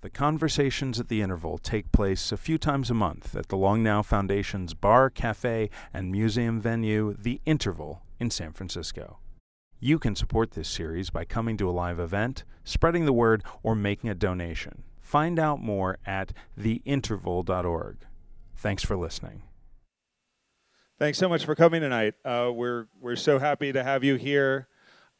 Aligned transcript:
The 0.00 0.10
conversations 0.10 1.00
at 1.00 1.08
the 1.08 1.22
interval 1.22 1.58
take 1.58 1.90
place 1.90 2.30
a 2.30 2.36
few 2.36 2.56
times 2.56 2.88
a 2.88 2.94
month 2.94 3.34
at 3.34 3.48
the 3.48 3.56
Long 3.56 3.82
Now 3.82 4.00
Foundation's 4.00 4.72
bar, 4.72 5.10
cafe, 5.10 5.70
and 5.92 6.12
museum 6.12 6.60
venue, 6.60 7.16
The 7.18 7.40
Interval, 7.44 8.02
in 8.20 8.30
San 8.30 8.52
Francisco. 8.52 9.18
You 9.80 9.98
can 9.98 10.14
support 10.14 10.52
this 10.52 10.68
series 10.68 11.10
by 11.10 11.24
coming 11.24 11.56
to 11.56 11.68
a 11.68 11.72
live 11.72 11.98
event, 11.98 12.44
spreading 12.62 13.06
the 13.06 13.12
word, 13.12 13.42
or 13.64 13.74
making 13.74 14.08
a 14.08 14.14
donation. 14.14 14.84
Find 15.00 15.36
out 15.36 15.60
more 15.60 15.98
at 16.06 16.32
theinterval.org. 16.56 17.96
Thanks 18.54 18.84
for 18.84 18.96
listening. 18.96 19.42
Thanks 21.00 21.18
so 21.18 21.28
much 21.28 21.44
for 21.44 21.56
coming 21.56 21.80
tonight. 21.80 22.14
Uh, 22.24 22.52
we're 22.54 22.86
we're 23.00 23.16
so 23.16 23.40
happy 23.40 23.72
to 23.72 23.82
have 23.82 24.04
you 24.04 24.14
here. 24.14 24.68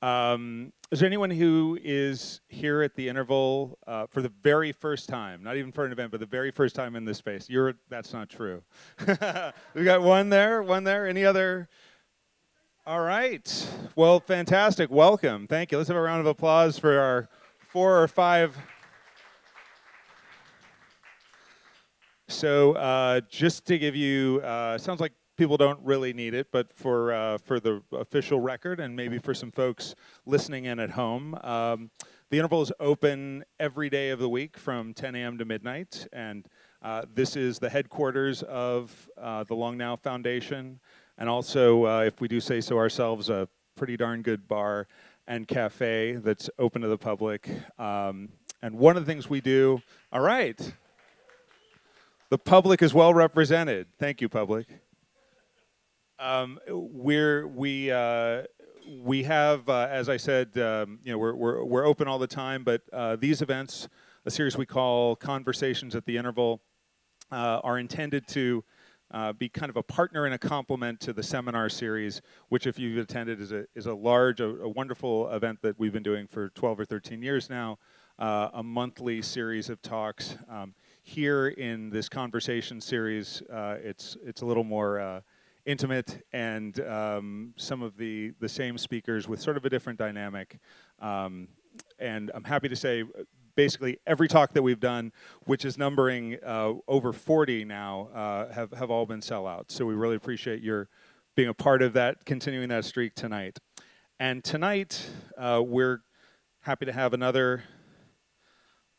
Um, 0.03 0.73
is 0.91 1.01
there 1.01 1.07
anyone 1.07 1.31
who 1.31 1.79
is 1.83 2.41
here 2.49 2.83
at 2.83 2.95
the 2.95 3.09
interval 3.09 3.79
uh, 3.87 4.07
for 4.07 4.23
the 4.23 4.33
very 4.43 4.73
first 4.73 5.07
time? 5.07 5.43
Not 5.43 5.59
even 5.59 5.71
for 5.71 5.85
an 5.85 5.93
event, 5.93 6.11
but 6.11 6.21
the 6.21 6.27
very 6.27 6.51
first 6.51 6.75
time 6.75 6.97
in 6.97 7.05
this 7.05 7.19
space. 7.19 7.51
You're 7.51 7.75
that's 7.91 8.15
not 8.15 8.31
true. 8.31 8.63
We've 9.07 9.85
got 9.85 10.01
one 10.01 10.31
there, 10.31 10.63
one 10.63 10.85
there. 10.85 11.07
Any 11.07 11.27
other? 11.27 11.69
All 12.87 13.01
right. 13.01 13.69
Well, 13.97 14.19
fantastic. 14.19 14.91
Welcome. 14.91 15.47
Thank 15.47 15.73
you. 15.73 15.79
Let's 15.79 15.89
have 15.89 15.97
a 15.97 16.01
round 16.01 16.21
of 16.21 16.27
applause 16.27 16.79
for 16.79 16.99
our 16.99 17.29
four 17.59 18.03
or 18.03 18.09
five. 18.09 18.57
So, 22.29 22.73
uh, 22.73 23.21
just 23.29 23.67
to 23.67 23.79
give 23.79 23.95
you, 23.95 24.41
uh, 24.43 24.79
sounds 24.79 25.01
like 25.01 25.13
people 25.39 25.57
don't 25.57 25.79
really 25.85 26.13
need 26.13 26.35
it, 26.35 26.49
but 26.51 26.71
for 26.73 27.13
uh, 27.13 27.39
for 27.39 27.61
the 27.61 27.81
official 27.93 28.41
record 28.41 28.81
and 28.81 28.95
maybe 28.95 29.19
for 29.19 29.33
some 29.33 29.53
folks 29.53 29.95
listening 30.27 30.65
in 30.67 30.81
at 30.81 30.91
home, 30.91 31.35
um, 31.43 31.91
the 32.29 32.37
interval 32.37 32.61
is 32.61 32.73
open 32.81 33.45
every 33.59 33.89
day 33.89 34.11
of 34.11 34.19
the 34.19 34.29
week 34.29 34.59
from 34.59 34.93
10 34.93 35.15
a.m. 35.15 35.39
to 35.39 35.45
midnight, 35.45 36.07
and 36.13 36.47
uh, 36.83 37.03
this 37.15 37.37
is 37.37 37.59
the 37.61 37.71
headquarters 37.71 38.43
of 38.43 39.09
uh, 39.17 39.45
the 39.45 39.55
Long 39.55 39.79
Now 39.79 39.95
Foundation, 39.95 40.81
and 41.17 41.29
also, 41.29 41.87
uh, 41.87 42.01
if 42.01 42.21
we 42.21 42.27
do 42.27 42.41
say 42.41 42.61
so 42.61 42.77
ourselves, 42.77 43.31
a 43.31 43.49
pretty 43.77 43.97
darn 43.97 44.23
good 44.23 44.49
bar 44.49 44.89
and 45.29 45.47
cafe 45.47 46.15
that's 46.17 46.51
open 46.59 46.83
to 46.83 46.89
the 46.89 46.99
public. 46.99 47.49
Um, 47.79 48.31
and 48.61 48.75
one 48.75 48.97
of 48.97 49.07
the 49.07 49.13
things 49.13 49.31
we 49.31 49.41
do, 49.41 49.81
all 50.13 50.21
right. 50.21 50.59
The 52.29 52.39
public 52.39 52.83
is 52.83 52.93
well 52.93 53.15
represented. 53.15 53.87
Thank 53.99 54.21
you, 54.21 54.29
public. 54.29 54.67
Um, 56.21 56.59
we're 56.69 57.47
we 57.47 57.93
uh, 57.93 58.43
we 59.03 59.23
have, 59.23 59.69
uh, 59.69 59.87
as 59.89 60.09
I 60.09 60.17
said, 60.17 60.59
um, 60.59 60.99
you 61.05 61.13
know, 61.13 61.19
we're, 61.19 61.35
we're 61.35 61.65
we're 61.65 61.87
open 61.87 62.09
all 62.09 62.19
the 62.19 62.27
time. 62.27 62.65
But 62.65 62.83
uh, 62.93 63.17
these 63.17 63.41
events, 63.41 63.89
a 64.27 64.31
series 64.31 64.57
we 64.57 64.67
call 64.67 65.15
Conversations 65.15 65.95
at 65.95 66.07
the 66.07 66.17
Interval, 66.17 66.61
uh, 67.31 67.61
are 67.63 67.79
intended 67.79 68.27
to 68.29 68.65
uh, 69.13 69.33
be 69.33 69.49
kind 69.49 69.71
of 69.71 69.77
a 69.77 69.83
partner 69.83 70.25
and 70.25 70.35
a 70.35 70.39
complement 70.39 70.99
to 71.01 71.13
the 71.13 71.23
seminar 71.23 71.69
series, 71.69 72.21
which, 72.49 72.67
if 72.67 72.81
you've 72.81 72.99
attended, 72.99 73.41
is 73.41 73.53
a 73.53 73.67
is 73.77 73.87
a 73.87 73.95
large, 73.95 74.41
a, 74.41 74.49
a 74.49 74.69
wonderful 74.69 75.31
event 75.31 75.61
that 75.63 75.79
we've 75.79 75.93
been 75.93 76.03
doing 76.03 76.27
for 76.27 76.49
12 76.51 76.81
or 76.81 76.85
13 76.85 77.23
years 77.23 77.49
now. 77.49 77.79
Uh, 78.19 78.49
a 78.55 78.63
monthly 78.65 79.23
series 79.23 79.69
of 79.69 79.81
talks. 79.83 80.37
Um, 80.51 80.75
here 81.05 81.49
in 81.49 81.91
this 81.91 82.09
conversation 82.09 82.81
series, 82.81 83.41
it's 83.49 84.17
it's 84.25 84.43
a 84.43 84.47
little 84.47 84.65
more 84.65 85.23
intimate 85.69 86.25
and 86.33 86.81
um, 86.81 87.53
some 87.57 87.83
of 87.83 87.97
the, 87.99 88.33
the 88.41 88.49
same 88.49 88.79
speakers 88.79 89.29
with 89.29 89.39
sort 89.39 89.59
of 89.59 89.67
a 89.67 89.69
different 89.69 89.99
dynamic. 89.99 90.59
Um, 90.99 91.49
and 91.99 92.31
I'm 92.35 92.43
happy 92.43 92.71
to 92.71 92.77
say 92.77 93.05
basically 93.55 93.99
every 94.07 94.29
talk 94.29 94.55
that 94.55 94.63
we've 94.63 94.81
done, 94.81 95.13
which 95.45 95.67
is 95.67 95.77
numbering 95.77 96.39
uh, 96.43 96.73
over 96.89 97.13
40 97.13 97.67
now, 97.67 98.09
uh, 98.15 98.51
have, 98.51 98.73
have 98.73 98.91
all 98.91 99.05
been 99.05 99.21
sellouts. 99.21 99.73
So 99.73 99.85
we 99.85 99.93
really 99.93 100.17
appreciate 100.17 100.63
your 100.63 100.89
being 101.37 101.51
a 101.51 101.55
part 101.55 101.83
of 101.83 101.93
that, 101.93 102.25
continuing 102.25 102.71
that 102.71 102.87
streak 102.87 103.15
tonight. 103.15 103.59
And 104.19 104.43
tonight, 104.43 105.07
uh, 105.37 105.63
we're 105.65 106.01
happy 106.63 106.87
to 106.87 106.93
have 106.93 107.13
another 107.13 107.63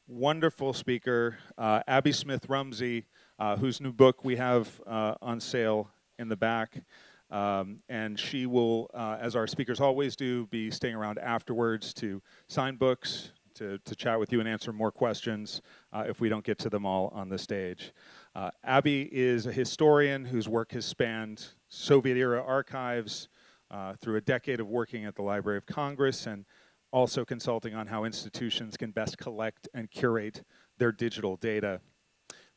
wonderful 0.08 0.74
speaker, 0.74 1.40
uh, 1.58 1.82
Abby 1.88 2.12
Smith 2.12 2.48
Rumsey, 2.48 3.08
uh, 3.40 3.58
whose 3.58 3.82
new 3.82 3.92
book 3.92 4.24
we 4.24 4.36
have 4.36 4.80
uh, 4.86 5.16
on 5.20 5.40
sale 5.40 5.90
in 6.20 6.30
the 6.30 6.38
back. 6.38 6.84
Um, 7.32 7.78
and 7.90 8.20
she 8.20 8.46
will, 8.46 8.90
uh, 8.94 9.18
as 9.20 9.36
our 9.36 9.48
speakers 9.48 9.80
always 9.80 10.16
do, 10.16 10.48
be 10.48 10.72
staying 10.72 10.96
around 10.96 11.20
afterwards 11.20 11.94
to 11.96 12.22
sign 12.48 12.76
books, 12.76 13.32
to, 13.56 13.78
to 13.80 13.96
chat 13.96 14.20
with 14.20 14.32
you 14.32 14.40
and 14.40 14.48
answer 14.48 14.72
more 14.72 14.92
questions 14.92 15.62
uh, 15.94 16.06
if 16.08 16.20
we 16.20 16.30
don't 16.30 16.44
get 16.44 16.58
to 16.60 16.70
them 16.70 16.86
all 16.86 17.12
on 17.14 17.30
the 17.30 17.38
stage. 17.38 17.94
Uh, 18.36 18.50
Abby 18.64 19.10
is 19.12 19.46
a 19.46 19.52
historian 19.52 20.26
whose 20.26 20.48
work 20.48 20.72
has 20.72 20.86
spanned 20.86 21.46
Soviet 21.68 22.18
era 22.18 22.44
archives 22.44 23.28
uh, 23.70 23.94
through 24.02 24.16
a 24.16 24.22
decade 24.22 24.60
of 24.60 24.68
working 24.68 25.06
at 25.06 25.16
the 25.16 25.22
Library 25.22 25.58
of 25.58 25.66
Congress 25.66 26.26
and 26.26 26.46
also 26.92 27.24
consulting 27.24 27.76
on 27.76 27.86
how 27.86 28.06
institutions 28.06 28.76
can 28.76 28.92
best 28.92 29.18
collect 29.18 29.68
and 29.74 29.92
curate 29.92 30.44
their 30.78 30.92
digital 30.92 31.36
data 31.36 31.82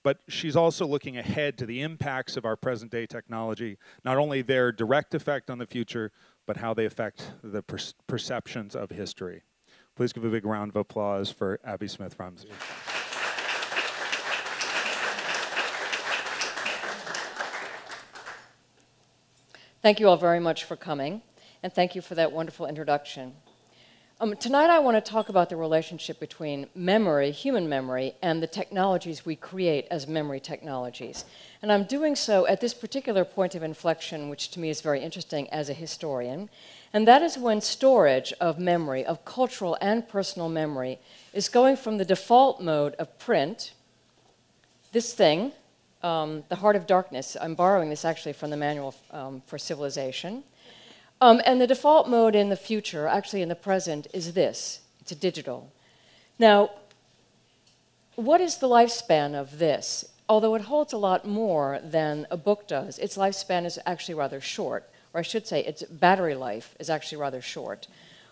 but 0.03 0.21
she's 0.29 0.57
also 0.57 0.87
looking 0.87 1.17
ahead 1.17 1.57
to 1.59 1.67
the 1.67 1.83
impacts 1.83 2.37
of 2.37 2.45
our 2.45 2.57
present 2.57 2.91
day 2.91 3.07
technology, 3.07 3.79
not 4.05 4.17
only 4.17 4.43
their 4.43 4.73
direct 4.73 5.15
effect 5.15 5.51
on 5.51 5.59
the 5.59 5.67
future, 5.67 6.11
but 6.47 6.57
how 6.57 6.75
they 6.75 6.85
affect 6.85 7.33
the 7.43 7.63
per 7.63 7.79
perceptions 8.07 8.75
of 8.75 8.91
history. 8.91 9.43
Please 9.95 10.13
give 10.13 10.25
a 10.25 10.31
big 10.31 10.45
round 10.45 10.71
of 10.71 10.77
applause 10.77 11.31
for 11.31 11.61
Abby 11.65 11.87
Smith 11.87 12.19
Rumsey. 12.19 12.49
Thank 19.83 19.99
you 19.99 20.09
all 20.09 20.17
very 20.17 20.41
much 20.41 20.65
for 20.65 20.77
coming, 20.77 21.23
and 21.63 21.73
thank 21.73 21.95
you 21.97 22.03
for 22.03 22.15
that 22.15 22.31
wonderful 22.31 22.67
introduction. 22.67 23.35
Um, 24.23 24.37
tonight, 24.37 24.71
I 24.71 24.79
want 24.79 25.05
to 25.05 25.11
talk 25.11 25.31
about 25.31 25.49
the 25.49 25.57
relationship 25.57 26.21
between 26.21 26.69
memory, 26.77 27.33
human 27.33 27.69
memory, 27.69 28.15
and 28.23 28.41
the 28.41 28.47
technologies 28.47 29.27
we 29.27 29.35
create 29.35 29.89
as 29.91 30.07
memory 30.07 30.39
technologies. 30.39 31.25
And 31.61 31.73
I'm 31.73 31.83
doing 31.83 32.15
so 32.15 32.47
at 32.47 32.61
this 32.61 32.73
particular 32.73 33.25
point 33.25 33.57
of 33.57 33.65
inflection, 33.65 34.29
which 34.29 34.53
to 34.53 34.61
me 34.61 34.71
is 34.71 34.81
very 34.81 35.03
interesting 35.03 35.51
as 35.51 35.69
a 35.69 35.75
historian. 35.75 36.51
And 36.93 37.09
that 37.09 37.23
is 37.23 37.37
when 37.37 37.61
storage 37.61 38.33
of 38.41 38.61
memory, 38.61 39.05
of 39.05 39.25
cultural 39.25 39.77
and 39.81 40.09
personal 40.09 40.49
memory, 40.49 41.01
is 41.33 41.49
going 41.49 41.75
from 41.77 41.99
the 41.99 42.05
default 42.05 42.61
mode 42.61 42.95
of 43.01 43.19
print, 43.19 43.73
this 44.93 45.15
thing, 45.15 45.51
um, 46.05 46.45
The 46.49 46.55
Heart 46.55 46.77
of 46.77 46.87
Darkness. 46.87 47.37
I'm 47.41 47.57
borrowing 47.57 47.91
this 47.91 48.05
actually 48.05 48.35
from 48.35 48.51
the 48.51 48.57
Manual 48.57 48.95
um, 49.11 49.43
for 49.47 49.59
Civilization 49.59 50.45
um, 51.23 51.41
and 51.47 51.61
the 51.61 51.69
default 51.69 52.09
mode 52.09 52.35
in 52.35 52.49
the 52.49 52.57
future, 52.57 53.07
actually 53.07 53.43
in 53.43 53.49
the 53.49 53.55
present, 53.55 54.09
is 54.13 54.33
this 54.33 54.81
it's 55.01 55.13
a 55.13 55.15
digital. 55.15 55.73
Now, 56.37 56.71
what 58.17 58.41
is 58.41 58.57
the 58.59 58.69
lifespan 58.69 59.35
of 59.35 59.61
this? 59.61 60.05
Although 60.29 60.57
it 60.57 60.63
holds 60.63 60.93
a 60.93 60.99
lot 60.99 61.25
more 61.25 61.79
than 61.85 62.27
a 62.29 62.37
book 62.37 62.67
does, 62.67 62.99
its 62.99 63.17
lifespan 63.17 63.65
is 63.65 63.79
actually 63.87 64.17
rather 64.17 64.41
short, 64.41 64.91
or 65.15 65.21
I 65.21 65.23
should 65.23 65.47
say, 65.47 65.61
its 65.61 65.85
battery 65.85 66.35
life 66.35 66.75
is 66.81 66.91
actually 66.91 67.19
rather 67.19 67.41
short. 67.41 67.87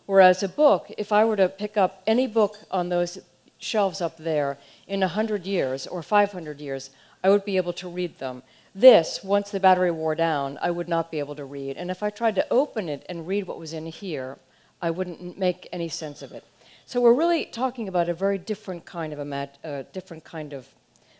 Whereas 0.06 0.42
a 0.42 0.48
book, 0.48 0.90
if 0.98 1.12
I 1.12 1.24
were 1.24 1.36
to 1.36 1.48
pick 1.48 1.76
up 1.76 2.02
any 2.08 2.26
book 2.26 2.58
on 2.72 2.88
those 2.88 3.20
shelves 3.60 4.00
up 4.00 4.16
there 4.16 4.58
in 4.88 4.98
100 4.98 5.46
years 5.46 5.86
or 5.86 6.02
500 6.02 6.60
years, 6.60 6.90
I 7.22 7.30
would 7.30 7.44
be 7.44 7.56
able 7.56 7.74
to 7.74 7.88
read 7.88 8.18
them. 8.18 8.42
This, 8.74 9.24
once 9.24 9.50
the 9.50 9.58
battery 9.58 9.90
wore 9.90 10.14
down, 10.14 10.58
I 10.62 10.70
would 10.70 10.88
not 10.88 11.10
be 11.10 11.18
able 11.18 11.34
to 11.34 11.44
read. 11.44 11.76
And 11.76 11.90
if 11.90 12.02
I 12.02 12.10
tried 12.10 12.36
to 12.36 12.46
open 12.52 12.88
it 12.88 13.04
and 13.08 13.26
read 13.26 13.46
what 13.46 13.58
was 13.58 13.72
in 13.72 13.86
here, 13.86 14.38
I 14.80 14.90
wouldn't 14.90 15.38
make 15.38 15.68
any 15.72 15.88
sense 15.88 16.22
of 16.22 16.32
it. 16.32 16.44
So 16.86 17.00
we're 17.00 17.14
really 17.14 17.44
talking 17.44 17.88
about 17.88 18.08
a 18.08 18.14
very 18.14 18.38
different 18.38 18.84
kind 18.84 19.12
of 19.12 19.18
a 19.18 19.48
uh, 19.64 19.82
different 19.92 20.24
kind 20.24 20.52
of 20.52 20.68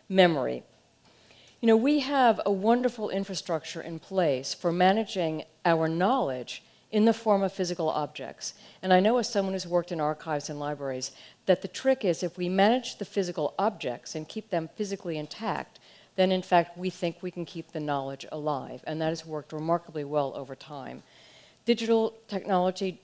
memory. 0.09 0.63
You 1.61 1.67
know, 1.67 1.77
we 1.77 1.99
have 1.99 2.41
a 2.45 2.51
wonderful 2.51 3.09
infrastructure 3.09 3.81
in 3.81 3.99
place 3.99 4.53
for 4.53 4.71
managing 4.71 5.43
our 5.63 5.87
knowledge 5.87 6.63
in 6.91 7.05
the 7.05 7.13
form 7.13 7.43
of 7.43 7.53
physical 7.53 7.89
objects. 7.89 8.53
And 8.81 8.91
I 8.91 8.99
know 8.99 9.17
as 9.17 9.29
someone 9.29 9.53
who's 9.53 9.67
worked 9.67 9.91
in 9.91 10.01
archives 10.01 10.49
and 10.49 10.59
libraries 10.59 11.11
that 11.45 11.61
the 11.61 11.67
trick 11.67 12.03
is 12.03 12.23
if 12.23 12.37
we 12.37 12.49
manage 12.49 12.97
the 12.97 13.05
physical 13.05 13.53
objects 13.57 14.15
and 14.15 14.27
keep 14.27 14.49
them 14.49 14.69
physically 14.75 15.17
intact, 15.17 15.79
then 16.21 16.31
in 16.31 16.43
fact 16.43 16.77
we 16.77 16.91
think 16.91 17.17
we 17.21 17.31
can 17.31 17.45
keep 17.45 17.71
the 17.71 17.79
knowledge 17.79 18.27
alive. 18.31 18.83
And 18.85 19.01
that 19.01 19.09
has 19.09 19.25
worked 19.25 19.51
remarkably 19.51 20.03
well 20.03 20.33
over 20.35 20.55
time. 20.55 21.01
Digital 21.65 22.13
technology 22.27 23.01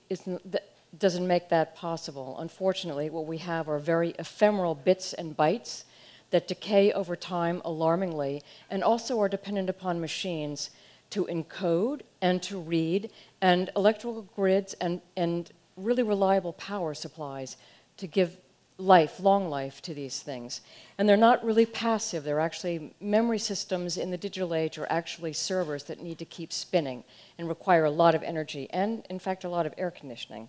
doesn't 0.96 1.26
make 1.26 1.48
that 1.48 1.74
possible. 1.74 2.36
Unfortunately, 2.38 3.10
what 3.10 3.26
we 3.26 3.38
have 3.38 3.68
are 3.68 3.80
very 3.80 4.14
ephemeral 4.20 4.74
bits 4.74 5.12
and 5.14 5.36
bytes 5.36 5.82
that 6.30 6.46
decay 6.46 6.92
over 6.92 7.16
time 7.16 7.60
alarmingly 7.64 8.42
and 8.70 8.84
also 8.84 9.20
are 9.20 9.28
dependent 9.28 9.68
upon 9.68 10.00
machines 10.00 10.70
to 11.10 11.24
encode 11.24 12.02
and 12.20 12.40
to 12.42 12.58
read 12.58 13.10
and 13.40 13.70
electrical 13.74 14.22
grids 14.36 14.74
and, 14.74 15.00
and 15.16 15.50
really 15.76 16.02
reliable 16.02 16.52
power 16.52 16.94
supplies 16.94 17.56
to 17.96 18.06
give 18.06 18.36
life, 18.78 19.18
long 19.18 19.50
life 19.50 19.82
to 19.82 19.92
these 19.92 20.20
things. 20.20 20.60
And 20.96 21.08
they're 21.08 21.16
not 21.16 21.44
really 21.44 21.66
passive. 21.66 22.22
They're 22.22 22.40
actually 22.40 22.94
memory 23.00 23.40
systems 23.40 23.96
in 23.96 24.10
the 24.10 24.16
digital 24.16 24.54
age 24.54 24.78
are 24.78 24.86
actually 24.88 25.32
servers 25.32 25.84
that 25.84 26.00
need 26.00 26.18
to 26.20 26.24
keep 26.24 26.52
spinning 26.52 27.04
and 27.36 27.48
require 27.48 27.84
a 27.84 27.90
lot 27.90 28.14
of 28.14 28.22
energy 28.22 28.68
and, 28.70 29.04
in 29.10 29.18
fact, 29.18 29.44
a 29.44 29.48
lot 29.48 29.66
of 29.66 29.74
air 29.76 29.90
conditioning. 29.90 30.48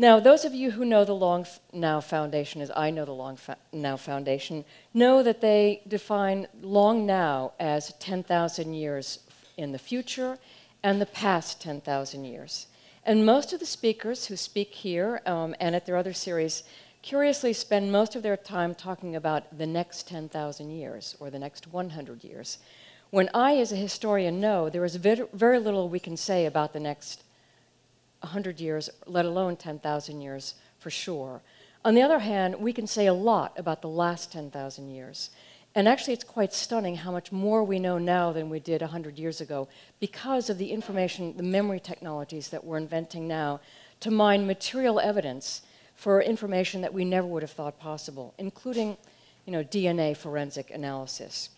Now, 0.00 0.20
those 0.20 0.44
of 0.44 0.54
you 0.54 0.70
who 0.70 0.84
know 0.84 1.04
the 1.04 1.14
Long 1.14 1.44
Now 1.72 2.00
Foundation, 2.00 2.60
as 2.60 2.70
I 2.74 2.90
know 2.90 3.04
the 3.04 3.12
Long 3.12 3.36
Now 3.72 3.96
Foundation, 3.96 4.64
know 4.94 5.22
that 5.24 5.40
they 5.40 5.82
define 5.88 6.46
Long 6.62 7.04
Now 7.04 7.52
as 7.58 7.92
10,000 7.98 8.74
years 8.74 9.18
in 9.56 9.72
the 9.72 9.78
future 9.78 10.38
and 10.84 11.00
the 11.00 11.06
past 11.06 11.60
10,000 11.60 12.24
years. 12.24 12.68
And 13.08 13.24
most 13.24 13.54
of 13.54 13.60
the 13.60 13.64
speakers 13.64 14.26
who 14.26 14.36
speak 14.36 14.74
here 14.74 15.22
um, 15.24 15.56
and 15.60 15.74
at 15.74 15.86
their 15.86 15.96
other 15.96 16.12
series 16.12 16.62
curiously 17.00 17.54
spend 17.54 17.90
most 17.90 18.14
of 18.14 18.22
their 18.22 18.36
time 18.36 18.74
talking 18.74 19.16
about 19.16 19.56
the 19.56 19.66
next 19.66 20.06
10,000 20.08 20.70
years 20.70 21.16
or 21.18 21.30
the 21.30 21.38
next 21.38 21.68
100 21.68 22.22
years. 22.22 22.58
When 23.08 23.30
I, 23.32 23.56
as 23.56 23.72
a 23.72 23.76
historian, 23.76 24.42
know 24.42 24.68
there 24.68 24.84
is 24.84 24.96
very, 24.96 25.24
very 25.32 25.58
little 25.58 25.88
we 25.88 25.98
can 25.98 26.18
say 26.18 26.44
about 26.44 26.74
the 26.74 26.80
next 26.80 27.22
100 28.20 28.60
years, 28.60 28.90
let 29.06 29.24
alone 29.24 29.56
10,000 29.56 30.20
years 30.20 30.56
for 30.78 30.90
sure. 30.90 31.40
On 31.86 31.94
the 31.94 32.02
other 32.02 32.18
hand, 32.18 32.56
we 32.56 32.74
can 32.74 32.86
say 32.86 33.06
a 33.06 33.14
lot 33.14 33.54
about 33.56 33.80
the 33.80 33.88
last 33.88 34.30
10,000 34.32 34.90
years. 34.90 35.30
And 35.78 35.86
actually, 35.86 36.14
it's 36.14 36.24
quite 36.24 36.52
stunning 36.52 36.96
how 36.96 37.12
much 37.12 37.30
more 37.30 37.62
we 37.62 37.78
know 37.78 37.98
now 37.98 38.32
than 38.32 38.50
we 38.50 38.58
did 38.58 38.80
100 38.80 39.16
years 39.16 39.40
ago 39.40 39.68
because 40.00 40.50
of 40.50 40.58
the 40.58 40.72
information, 40.72 41.36
the 41.36 41.44
memory 41.44 41.78
technologies 41.78 42.48
that 42.48 42.64
we're 42.64 42.78
inventing 42.78 43.28
now 43.28 43.60
to 44.00 44.10
mine 44.10 44.44
material 44.44 44.98
evidence 44.98 45.62
for 45.94 46.20
information 46.20 46.80
that 46.80 46.92
we 46.92 47.04
never 47.04 47.28
would 47.28 47.42
have 47.42 47.52
thought 47.52 47.78
possible, 47.78 48.34
including 48.38 48.96
you 49.46 49.52
know, 49.52 49.62
DNA 49.62 50.16
forensic 50.16 50.68
analysis. 50.72 51.50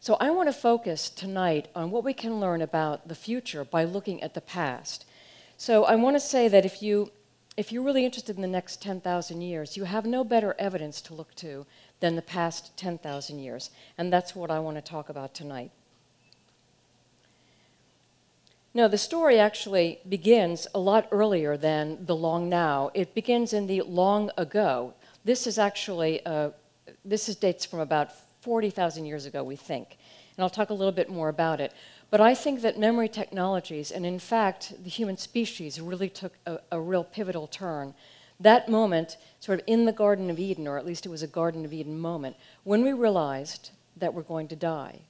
So 0.00 0.16
I 0.18 0.30
want 0.30 0.48
to 0.48 0.54
focus 0.54 1.10
tonight 1.10 1.68
on 1.74 1.90
what 1.90 2.04
we 2.04 2.14
can 2.14 2.40
learn 2.40 2.62
about 2.62 3.06
the 3.06 3.14
future 3.14 3.66
by 3.66 3.84
looking 3.84 4.22
at 4.22 4.32
the 4.32 4.40
past. 4.40 5.04
So 5.58 5.84
I 5.84 5.94
want 5.94 6.16
to 6.16 6.20
say 6.20 6.48
that 6.48 6.64
if 6.64 6.80
you 6.80 7.10
if 7.58 7.72
you're 7.72 7.82
really 7.82 8.04
interested 8.04 8.36
in 8.36 8.42
the 8.42 8.46
next 8.46 8.80
10,000 8.80 9.40
years, 9.42 9.76
you 9.76 9.82
have 9.82 10.06
no 10.06 10.22
better 10.22 10.54
evidence 10.60 11.00
to 11.02 11.12
look 11.12 11.34
to 11.34 11.66
than 12.00 12.16
the 12.16 12.22
past 12.22 12.76
10,000 12.76 13.38
years. 13.38 13.70
And 13.96 14.12
that's 14.12 14.34
what 14.34 14.50
I 14.50 14.58
want 14.60 14.76
to 14.76 14.82
talk 14.82 15.08
about 15.08 15.34
tonight. 15.34 15.70
Now, 18.74 18.86
the 18.86 18.98
story 18.98 19.38
actually 19.38 19.98
begins 20.08 20.68
a 20.74 20.78
lot 20.78 21.08
earlier 21.10 21.56
than 21.56 22.04
the 22.04 22.14
long 22.14 22.48
now. 22.48 22.90
It 22.94 23.14
begins 23.14 23.52
in 23.52 23.66
the 23.66 23.82
long 23.82 24.30
ago. 24.36 24.94
This 25.24 25.46
is 25.46 25.58
actually, 25.58 26.24
uh, 26.24 26.50
this 27.04 27.28
is 27.28 27.36
dates 27.36 27.64
from 27.64 27.80
about 27.80 28.12
40,000 28.42 29.04
years 29.04 29.26
ago, 29.26 29.42
we 29.42 29.56
think. 29.56 29.98
And 30.36 30.44
I'll 30.44 30.50
talk 30.50 30.70
a 30.70 30.74
little 30.74 30.92
bit 30.92 31.10
more 31.10 31.28
about 31.28 31.60
it. 31.60 31.72
But 32.10 32.20
I 32.20 32.34
think 32.34 32.62
that 32.62 32.78
memory 32.78 33.08
technologies, 33.08 33.90
and 33.90 34.06
in 34.06 34.18
fact, 34.18 34.72
the 34.82 34.90
human 34.90 35.16
species, 35.16 35.80
really 35.80 36.08
took 36.08 36.34
a, 36.46 36.60
a 36.70 36.80
real 36.80 37.04
pivotal 37.04 37.46
turn 37.46 37.94
that 38.40 38.68
moment, 38.68 39.16
sort 39.40 39.60
of 39.60 39.64
in 39.66 39.84
the 39.84 39.92
Garden 39.92 40.30
of 40.30 40.38
Eden, 40.38 40.68
or 40.68 40.78
at 40.78 40.86
least 40.86 41.06
it 41.06 41.10
was 41.10 41.22
a 41.22 41.26
Garden 41.26 41.64
of 41.64 41.72
Eden 41.72 41.98
moment, 41.98 42.36
when 42.64 42.82
we 42.82 42.92
realized 42.92 43.70
that 43.96 44.14
we're 44.14 44.22
going 44.22 44.48
to 44.48 44.56
die. 44.56 45.00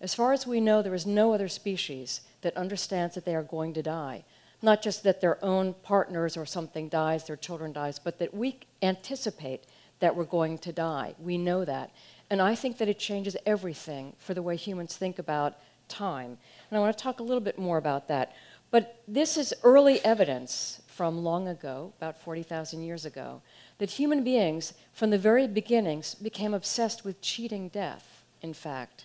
As 0.00 0.14
far 0.14 0.32
as 0.32 0.46
we 0.46 0.60
know, 0.60 0.82
there 0.82 0.94
is 0.94 1.06
no 1.06 1.32
other 1.32 1.48
species 1.48 2.20
that 2.42 2.56
understands 2.56 3.14
that 3.14 3.24
they 3.24 3.34
are 3.34 3.42
going 3.42 3.74
to 3.74 3.82
die. 3.82 4.24
Not 4.60 4.82
just 4.82 5.02
that 5.04 5.20
their 5.20 5.42
own 5.44 5.74
partners 5.82 6.36
or 6.36 6.44
something 6.44 6.88
dies, 6.88 7.26
their 7.26 7.36
children 7.36 7.72
dies, 7.72 7.98
but 7.98 8.18
that 8.18 8.34
we 8.34 8.58
anticipate 8.82 9.64
that 10.00 10.14
we're 10.14 10.24
going 10.24 10.58
to 10.58 10.72
die. 10.72 11.14
We 11.18 11.38
know 11.38 11.64
that. 11.64 11.90
And 12.30 12.42
I 12.42 12.54
think 12.54 12.78
that 12.78 12.88
it 12.88 12.98
changes 12.98 13.36
everything 13.46 14.14
for 14.18 14.34
the 14.34 14.42
way 14.42 14.56
humans 14.56 14.96
think 14.96 15.18
about 15.18 15.56
time. 15.88 16.38
And 16.70 16.76
I 16.76 16.80
want 16.80 16.96
to 16.96 17.02
talk 17.02 17.20
a 17.20 17.24
little 17.24 17.40
bit 17.40 17.58
more 17.58 17.78
about 17.78 18.08
that. 18.08 18.34
But 18.70 19.02
this 19.08 19.36
is 19.36 19.54
early 19.62 20.04
evidence 20.04 20.82
from 20.98 21.22
long 21.22 21.46
ago, 21.46 21.92
about 21.98 22.20
40,000 22.20 22.82
years 22.82 23.04
ago, 23.04 23.40
that 23.78 23.88
human 23.88 24.24
beings, 24.24 24.74
from 24.92 25.10
the 25.10 25.16
very 25.16 25.46
beginnings, 25.46 26.16
became 26.16 26.52
obsessed 26.52 27.04
with 27.04 27.20
cheating 27.20 27.68
death, 27.68 28.24
in 28.42 28.52
fact. 28.52 29.04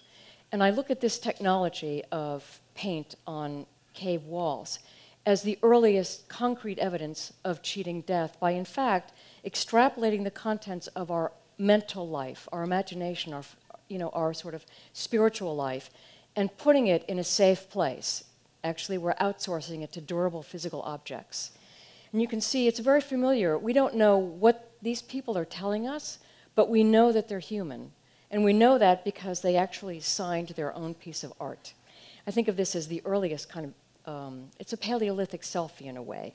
And 0.51 0.63
I 0.63 0.71
look 0.71 0.89
at 0.89 1.01
this 1.01 1.19
technology 1.19 2.01
of 2.11 2.59
paint 2.73 3.13
on 3.27 3.67
cave 3.93 4.23
walls 4.23 4.79
as 5.27 5.43
the 5.43 5.59
earliest 5.61 6.27
concrete 6.27 6.79
evidence 6.79 7.31
of 7.45 7.61
cheating 7.61 8.01
death 8.01 8.39
by, 8.39 8.49
in 8.49 8.65
fact, 8.65 9.13
extrapolating 9.45 10.23
the 10.23 10.31
contents 10.31 10.87
of 10.95 11.11
our 11.11 11.31
mental 11.59 12.09
life, 12.09 12.49
our 12.51 12.63
imagination, 12.63 13.33
our, 13.33 13.43
you 13.87 13.99
know, 13.99 14.09
our 14.13 14.33
sort 14.33 14.55
of 14.55 14.65
spiritual 14.93 15.55
life, 15.55 15.91
and 16.35 16.57
putting 16.57 16.87
it 16.87 17.05
in 17.07 17.19
a 17.19 17.23
safe 17.23 17.69
place. 17.69 18.23
Actually, 18.63 18.97
we're 18.97 19.13
outsourcing 19.21 19.83
it 19.83 19.91
to 19.91 20.01
durable 20.01 20.41
physical 20.41 20.81
objects. 20.81 21.51
And 22.13 22.21
you 22.21 22.27
can 22.27 22.39
see 22.39 22.67
it's 22.67 22.79
very 22.79 23.01
familiar. 23.01 23.57
We 23.57 23.73
don't 23.73 23.95
know 23.95 24.17
what 24.17 24.71
these 24.81 25.01
people 25.01 25.35
are 25.37 25.45
telling 25.45 25.87
us, 25.87 26.19
but 26.55 26.69
we 26.69 26.83
know 26.83 27.11
that 27.11 27.27
they're 27.27 27.39
human. 27.39 27.91
And 28.29 28.43
we 28.43 28.53
know 28.53 28.77
that 28.77 29.03
because 29.03 29.41
they 29.41 29.57
actually 29.57 29.99
signed 29.99 30.49
their 30.49 30.73
own 30.75 30.93
piece 30.93 31.23
of 31.23 31.33
art. 31.39 31.73
I 32.27 32.31
think 32.31 32.47
of 32.47 32.55
this 32.55 32.75
as 32.75 32.87
the 32.87 33.01
earliest 33.03 33.49
kind 33.49 33.73
of, 34.05 34.13
um, 34.13 34.49
it's 34.59 34.73
a 34.73 34.77
Paleolithic 34.77 35.41
selfie 35.41 35.87
in 35.87 35.97
a 35.97 36.01
way. 36.01 36.33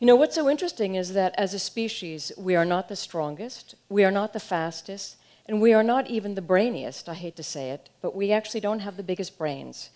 You 0.00 0.06
know, 0.06 0.16
what's 0.16 0.34
so 0.34 0.48
interesting 0.48 0.96
is 0.96 1.12
that 1.12 1.34
as 1.38 1.54
a 1.54 1.58
species, 1.58 2.32
we 2.36 2.56
are 2.56 2.64
not 2.64 2.88
the 2.88 2.96
strongest, 2.96 3.76
we 3.88 4.04
are 4.04 4.10
not 4.10 4.32
the 4.32 4.40
fastest, 4.40 5.16
and 5.46 5.60
we 5.60 5.72
are 5.72 5.84
not 5.84 6.08
even 6.08 6.34
the 6.34 6.42
brainiest, 6.42 7.08
I 7.08 7.14
hate 7.14 7.36
to 7.36 7.42
say 7.42 7.70
it, 7.70 7.88
but 8.00 8.16
we 8.16 8.32
actually 8.32 8.60
don't 8.60 8.80
have 8.80 8.96
the 8.96 9.02
biggest 9.02 9.38
brains. 9.38 9.90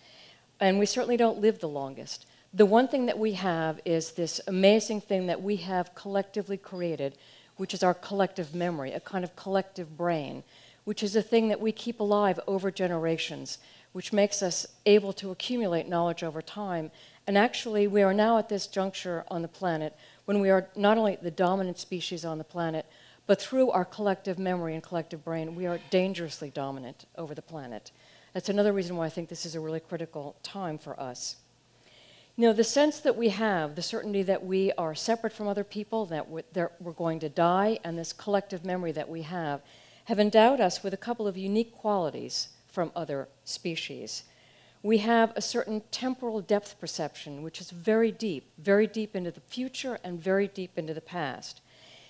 And 0.59 0.79
we 0.79 0.85
certainly 0.85 1.17
don't 1.17 1.39
live 1.39 1.59
the 1.59 1.67
longest 1.67 2.25
the 2.53 2.65
one 2.65 2.87
thing 2.87 3.05
that 3.07 3.19
we 3.19 3.33
have 3.33 3.79
is 3.85 4.11
this 4.11 4.39
amazing 4.47 5.01
thing 5.01 5.27
that 5.27 5.41
we 5.41 5.57
have 5.57 5.93
collectively 5.95 6.57
created, 6.57 7.17
which 7.57 7.73
is 7.73 7.83
our 7.83 7.93
collective 7.93 8.55
memory, 8.55 8.93
a 8.93 8.99
kind 8.99 9.23
of 9.23 9.35
collective 9.35 9.97
brain, 9.97 10.43
which 10.85 11.03
is 11.03 11.15
a 11.15 11.21
thing 11.21 11.49
that 11.49 11.59
we 11.59 11.71
keep 11.71 11.99
alive 11.99 12.39
over 12.47 12.71
generations, 12.71 13.57
which 13.91 14.13
makes 14.13 14.41
us 14.41 14.65
able 14.85 15.11
to 15.11 15.31
accumulate 15.31 15.87
knowledge 15.87 16.23
over 16.23 16.41
time. 16.41 16.89
And 17.25 17.37
actually, 17.37 17.87
we 17.87 18.01
are 18.03 18.13
now 18.13 18.37
at 18.37 18.47
this 18.47 18.67
juncture 18.67 19.25
on 19.29 19.41
the 19.41 19.47
planet 19.47 19.95
when 20.25 20.39
we 20.39 20.49
are 20.49 20.69
not 20.75 20.97
only 20.97 21.17
the 21.21 21.31
dominant 21.31 21.77
species 21.77 22.23
on 22.23 22.37
the 22.37 22.43
planet, 22.43 22.85
but 23.25 23.41
through 23.41 23.71
our 23.71 23.83
collective 23.83 24.39
memory 24.39 24.73
and 24.73 24.81
collective 24.81 25.25
brain, 25.25 25.55
we 25.55 25.65
are 25.65 25.79
dangerously 25.89 26.49
dominant 26.49 27.05
over 27.17 27.35
the 27.35 27.41
planet. 27.41 27.91
That's 28.33 28.49
another 28.49 28.71
reason 28.71 28.95
why 28.95 29.07
I 29.07 29.09
think 29.09 29.27
this 29.27 29.45
is 29.45 29.55
a 29.55 29.59
really 29.59 29.81
critical 29.81 30.37
time 30.43 30.77
for 30.77 30.97
us. 30.97 31.35
You 32.39 32.45
know, 32.45 32.53
the 32.53 32.63
sense 32.63 32.99
that 32.99 33.15
we 33.15 33.29
have, 33.29 33.73
the 33.73 33.81
certainty 33.81 34.21
that 34.21 34.45
we 34.45 34.71
are 34.73 34.93
separate 34.93 35.33
from 35.33 35.47
other 35.47 35.63
people, 35.63 36.05
that 36.05 36.29
we're 36.29 36.91
going 36.91 37.19
to 37.21 37.29
die, 37.29 37.79
and 37.83 37.97
this 37.97 38.13
collective 38.13 38.63
memory 38.63 38.91
that 38.91 39.09
we 39.09 39.23
have, 39.23 39.61
have 40.05 40.19
endowed 40.19 40.61
us 40.61 40.83
with 40.83 40.93
a 40.93 40.97
couple 40.97 41.27
of 41.27 41.35
unique 41.35 41.71
qualities 41.71 42.49
from 42.67 42.91
other 42.95 43.27
species. 43.43 44.23
We 44.83 44.99
have 44.99 45.33
a 45.35 45.41
certain 45.41 45.81
temporal 45.89 46.41
depth 46.41 46.79
perception, 46.79 47.41
which 47.41 47.59
is 47.59 47.71
very 47.71 48.11
deep, 48.11 48.51
very 48.59 48.85
deep 48.85 49.15
into 49.15 49.31
the 49.31 49.41
future 49.41 49.97
and 50.03 50.21
very 50.21 50.47
deep 50.47 50.77
into 50.77 50.93
the 50.93 51.01
past. 51.01 51.61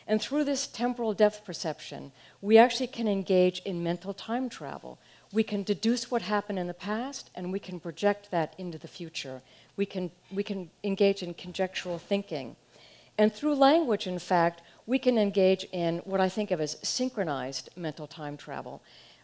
And 0.06 0.22
through 0.22 0.44
this 0.44 0.68
temporal 0.68 1.14
depth 1.14 1.46
perception, 1.46 2.12
we 2.42 2.58
actually 2.58 2.88
can 2.88 3.08
engage 3.08 3.60
in 3.60 3.82
mental 3.82 4.14
time 4.14 4.50
travel. 4.50 5.00
We 5.34 5.44
can 5.44 5.64
deduce 5.64 6.12
what 6.12 6.22
happened 6.22 6.60
in 6.60 6.68
the 6.68 6.74
past 6.74 7.30
and 7.34 7.52
we 7.52 7.60
can 7.60 7.80
project 7.80 8.32
that 8.32 8.56
into 8.58 8.78
the 8.78 8.88
future 8.88 9.42
we 9.78 9.86
can, 9.86 10.12
we 10.32 10.44
can 10.44 10.70
engage 10.84 11.24
in 11.24 11.34
conjectural 11.34 11.98
thinking. 11.98 12.56
And 13.18 13.34
through 13.34 13.56
language, 13.56 14.06
in 14.06 14.20
fact, 14.20 14.62
we 14.86 15.00
can 15.00 15.18
engage 15.18 15.66
in 15.72 16.00
what 16.00 16.20
I 16.20 16.30
think 16.30 16.52
of 16.52 16.60
as 16.60 16.78
synchronized 16.84 17.70
mental 17.76 18.08
time 18.08 18.38
travel. 18.38 18.82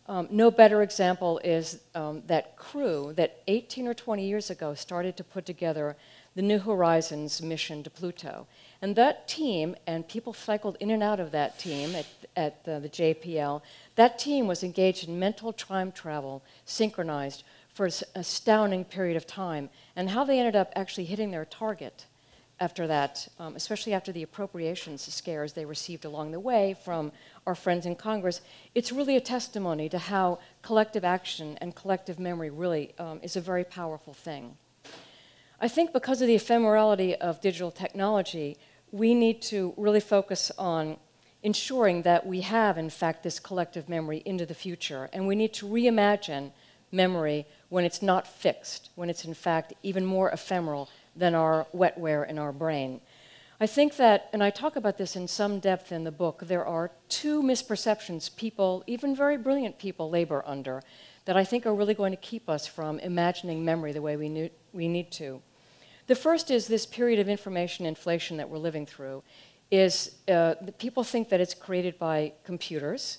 Um, 0.08 0.28
no 0.30 0.52
better 0.52 0.82
example 0.82 1.40
is 1.44 1.80
um, 1.96 2.24
that 2.28 2.58
crew 2.58 3.14
that 3.16 3.42
18 3.48 3.88
or 3.88 3.94
20 3.94 4.26
years 4.26 4.50
ago 4.50 4.74
started 4.74 5.16
to 5.18 5.24
put 5.24 5.46
together 5.46 5.96
the 6.36 6.42
New 6.42 6.60
Horizons 6.60 7.42
mission 7.42 7.84
to 7.84 7.90
Pluto. 7.90 8.48
And 8.82 8.96
that 8.96 9.28
team, 9.30 9.76
and 9.88 10.06
people 10.06 10.34
cycled 10.34 10.76
in 10.82 10.92
and 10.92 11.02
out 11.02 11.22
of 11.22 11.32
that 11.32 11.58
team 11.58 11.96
at, 11.96 12.06
at 12.36 12.66
the 12.66 12.90
JPL, 12.90 13.62
that 13.96 14.20
team 14.20 14.48
was 14.48 14.64
engaged 14.64 15.08
in 15.08 15.18
mental 15.18 15.54
time 15.54 15.92
travel, 15.92 16.44
synchronized, 16.66 17.44
for 17.74 17.86
an 17.86 17.94
astounding 18.16 18.86
period 18.86 19.18
of 19.18 19.26
time, 19.26 19.70
and 19.96 20.10
how 20.10 20.24
they 20.24 20.40
ended 20.40 20.56
up 20.56 20.72
actually 20.76 21.06
hitting 21.06 21.32
their 21.32 21.46
target 21.46 22.06
after 22.60 22.88
that, 22.88 23.28
um, 23.40 23.56
especially 23.56 23.94
after 23.94 24.12
the 24.12 24.24
appropriations 24.24 25.02
scares 25.14 25.54
they 25.54 25.66
received 25.66 26.06
along 26.06 26.32
the 26.32 26.40
way 26.40 26.76
from 26.86 27.12
our 27.48 27.56
friends 27.56 27.86
in 27.86 27.96
Congress, 27.96 28.42
it's 28.76 28.92
really 28.92 29.18
a 29.18 29.22
testimony 29.22 29.90
to 29.90 29.98
how 29.98 30.40
collective 30.62 31.04
action 31.04 31.58
and 31.62 31.76
collective 31.76 32.20
memory 32.20 32.50
really 32.50 32.94
um, 33.00 33.20
is 33.24 33.36
a 33.36 33.42
very 33.42 33.64
powerful 33.64 34.14
thing. 34.14 34.56
I 35.60 35.68
think 35.68 35.94
because 35.94 36.22
of 36.22 36.28
the 36.28 36.36
ephemerality 36.36 37.18
of 37.18 37.42
digital 37.42 37.72
technology, 37.72 38.58
we 38.92 39.14
need 39.14 39.42
to 39.44 39.74
really 39.76 40.00
focus 40.00 40.52
on 40.58 40.98
ensuring 41.42 42.04
that 42.04 42.26
we 42.26 42.42
have, 42.42 42.78
in 42.78 42.90
fact, 42.90 43.24
this 43.24 43.40
collective 43.40 43.90
memory 43.90 44.22
into 44.26 44.46
the 44.46 44.54
future. 44.54 45.10
And 45.12 45.28
we 45.28 45.36
need 45.36 45.54
to 45.56 45.66
reimagine 45.66 46.52
memory 46.92 47.46
when 47.74 47.86
it's 47.86 48.04
not 48.04 48.28
fixed, 48.28 48.92
when 48.94 49.10
it's, 49.10 49.26
in 49.26 49.34
fact, 49.34 49.74
even 49.82 50.06
more 50.06 50.30
ephemeral 50.30 50.88
than 51.16 51.34
our 51.34 51.66
wetware 51.76 52.24
in 52.30 52.38
our 52.38 52.52
brain. 52.52 53.02
I 53.60 53.66
think 53.66 53.96
that, 53.96 54.30
and 54.32 54.44
I 54.44 54.52
talk 54.52 54.76
about 54.76 55.00
this 55.00 55.16
in 55.16 55.28
some 55.28 55.60
depth 55.60 55.92
in 55.92 56.04
the 56.04 56.12
book, 56.12 56.44
there 56.46 56.64
are 56.64 56.92
two 57.10 57.42
misperceptions 57.42 58.36
people, 58.36 58.84
even 58.86 59.16
very 59.16 59.38
brilliant 59.38 59.80
people, 59.80 60.08
labor 60.12 60.44
under 60.46 60.84
that 61.26 61.36
I 61.36 61.44
think 61.44 61.66
are 61.66 61.74
really 61.74 61.96
going 61.96 62.12
to 62.12 62.18
keep 62.32 62.48
us 62.48 62.68
from 62.68 63.00
imagining 63.00 63.66
memory 63.66 63.92
the 63.92 64.04
way 64.04 64.18
we, 64.18 64.52
we 64.72 64.88
need 64.88 65.10
to. 65.14 65.42
The 66.06 66.16
first 66.16 66.52
is 66.52 66.68
this 66.68 66.86
period 66.86 67.20
of 67.20 67.28
information 67.28 67.88
inflation 67.88 68.38
that 68.38 68.50
we're 68.52 68.60
living 68.60 68.86
through. 68.86 69.24
Is 69.72 70.18
uh, 70.28 70.54
people 70.78 71.04
think 71.04 71.30
that 71.30 71.42
it's 71.42 71.56
created 71.56 71.98
by 71.98 72.34
computers, 72.44 73.18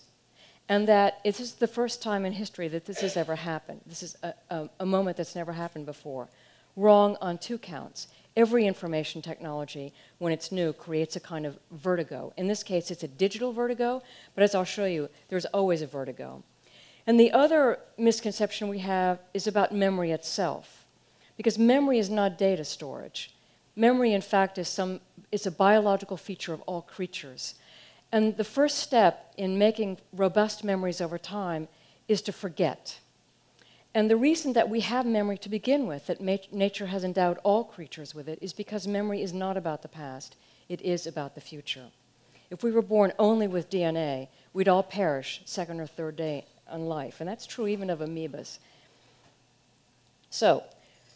and 0.69 0.89
that 0.89 1.21
it 1.25 1.41
is 1.41 1.55
the 1.55 1.67
first 1.67 2.03
time 2.03 2.25
in 2.25 2.33
history 2.33 2.69
that 2.69 2.87
this 2.87 3.01
has 3.01 3.17
ever 3.17 3.37
happened. 3.37 3.81
This 3.87 4.03
is 4.03 4.17
a, 4.23 4.35
a, 4.51 4.69
a 4.81 4.87
moment 4.87 5.17
that's 5.17 5.35
never 5.35 5.53
happened 5.53 5.87
before. 5.87 6.29
Wrong 6.77 7.17
on 7.21 7.39
two 7.39 7.59
counts. 7.59 8.09
Every 8.37 8.67
information 8.67 9.23
technology, 9.23 9.93
when 10.19 10.33
it's 10.33 10.51
new, 10.51 10.73
creates 10.73 11.15
a 11.15 11.21
kind 11.21 11.47
of 11.47 11.57
vertigo. 11.71 12.33
In 12.37 12.49
this 12.49 12.63
case, 12.63 12.91
it's 12.91 13.05
a 13.05 13.09
digital 13.09 13.53
vertigo, 13.53 14.03
but 14.35 14.43
as 14.43 14.55
I'll 14.55 14.65
show 14.65 14.87
you, 14.87 15.09
there's 15.29 15.45
always 15.47 15.83
a 15.83 15.87
vertigo. 15.87 16.43
And 17.07 17.21
the 17.21 17.31
other 17.31 17.79
misconception 17.97 18.69
we 18.69 18.81
have 18.81 19.21
is 19.35 19.47
about 19.47 19.73
memory 19.73 20.11
itself, 20.11 20.85
because 21.37 21.59
memory 21.59 21.99
is 21.99 22.11
not 22.11 22.39
data 22.39 22.65
storage. 22.65 23.35
Memory, 23.77 24.13
in 24.13 24.23
fact, 24.23 24.59
is, 24.59 24.69
some, 24.69 25.01
is 25.31 25.47
a 25.47 25.51
biological 25.51 26.17
feature 26.17 26.55
of 26.55 26.61
all 26.63 26.83
creatures. 26.83 27.55
And 28.15 28.37
the 28.37 28.45
first 28.45 28.79
step 28.79 29.35
in 29.37 29.59
making 29.59 29.99
robust 30.13 30.63
memories 30.63 31.01
over 31.01 31.19
time 31.19 31.67
is 32.07 32.23
to 32.23 32.33
forget. 32.33 33.01
And 33.93 34.09
the 34.09 34.17
reason 34.17 34.53
that 34.53 34.71
we 34.71 34.83
have 34.83 35.05
memory 35.05 35.37
to 35.39 35.49
begin 35.49 35.89
with, 35.89 36.07
that 36.07 36.21
nature 36.21 36.87
has 36.87 37.03
endowed 37.03 37.39
all 37.43 37.65
creatures 37.65 38.15
with 38.15 38.29
it, 38.29 38.39
is 38.41 38.53
because 38.53 38.87
memory 38.87 39.21
is 39.21 39.33
not 39.33 39.57
about 39.57 39.83
the 39.83 39.89
past, 39.89 40.37
it 40.69 40.81
is 40.83 41.09
about 41.09 41.35
the 41.35 41.41
future. 41.41 41.87
If 42.51 42.63
we 42.63 42.71
were 42.71 42.83
born 42.83 43.13
only 43.19 43.49
with 43.49 43.69
DNA, 43.69 44.29
we'd 44.53 44.69
all 44.69 44.85
perish 44.85 45.43
second 45.45 45.81
or 45.81 45.87
third 45.89 46.15
day 46.15 46.47
in 46.73 46.87
life, 46.87 47.17
and 47.19 47.29
that's 47.29 47.49
true 47.49 47.67
even 47.67 47.91
of 47.91 47.99
amoebas. 47.99 48.61
So, 50.31 50.63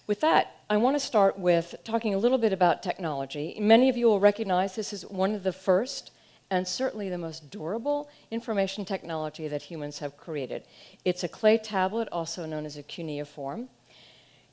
with 0.08 0.18
that, 0.22 0.56
I 0.68 0.78
want 0.78 0.96
to 0.96 1.00
start 1.00 1.38
with 1.38 1.76
talking 1.84 2.12
a 2.12 2.18
little 2.18 2.38
bit 2.38 2.52
about 2.52 2.82
technology. 2.82 3.56
Many 3.60 3.88
of 3.88 3.96
you 3.96 4.06
will 4.06 4.18
recognize 4.18 4.74
this 4.74 4.92
is 4.92 5.06
one 5.06 5.36
of 5.36 5.44
the 5.44 5.52
first 5.52 6.10
and 6.50 6.66
certainly 6.66 7.08
the 7.08 7.18
most 7.18 7.50
durable 7.50 8.08
information 8.30 8.84
technology 8.84 9.48
that 9.48 9.62
humans 9.62 9.98
have 9.98 10.16
created. 10.16 10.62
It's 11.04 11.24
a 11.24 11.28
clay 11.28 11.58
tablet, 11.58 12.08
also 12.10 12.46
known 12.46 12.64
as 12.64 12.76
a 12.76 12.82
cuneiform. 12.82 13.68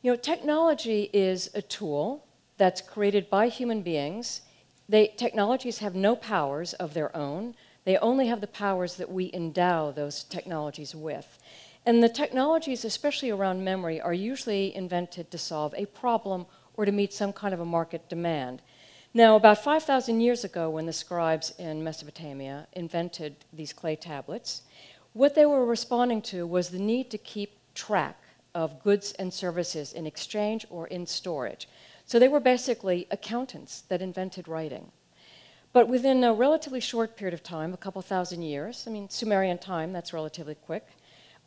You 0.01 0.11
know, 0.11 0.17
technology 0.17 1.09
is 1.13 1.49
a 1.53 1.61
tool 1.61 2.25
that's 2.57 2.81
created 2.81 3.29
by 3.29 3.47
human 3.47 3.81
beings. 3.81 4.41
They, 4.87 5.07
technologies 5.07 5.79
have 5.79 5.95
no 5.95 6.15
powers 6.15 6.73
of 6.73 6.93
their 6.93 7.15
own. 7.15 7.55
They 7.85 7.97
only 7.97 8.27
have 8.27 8.41
the 8.41 8.47
powers 8.47 8.95
that 8.97 9.11
we 9.11 9.31
endow 9.33 9.91
those 9.91 10.23
technologies 10.23 10.93
with. 10.93 11.39
And 11.85 12.03
the 12.03 12.09
technologies, 12.09 12.83
especially 12.83 13.29
around 13.29 13.63
memory, 13.63 14.01
are 14.01 14.13
usually 14.13 14.75
invented 14.75 15.31
to 15.31 15.37
solve 15.37 15.73
a 15.77 15.85
problem 15.85 16.45
or 16.73 16.85
to 16.85 16.91
meet 16.91 17.13
some 17.13 17.31
kind 17.31 17.53
of 17.53 17.59
a 17.59 17.65
market 17.65 18.09
demand. 18.09 18.61
Now, 19.15 19.37
about 19.37 19.63
5,000 19.63 20.19
years 20.19 20.43
ago, 20.43 20.69
when 20.69 20.87
the 20.87 20.91
scribes 20.91 21.53
in 21.57 21.81
Mesopotamia 21.81 22.67
invented 22.73 23.45
these 23.53 23.71
clay 23.71 23.95
tablets, 23.95 24.63
what 25.13 25.35
they 25.35 25.45
were 25.45 25.65
responding 25.65 26.21
to 26.23 26.45
was 26.45 26.67
the 26.67 26.79
need 26.79 27.09
to 27.11 27.17
keep 27.17 27.57
track 27.73 28.21
of 28.53 28.83
goods 28.83 29.13
and 29.13 29.33
services 29.33 29.93
in 29.93 30.05
exchange 30.05 30.65
or 30.69 30.87
in 30.87 31.05
storage. 31.07 31.69
So 32.05 32.19
they 32.19 32.27
were 32.27 32.41
basically 32.41 33.07
accountants 33.09 33.83
that 33.87 34.01
invented 34.01 34.49
writing. 34.49 34.91
But 35.71 35.87
within 35.87 36.21
a 36.25 36.33
relatively 36.33 36.81
short 36.81 37.15
period 37.15 37.33
of 37.33 37.41
time, 37.41 37.73
a 37.73 37.77
couple 37.77 38.01
thousand 38.01 38.41
years, 38.41 38.83
I 38.85 38.89
mean, 38.89 39.09
Sumerian 39.09 39.59
time, 39.59 39.93
that's 39.93 40.11
relatively 40.11 40.55
quick, 40.55 40.89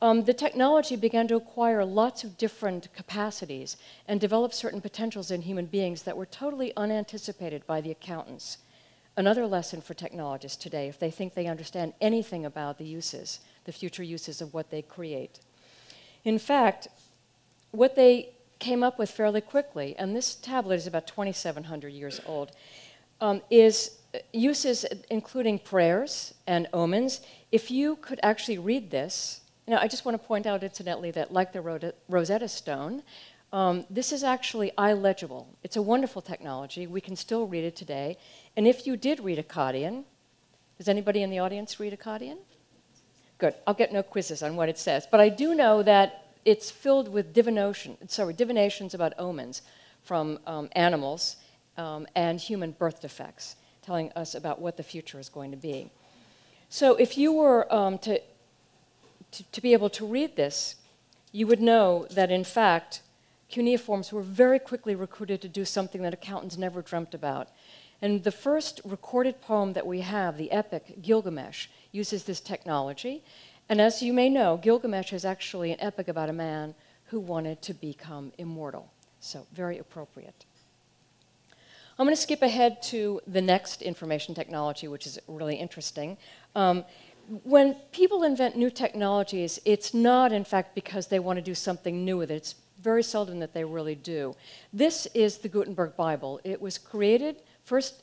um, 0.01 0.25
the 0.25 0.35
technology 0.35 0.95
began 0.95 1.27
to 1.29 1.37
acquire 1.37 1.85
lots 1.85 2.23
of 2.23 2.39
different 2.39 2.89
capacities 2.95 3.77
and 4.07 4.21
develop 4.21 4.55
certain 4.55 4.81
potentials 4.81 5.31
in 5.31 5.43
human 5.43 5.67
beings 5.67 6.03
that 6.03 6.17
were 6.17 6.27
totally 6.27 6.73
unanticipated 6.77 7.67
by 7.67 7.81
the 7.81 7.91
accountants. 7.91 8.59
Another 9.17 9.47
lesson 9.47 9.81
for 9.81 9.95
technologists 9.95 10.57
today, 10.63 10.87
if 10.89 11.01
they 11.01 11.11
think 11.11 11.35
they 11.35 11.47
understand 11.47 11.93
anything 12.01 12.45
about 12.45 12.79
the 12.79 12.85
uses, 12.85 13.41
the 13.65 13.73
future 13.73 14.05
uses 14.05 14.41
of 14.41 14.55
what 14.55 14.71
they 14.71 14.83
create. 14.83 15.41
In 16.25 16.39
fact, 16.39 16.87
what 17.73 17.97
they 17.97 18.31
came 18.61 18.85
up 18.85 18.99
with 18.99 19.11
fairly 19.11 19.41
quickly, 19.41 19.97
and 19.99 20.15
this 20.15 20.37
tablet 20.37 20.77
is 20.77 20.87
about 20.87 21.09
2,700 21.09 21.89
years 21.93 22.21
old, 22.27 22.53
um, 23.21 23.43
is 23.51 23.99
uses 24.33 24.85
including 25.11 25.59
prayers 25.59 26.35
and 26.47 26.69
omens. 26.73 27.21
If 27.53 27.71
you 27.71 27.97
could 27.97 28.21
actually 28.23 28.59
read 28.59 28.91
this, 28.91 29.41
now, 29.69 29.79
I 29.81 29.89
just 29.89 30.05
want 30.05 30.21
to 30.21 30.27
point 30.27 30.47
out, 30.47 30.63
incidentally, 30.63 31.11
that 31.13 31.33
like 31.33 31.53
the 31.53 31.93
Rosetta 32.09 32.49
Stone, 32.49 33.03
um, 33.53 33.87
this 33.89 34.13
is 34.13 34.25
actually 34.25 34.73
illegible. 34.79 35.49
It's 35.63 35.77
a 35.77 35.83
wonderful 35.83 36.23
technology. 36.23 36.87
We 36.87 37.01
can 37.01 37.17
still 37.17 37.47
read 37.47 37.65
it 37.65 37.77
today. 37.77 38.17
And 38.57 38.67
if 38.67 38.87
you 38.87 38.97
did 38.97 39.21
read 39.21 39.39
Akkadian, 39.39 40.05
does 40.77 40.89
anybody 40.89 41.23
in 41.23 41.31
the 41.31 41.39
audience 41.39 41.81
read 41.81 41.99
Akkadian? 41.99 42.39
Good. 43.39 43.55
I'll 43.67 43.75
get 43.75 43.93
no 43.93 44.03
quizzes 44.03 44.43
on 44.43 44.57
what 44.57 44.69
it 44.69 44.79
says. 44.79 45.07
But 45.11 45.21
I 45.21 45.29
do 45.29 45.55
know 45.55 45.83
that 45.83 46.25
it's 46.45 46.71
filled 46.71 47.09
with 47.09 47.33
divination, 47.33 47.97
sorry, 48.09 48.33
divinations 48.33 48.95
about 48.95 49.13
omens 49.19 49.63
from 50.03 50.39
um, 50.47 50.69
animals 50.73 51.37
um, 51.77 52.07
and 52.15 52.41
human 52.41 52.73
birth 52.73 53.01
defects, 53.01 53.57
telling 53.83 54.11
us 54.13 54.35
about 54.35 54.61
what 54.61 54.77
the 54.77 54.83
future 54.83 55.19
is 55.19 55.29
going 55.29 55.51
to 55.51 55.57
be. 55.57 55.91
So 56.69 56.97
if 56.97 57.17
you 57.17 57.33
were 57.33 57.73
um, 57.73 57.99
to 57.99 58.21
to, 59.33 59.45
to 59.45 59.61
be 59.61 59.73
able 59.73 59.91
to 59.91 60.07
read 60.07 60.37
this, 60.37 60.77
you 61.33 61.47
would 61.47 61.61
know 61.61 62.07
that 62.11 62.31
in 62.31 62.45
fact, 62.45 63.03
cuneiforms 63.49 64.13
were 64.13 64.23
very 64.23 64.59
quickly 64.59 64.95
recruited 64.95 65.41
to 65.43 65.49
do 65.49 65.65
something 65.65 66.03
that 66.03 66.15
accountants 66.15 66.57
never 66.57 66.83
dreamt 66.83 67.15
about. 67.15 67.49
And 68.01 68.23
the 68.23 68.33
first 68.33 68.81
recorded 68.85 69.41
poem 69.41 69.73
that 69.73 69.87
we 69.87 70.01
have, 70.03 70.37
the 70.37 70.53
epic 70.53 71.03
Gilgamesh, 71.03 71.67
uses 71.91 72.25
this 72.25 72.41
technology. 72.41 73.25
And 73.69 73.81
as 73.81 74.03
you 74.03 74.13
may 74.13 74.29
know, 74.29 74.57
Gilgamesh 74.57 75.13
is 75.13 75.25
actually 75.25 75.73
an 75.73 75.81
epic 75.81 76.09
about 76.09 76.29
a 76.29 76.33
man 76.33 76.75
who 77.07 77.19
wanted 77.19 77.61
to 77.63 77.75
become 77.75 78.33
immortal. 78.39 78.91
So, 79.21 79.47
very 79.53 79.79
appropriate. 79.79 80.45
I'm 81.99 82.07
going 82.07 82.15
to 82.15 82.23
skip 82.23 82.43
ahead 82.43 82.81
to 82.85 83.21
the 83.27 83.43
next 83.43 83.83
information 83.83 84.33
technology, 84.33 84.87
which 84.87 85.05
is 85.05 85.19
really 85.27 85.57
interesting. 85.57 86.17
Um, 86.55 86.85
when 87.45 87.75
people 87.93 88.23
invent 88.23 88.57
new 88.57 88.71
technologies, 88.71 89.61
it's 89.65 89.93
not, 89.93 90.33
in 90.33 90.45
fact, 90.45 90.75
because 90.75 91.09
they 91.09 91.19
want 91.19 91.37
to 91.37 91.43
do 91.43 91.55
something 91.55 92.05
new 92.05 92.17
with 92.17 92.31
it. 92.31 92.37
It's 92.37 92.55
very 92.81 93.03
seldom 93.03 93.41
that 93.41 93.53
they 93.53 93.65
really 93.65 93.95
do. 93.95 94.35
This 94.73 95.07
is 95.15 95.39
the 95.39 95.49
Gutenberg 95.49 95.97
Bible. 95.97 96.41
It 96.45 96.61
was 96.61 96.79
created, 96.79 97.37
first 97.65 98.03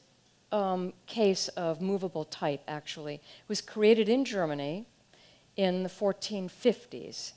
um, 0.51 0.93
case 1.07 1.47
of 1.49 1.81
movable 1.81 2.25
type, 2.25 2.61
actually, 2.67 3.15
it 3.15 3.49
was 3.49 3.61
created 3.61 4.09
in 4.09 4.25
Germany 4.25 4.85
in 5.57 5.83
the 5.83 5.89
1450s. 5.89 7.33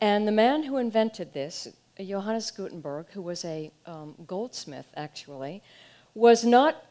And 0.00 0.28
the 0.28 0.32
man 0.32 0.62
who 0.62 0.76
invented 0.76 1.32
this, 1.32 1.68
Johannes 1.98 2.50
Gutenberg, 2.50 3.06
who 3.10 3.22
was 3.22 3.44
a 3.44 3.70
um, 3.86 4.14
goldsmith, 4.26 4.86
actually, 4.96 5.62
was 6.14 6.44
not 6.44 6.84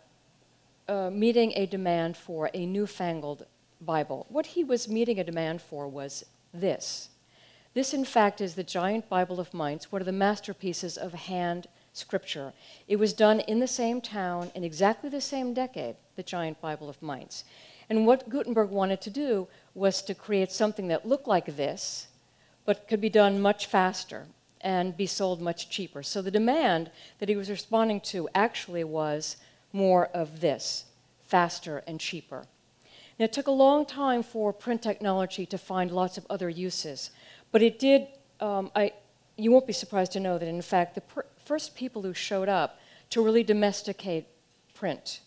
uh, 0.87 1.09
meeting 1.09 1.53
a 1.55 1.65
demand 1.65 2.17
for 2.17 2.49
a 2.53 2.65
newfangled 2.65 3.45
Bible. 3.85 4.25
What 4.29 4.47
he 4.47 4.63
was 4.63 4.87
meeting 4.87 5.19
a 5.19 5.23
demand 5.23 5.61
for 5.61 5.87
was 5.87 6.25
this. 6.53 7.09
This, 7.73 7.93
in 7.93 8.05
fact, 8.05 8.41
is 8.41 8.55
the 8.55 8.63
giant 8.63 9.09
Bible 9.09 9.39
of 9.39 9.53
Mainz, 9.53 9.91
one 9.91 10.01
of 10.01 10.05
the 10.05 10.11
masterpieces 10.11 10.97
of 10.97 11.13
hand 11.13 11.67
scripture. 11.91 12.53
It 12.87 12.97
was 12.97 13.13
done 13.13 13.39
in 13.41 13.59
the 13.59 13.67
same 13.67 14.01
town 14.01 14.51
in 14.53 14.63
exactly 14.63 15.09
the 15.09 15.21
same 15.21 15.53
decade, 15.53 15.95
the 16.15 16.23
giant 16.23 16.61
Bible 16.61 16.89
of 16.89 17.01
Mainz. 17.01 17.43
And 17.89 18.05
what 18.05 18.29
Gutenberg 18.29 18.69
wanted 18.69 19.01
to 19.01 19.09
do 19.09 19.47
was 19.73 20.01
to 20.03 20.15
create 20.15 20.51
something 20.51 20.87
that 20.87 21.07
looked 21.07 21.27
like 21.27 21.55
this, 21.55 22.07
but 22.65 22.87
could 22.87 23.01
be 23.01 23.09
done 23.09 23.41
much 23.41 23.65
faster 23.65 24.25
and 24.61 24.95
be 24.95 25.05
sold 25.05 25.41
much 25.41 25.69
cheaper. 25.69 26.01
So 26.01 26.21
the 26.21 26.31
demand 26.31 26.89
that 27.19 27.29
he 27.29 27.35
was 27.35 27.49
responding 27.49 28.01
to 28.01 28.29
actually 28.33 28.83
was 28.83 29.37
more 29.73 30.07
of 30.07 30.39
this 30.39 30.85
faster 31.25 31.83
and 31.85 31.99
cheaper. 31.99 32.45
It 33.19 33.31
took 33.31 33.47
a 33.47 33.51
long 33.51 33.85
time 33.85 34.23
for 34.23 34.51
print 34.51 34.81
technology 34.81 35.45
to 35.45 35.57
find 35.57 35.91
lots 35.91 36.17
of 36.17 36.25
other 36.29 36.49
uses, 36.49 37.11
but 37.51 37.61
it 37.61 37.79
did. 37.79 38.07
Um, 38.39 38.71
I, 38.75 38.93
you 39.37 39.51
won't 39.51 39.67
be 39.67 39.73
surprised 39.73 40.11
to 40.13 40.19
know 40.19 40.37
that, 40.37 40.47
in 40.47 40.61
fact, 40.61 40.95
the 40.95 41.23
first 41.45 41.75
people 41.75 42.01
who 42.01 42.13
showed 42.13 42.49
up 42.49 42.79
to 43.11 43.23
really 43.23 43.43
domesticate 43.43 44.25
print 44.73 45.21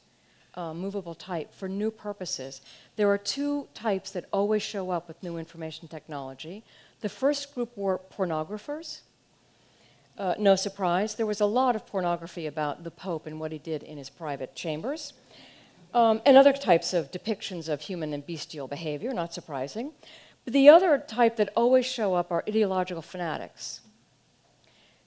uh, 0.56 0.72
movable 0.72 1.14
type 1.14 1.54
for 1.54 1.68
new 1.68 1.90
purposes. 1.90 2.60
There 2.96 3.08
are 3.10 3.18
two 3.18 3.68
types 3.74 4.10
that 4.12 4.24
always 4.32 4.62
show 4.62 4.90
up 4.90 5.06
with 5.06 5.22
new 5.22 5.36
information 5.36 5.86
technology. 5.88 6.64
The 7.02 7.08
first 7.08 7.54
group 7.54 7.76
were 7.76 8.00
pornographers. 8.16 9.00
Uh, 10.18 10.34
no 10.38 10.56
surprise, 10.56 11.14
there 11.14 11.26
was 11.26 11.42
a 11.42 11.46
lot 11.46 11.76
of 11.76 11.86
pornography 11.86 12.46
about 12.46 12.84
the 12.84 12.90
Pope 12.90 13.26
and 13.26 13.38
what 13.38 13.52
he 13.52 13.58
did 13.58 13.82
in 13.82 13.98
his 13.98 14.08
private 14.08 14.54
chambers. 14.54 15.12
Um, 15.94 16.20
and 16.26 16.36
other 16.36 16.52
types 16.52 16.92
of 16.92 17.10
depictions 17.10 17.68
of 17.68 17.80
human 17.80 18.12
and 18.12 18.26
bestial 18.26 18.68
behavior, 18.68 19.12
not 19.14 19.32
surprising. 19.32 19.92
But 20.44 20.52
the 20.52 20.68
other 20.68 20.98
type 20.98 21.36
that 21.36 21.50
always 21.56 21.86
show 21.86 22.14
up 22.14 22.30
are 22.30 22.44
ideological 22.48 23.02
fanatics. 23.02 23.80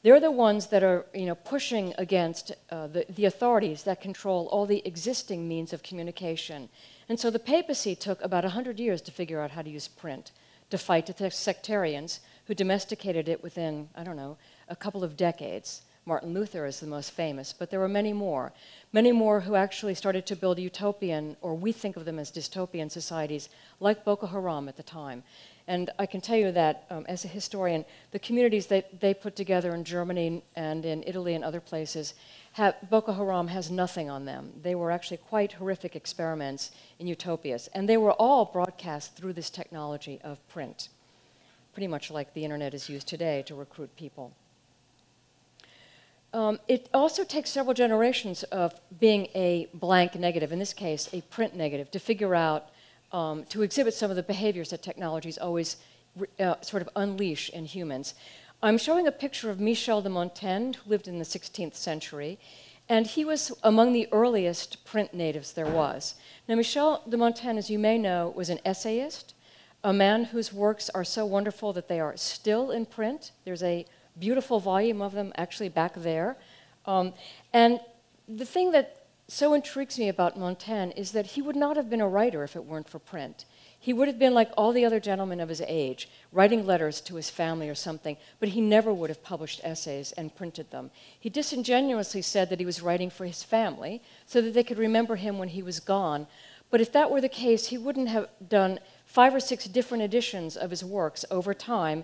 They're 0.01 0.19
the 0.19 0.31
ones 0.31 0.67
that 0.67 0.83
are 0.83 1.05
you 1.13 1.25
know, 1.25 1.35
pushing 1.35 1.93
against 1.97 2.53
uh, 2.69 2.87
the, 2.87 3.05
the 3.09 3.25
authorities 3.25 3.83
that 3.83 3.99
control 3.99 4.47
all 4.47 4.65
the 4.65 4.81
existing 4.85 5.47
means 5.47 5.73
of 5.73 5.83
communication. 5.83 6.69
And 7.09 7.19
so 7.19 7.29
the 7.29 7.39
papacy 7.39 7.95
took 7.95 8.21
about 8.21 8.43
100 8.43 8.79
years 8.79 9.01
to 9.03 9.11
figure 9.11 9.41
out 9.41 9.51
how 9.51 9.61
to 9.61 9.69
use 9.69 9.87
print, 9.87 10.31
to 10.69 10.77
fight 10.77 11.05
the 11.05 11.31
sectarians 11.31 12.21
who 12.45 12.55
domesticated 12.55 13.27
it 13.27 13.43
within, 13.43 13.89
I 13.95 14.03
don't 14.03 14.15
know, 14.15 14.37
a 14.69 14.75
couple 14.75 15.03
of 15.03 15.17
decades. 15.17 15.81
Martin 16.09 16.33
Luther 16.33 16.65
is 16.65 16.79
the 16.79 16.87
most 16.87 17.11
famous, 17.11 17.53
but 17.53 17.69
there 17.69 17.79
were 17.79 17.87
many 17.87 18.13
more. 18.13 18.51
Many 18.91 19.11
more 19.11 19.41
who 19.41 19.53
actually 19.53 19.93
started 19.93 20.25
to 20.25 20.35
build 20.35 20.57
utopian, 20.57 21.37
or 21.39 21.53
we 21.53 21.71
think 21.71 21.97
of 21.97 22.05
them 22.05 22.17
as 22.17 22.31
dystopian 22.31 22.89
societies, 22.89 23.47
like 23.79 24.03
Boko 24.03 24.25
Haram 24.25 24.67
at 24.67 24.75
the 24.75 24.81
time. 24.81 25.21
And 25.67 25.91
I 25.99 26.07
can 26.07 26.19
tell 26.19 26.35
you 26.35 26.51
that 26.53 26.87
um, 26.89 27.05
as 27.07 27.25
a 27.25 27.27
historian, 27.27 27.85
the 28.09 28.17
communities 28.17 28.65
that 28.67 28.99
they 28.99 29.13
put 29.13 29.35
together 29.35 29.75
in 29.75 29.83
Germany 29.83 30.41
and 30.55 30.83
in 30.83 31.03
Italy 31.05 31.35
and 31.35 31.43
other 31.43 31.61
places, 31.61 32.15
have, 32.53 32.75
Boko 32.89 33.13
Haram 33.13 33.47
has 33.49 33.69
nothing 33.69 34.09
on 34.09 34.25
them. 34.25 34.51
They 34.63 34.73
were 34.73 34.89
actually 34.89 35.17
quite 35.17 35.51
horrific 35.53 35.95
experiments 35.95 36.71
in 36.97 37.05
utopias. 37.05 37.69
And 37.75 37.87
they 37.87 37.97
were 37.97 38.13
all 38.13 38.45
broadcast 38.45 39.15
through 39.15 39.33
this 39.33 39.51
technology 39.51 40.19
of 40.23 40.39
print, 40.49 40.89
pretty 41.71 41.87
much 41.87 42.09
like 42.09 42.33
the 42.33 42.45
internet 42.45 42.73
is 42.73 42.89
used 42.89 43.07
today 43.07 43.43
to 43.45 43.53
recruit 43.53 43.95
people. 43.95 44.33
Um, 46.33 46.59
it 46.67 46.89
also 46.93 47.23
takes 47.23 47.49
several 47.49 47.73
generations 47.73 48.43
of 48.43 48.73
being 48.99 49.27
a 49.33 49.67
blank 49.73 50.15
negative, 50.15 50.51
in 50.51 50.59
this 50.59 50.73
case, 50.73 51.09
a 51.11 51.21
print 51.21 51.55
negative, 51.55 51.89
to 51.91 51.99
figure 51.99 52.35
out, 52.35 52.69
um, 53.11 53.45
to 53.45 53.63
exhibit 53.63 53.93
some 53.93 54.11
of 54.11 54.15
the 54.15 54.23
behaviors 54.23 54.69
that 54.69 54.83
technologies 54.83 55.37
always 55.37 55.77
uh, 56.39 56.55
sort 56.61 56.81
of 56.81 56.89
unleash 56.95 57.49
in 57.49 57.65
humans. 57.65 58.13
I'm 58.61 58.77
showing 58.77 59.07
a 59.07 59.11
picture 59.11 59.49
of 59.49 59.59
Michel 59.59 60.01
de 60.01 60.09
Montaigne, 60.09 60.73
who 60.73 60.89
lived 60.89 61.07
in 61.07 61.17
the 61.17 61.25
16th 61.25 61.75
century, 61.75 62.37
and 62.87 63.07
he 63.07 63.23
was 63.23 63.51
among 63.63 63.93
the 63.93 64.07
earliest 64.11 64.83
print 64.83 65.13
natives 65.13 65.53
there 65.53 65.69
was. 65.69 66.15
Now, 66.47 66.55
Michel 66.55 67.03
de 67.07 67.17
Montaigne, 67.17 67.57
as 67.57 67.69
you 67.69 67.79
may 67.79 67.97
know, 67.97 68.33
was 68.35 68.49
an 68.49 68.59
essayist, 68.65 69.33
a 69.83 69.93
man 69.93 70.25
whose 70.25 70.51
works 70.51 70.89
are 70.89 71.03
so 71.03 71.25
wonderful 71.25 71.71
that 71.73 71.87
they 71.87 71.99
are 71.99 72.17
still 72.17 72.71
in 72.71 72.85
print. 72.85 73.31
There's 73.45 73.63
a 73.63 73.85
beautiful 74.19 74.59
volume 74.59 75.01
of 75.01 75.13
them 75.13 75.31
actually 75.35 75.69
back 75.69 75.93
there. 75.95 76.37
Um, 76.85 77.13
and 77.53 77.79
the 78.27 78.45
thing 78.45 78.71
that 78.71 78.99
so 79.27 79.53
intrigues 79.53 79.99
me 79.99 80.09
about 80.09 80.39
Montaigne 80.39 80.91
is 80.95 81.11
that 81.11 81.27
he 81.27 81.41
would 81.41 81.55
not 81.55 81.77
have 81.77 81.89
been 81.89 82.01
a 82.01 82.07
writer 82.07 82.43
if 82.43 82.55
it 82.55 82.65
weren't 82.65 82.89
for 82.89 82.97
print. 82.97 83.45
He 83.79 83.93
would 83.93 84.07
have 84.07 84.19
been 84.19 84.33
like 84.33 84.51
all 84.57 84.73
the 84.73 84.83
other 84.83 84.99
gentlemen 84.99 85.39
of 85.39 85.49
his 85.49 85.61
age, 85.61 86.09
writing 86.31 86.65
letters 86.65 86.99
to 87.01 87.15
his 87.15 87.29
family 87.29 87.69
or 87.69 87.75
something, 87.75 88.17
but 88.39 88.49
he 88.49 88.59
never 88.59 88.91
would 88.91 89.09
have 89.09 89.23
published 89.23 89.61
essays 89.63 90.11
and 90.13 90.35
printed 90.35 90.71
them. 90.71 90.89
He 91.17 91.29
disingenuously 91.29 92.23
said 92.23 92.49
that 92.49 92.59
he 92.59 92.65
was 92.65 92.81
writing 92.81 93.09
for 93.09 93.25
his 93.25 93.43
family 93.43 94.01
so 94.25 94.41
that 94.41 94.53
they 94.53 94.63
could 94.63 94.79
remember 94.79 95.15
him 95.15 95.37
when 95.37 95.49
he 95.49 95.63
was 95.63 95.79
gone. 95.79 96.27
But 96.71 96.81
if 96.81 96.91
that 96.91 97.09
were 97.09 97.21
the 97.21 97.29
case, 97.29 97.67
he 97.67 97.77
wouldn't 97.77 98.09
have 98.09 98.29
done 98.47 98.79
five 99.05 99.33
or 99.33 99.39
six 99.39 99.65
different 99.65 100.03
editions 100.03 100.57
of 100.57 100.71
his 100.71 100.83
works 100.83 101.23
over 101.31 101.53
time 101.53 102.03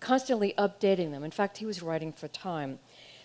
constantly 0.00 0.54
updating 0.58 1.12
them. 1.12 1.22
In 1.22 1.30
fact, 1.30 1.58
he 1.58 1.66
was 1.66 1.82
writing 1.82 2.12
for 2.12 2.28
Time. 2.28 2.78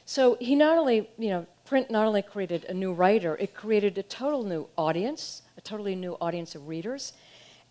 So 0.05 0.37
he 0.39 0.55
not 0.55 0.77
only, 0.77 1.09
you 1.17 1.29
know, 1.29 1.47
print 1.65 1.89
not 1.89 2.05
only 2.05 2.21
created 2.21 2.65
a 2.65 2.73
new 2.73 2.93
writer, 2.93 3.35
it 3.37 3.55
created 3.55 3.97
a 3.97 4.03
total 4.03 4.43
new 4.43 4.67
audience, 4.77 5.41
a 5.57 5.61
totally 5.61 5.95
new 5.95 6.13
audience 6.21 6.53
of 6.53 6.67
readers, 6.67 7.13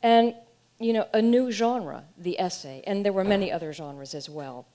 and, 0.02 0.34
you 0.80 0.92
know, 0.92 1.06
a 1.14 1.22
new 1.22 1.52
genre, 1.52 2.04
the 2.18 2.40
essay. 2.40 2.82
And 2.86 3.04
there 3.04 3.12
were 3.12 3.24
many 3.24 3.52
other 3.52 3.72
genres 3.72 4.14
as 4.14 4.28
well. 4.28 4.66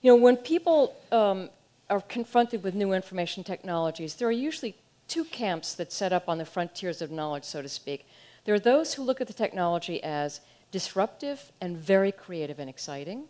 You 0.00 0.12
know, 0.12 0.16
when 0.16 0.38
people 0.38 0.96
um, 1.12 1.50
are 1.90 2.00
confronted 2.00 2.62
with 2.62 2.74
new 2.74 2.94
information 2.94 3.44
technologies, 3.44 4.14
there 4.14 4.28
are 4.28 4.32
usually 4.32 4.74
two 5.06 5.24
camps 5.24 5.74
that 5.74 5.92
set 5.92 6.12
up 6.12 6.28
on 6.28 6.38
the 6.38 6.46
frontiers 6.46 7.02
of 7.02 7.10
knowledge, 7.10 7.44
so 7.44 7.60
to 7.60 7.68
speak. 7.68 8.06
There 8.46 8.54
are 8.54 8.60
those 8.60 8.94
who 8.94 9.02
look 9.02 9.20
at 9.20 9.26
the 9.26 9.34
technology 9.34 10.02
as 10.02 10.40
disruptive 10.70 11.52
and 11.60 11.76
very 11.76 12.12
creative 12.12 12.58
and 12.58 12.70
exciting. 12.70 13.24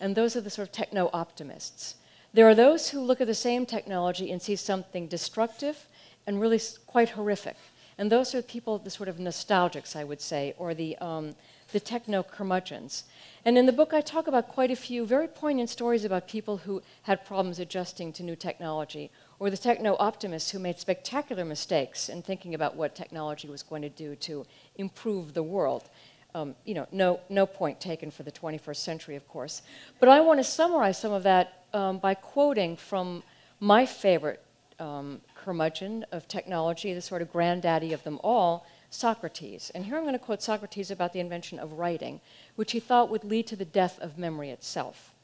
And 0.00 0.14
those 0.14 0.36
are 0.36 0.40
the 0.40 0.50
sort 0.50 0.68
of 0.68 0.72
techno 0.72 1.10
optimists. 1.12 1.96
There 2.32 2.48
are 2.48 2.54
those 2.54 2.90
who 2.90 3.00
look 3.00 3.20
at 3.20 3.26
the 3.26 3.34
same 3.34 3.64
technology 3.64 4.30
and 4.30 4.42
see 4.42 4.56
something 4.56 5.06
destructive 5.06 5.88
and 6.26 6.40
really 6.40 6.60
quite 6.86 7.10
horrific. 7.10 7.56
And 7.98 8.12
those 8.12 8.34
are 8.34 8.42
people, 8.42 8.78
the 8.78 8.90
sort 8.90 9.08
of 9.08 9.16
nostalgics, 9.16 9.96
I 9.96 10.04
would 10.04 10.20
say, 10.20 10.54
or 10.58 10.74
the, 10.74 10.98
um, 10.98 11.34
the 11.72 11.80
techno 11.80 12.22
curmudgeons. 12.22 13.04
And 13.46 13.56
in 13.56 13.64
the 13.64 13.72
book, 13.72 13.94
I 13.94 14.02
talk 14.02 14.26
about 14.26 14.48
quite 14.48 14.70
a 14.70 14.76
few 14.76 15.06
very 15.06 15.28
poignant 15.28 15.70
stories 15.70 16.04
about 16.04 16.28
people 16.28 16.58
who 16.58 16.82
had 17.02 17.24
problems 17.24 17.58
adjusting 17.58 18.12
to 18.14 18.22
new 18.22 18.36
technology, 18.36 19.10
or 19.38 19.48
the 19.48 19.56
techno 19.56 19.96
optimists 19.98 20.50
who 20.50 20.58
made 20.58 20.78
spectacular 20.78 21.44
mistakes 21.44 22.10
in 22.10 22.20
thinking 22.20 22.54
about 22.54 22.76
what 22.76 22.94
technology 22.94 23.48
was 23.48 23.62
going 23.62 23.82
to 23.82 23.88
do 23.88 24.14
to 24.16 24.44
improve 24.76 25.32
the 25.32 25.42
world. 25.42 25.88
Um, 26.36 26.54
you 26.66 26.74
know, 26.74 26.86
no, 26.92 27.20
no 27.30 27.46
point 27.46 27.80
taken 27.80 28.10
for 28.10 28.22
the 28.22 28.30
21st 28.30 28.76
century, 28.76 29.16
of 29.16 29.26
course. 29.26 29.62
But 29.98 30.10
I 30.10 30.20
want 30.20 30.38
to 30.38 30.44
summarize 30.44 30.98
some 30.98 31.12
of 31.12 31.22
that 31.22 31.64
um, 31.72 31.96
by 31.96 32.12
quoting 32.12 32.76
from 32.76 33.22
my 33.58 33.86
favorite 33.86 34.42
um, 34.78 35.22
curmudgeon 35.34 36.04
of 36.12 36.28
technology, 36.28 36.92
the 36.92 37.00
sort 37.00 37.22
of 37.22 37.32
granddaddy 37.32 37.94
of 37.94 38.04
them 38.04 38.20
all, 38.22 38.66
Socrates. 38.90 39.70
And 39.74 39.86
here 39.86 39.96
I'm 39.96 40.02
going 40.02 40.12
to 40.12 40.18
quote 40.18 40.42
Socrates 40.42 40.90
about 40.90 41.14
the 41.14 41.20
invention 41.20 41.58
of 41.58 41.72
writing, 41.72 42.20
which 42.54 42.72
he 42.72 42.80
thought 42.80 43.08
would 43.08 43.24
lead 43.24 43.46
to 43.46 43.56
the 43.56 43.64
death 43.64 43.98
of 44.00 44.18
memory 44.18 44.50
itself. 44.50 45.14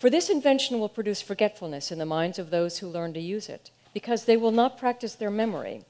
For 0.00 0.10
this 0.10 0.28
invention 0.28 0.80
will 0.80 0.88
produce 0.88 1.22
forgetfulness 1.22 1.92
in 1.92 2.00
the 2.00 2.04
minds 2.04 2.40
of 2.40 2.50
those 2.50 2.78
who 2.78 2.88
learn 2.88 3.14
to 3.14 3.20
use 3.20 3.48
it, 3.48 3.70
because 3.94 4.24
they 4.24 4.36
will 4.36 4.50
not 4.50 4.76
practice 4.76 5.14
their 5.14 5.30
memory 5.30 5.84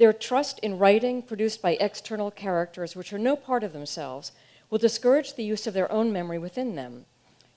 their 0.00 0.12
trust 0.14 0.58
in 0.60 0.78
writing 0.78 1.20
produced 1.20 1.60
by 1.60 1.72
external 1.72 2.30
characters, 2.30 2.96
which 2.96 3.12
are 3.12 3.18
no 3.18 3.36
part 3.36 3.62
of 3.62 3.74
themselves, 3.74 4.32
will 4.70 4.78
discourage 4.78 5.34
the 5.34 5.44
use 5.44 5.66
of 5.66 5.74
their 5.74 5.92
own 5.92 6.10
memory 6.10 6.38
within 6.38 6.74
them. 6.74 7.04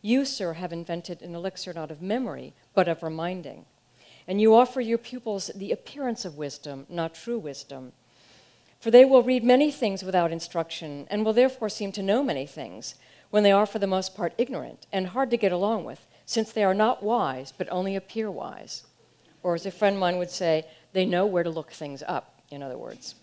You, 0.01 0.25
sir, 0.25 0.51
have 0.51 0.73
invented 0.73 1.21
an 1.21 1.35
elixir 1.35 1.71
not 1.71 1.89
of 1.89 2.01
memory, 2.01 2.53
but 2.75 2.89
of 2.89 3.01
reminding. 3.01 3.63
And 4.27 4.41
you 4.41 4.53
offer 4.53 4.81
your 4.81 4.97
pupils 4.97 5.51
the 5.55 5.71
appearance 5.71 6.25
of 6.25 6.35
wisdom, 6.35 6.85
not 6.89 7.15
true 7.15 7.39
wisdom. 7.39 7.93
For 8.81 8.91
they 8.91 9.05
will 9.05 9.23
read 9.23 9.45
many 9.45 9.71
things 9.71 10.03
without 10.03 10.33
instruction, 10.33 11.07
and 11.09 11.23
will 11.23 11.31
therefore 11.31 11.69
seem 11.69 11.93
to 11.93 12.03
know 12.03 12.21
many 12.21 12.45
things, 12.45 12.95
when 13.29 13.43
they 13.43 13.53
are 13.53 13.65
for 13.65 13.79
the 13.79 13.87
most 13.87 14.17
part 14.17 14.33
ignorant 14.37 14.85
and 14.91 15.07
hard 15.07 15.29
to 15.29 15.37
get 15.37 15.53
along 15.53 15.85
with, 15.85 16.05
since 16.25 16.51
they 16.51 16.65
are 16.65 16.73
not 16.73 17.01
wise, 17.01 17.53
but 17.57 17.69
only 17.71 17.95
appear 17.95 18.29
wise. 18.29 18.83
Or, 19.43 19.55
as 19.55 19.65
a 19.65 19.71
friend 19.71 19.95
of 19.95 20.01
mine 20.01 20.17
would 20.17 20.29
say, 20.29 20.65
they 20.91 21.05
know 21.05 21.25
where 21.25 21.43
to 21.43 21.49
look 21.49 21.71
things 21.71 22.03
up 22.05 22.32
in 22.53 22.63
other 22.63 22.77
words. 22.77 23.15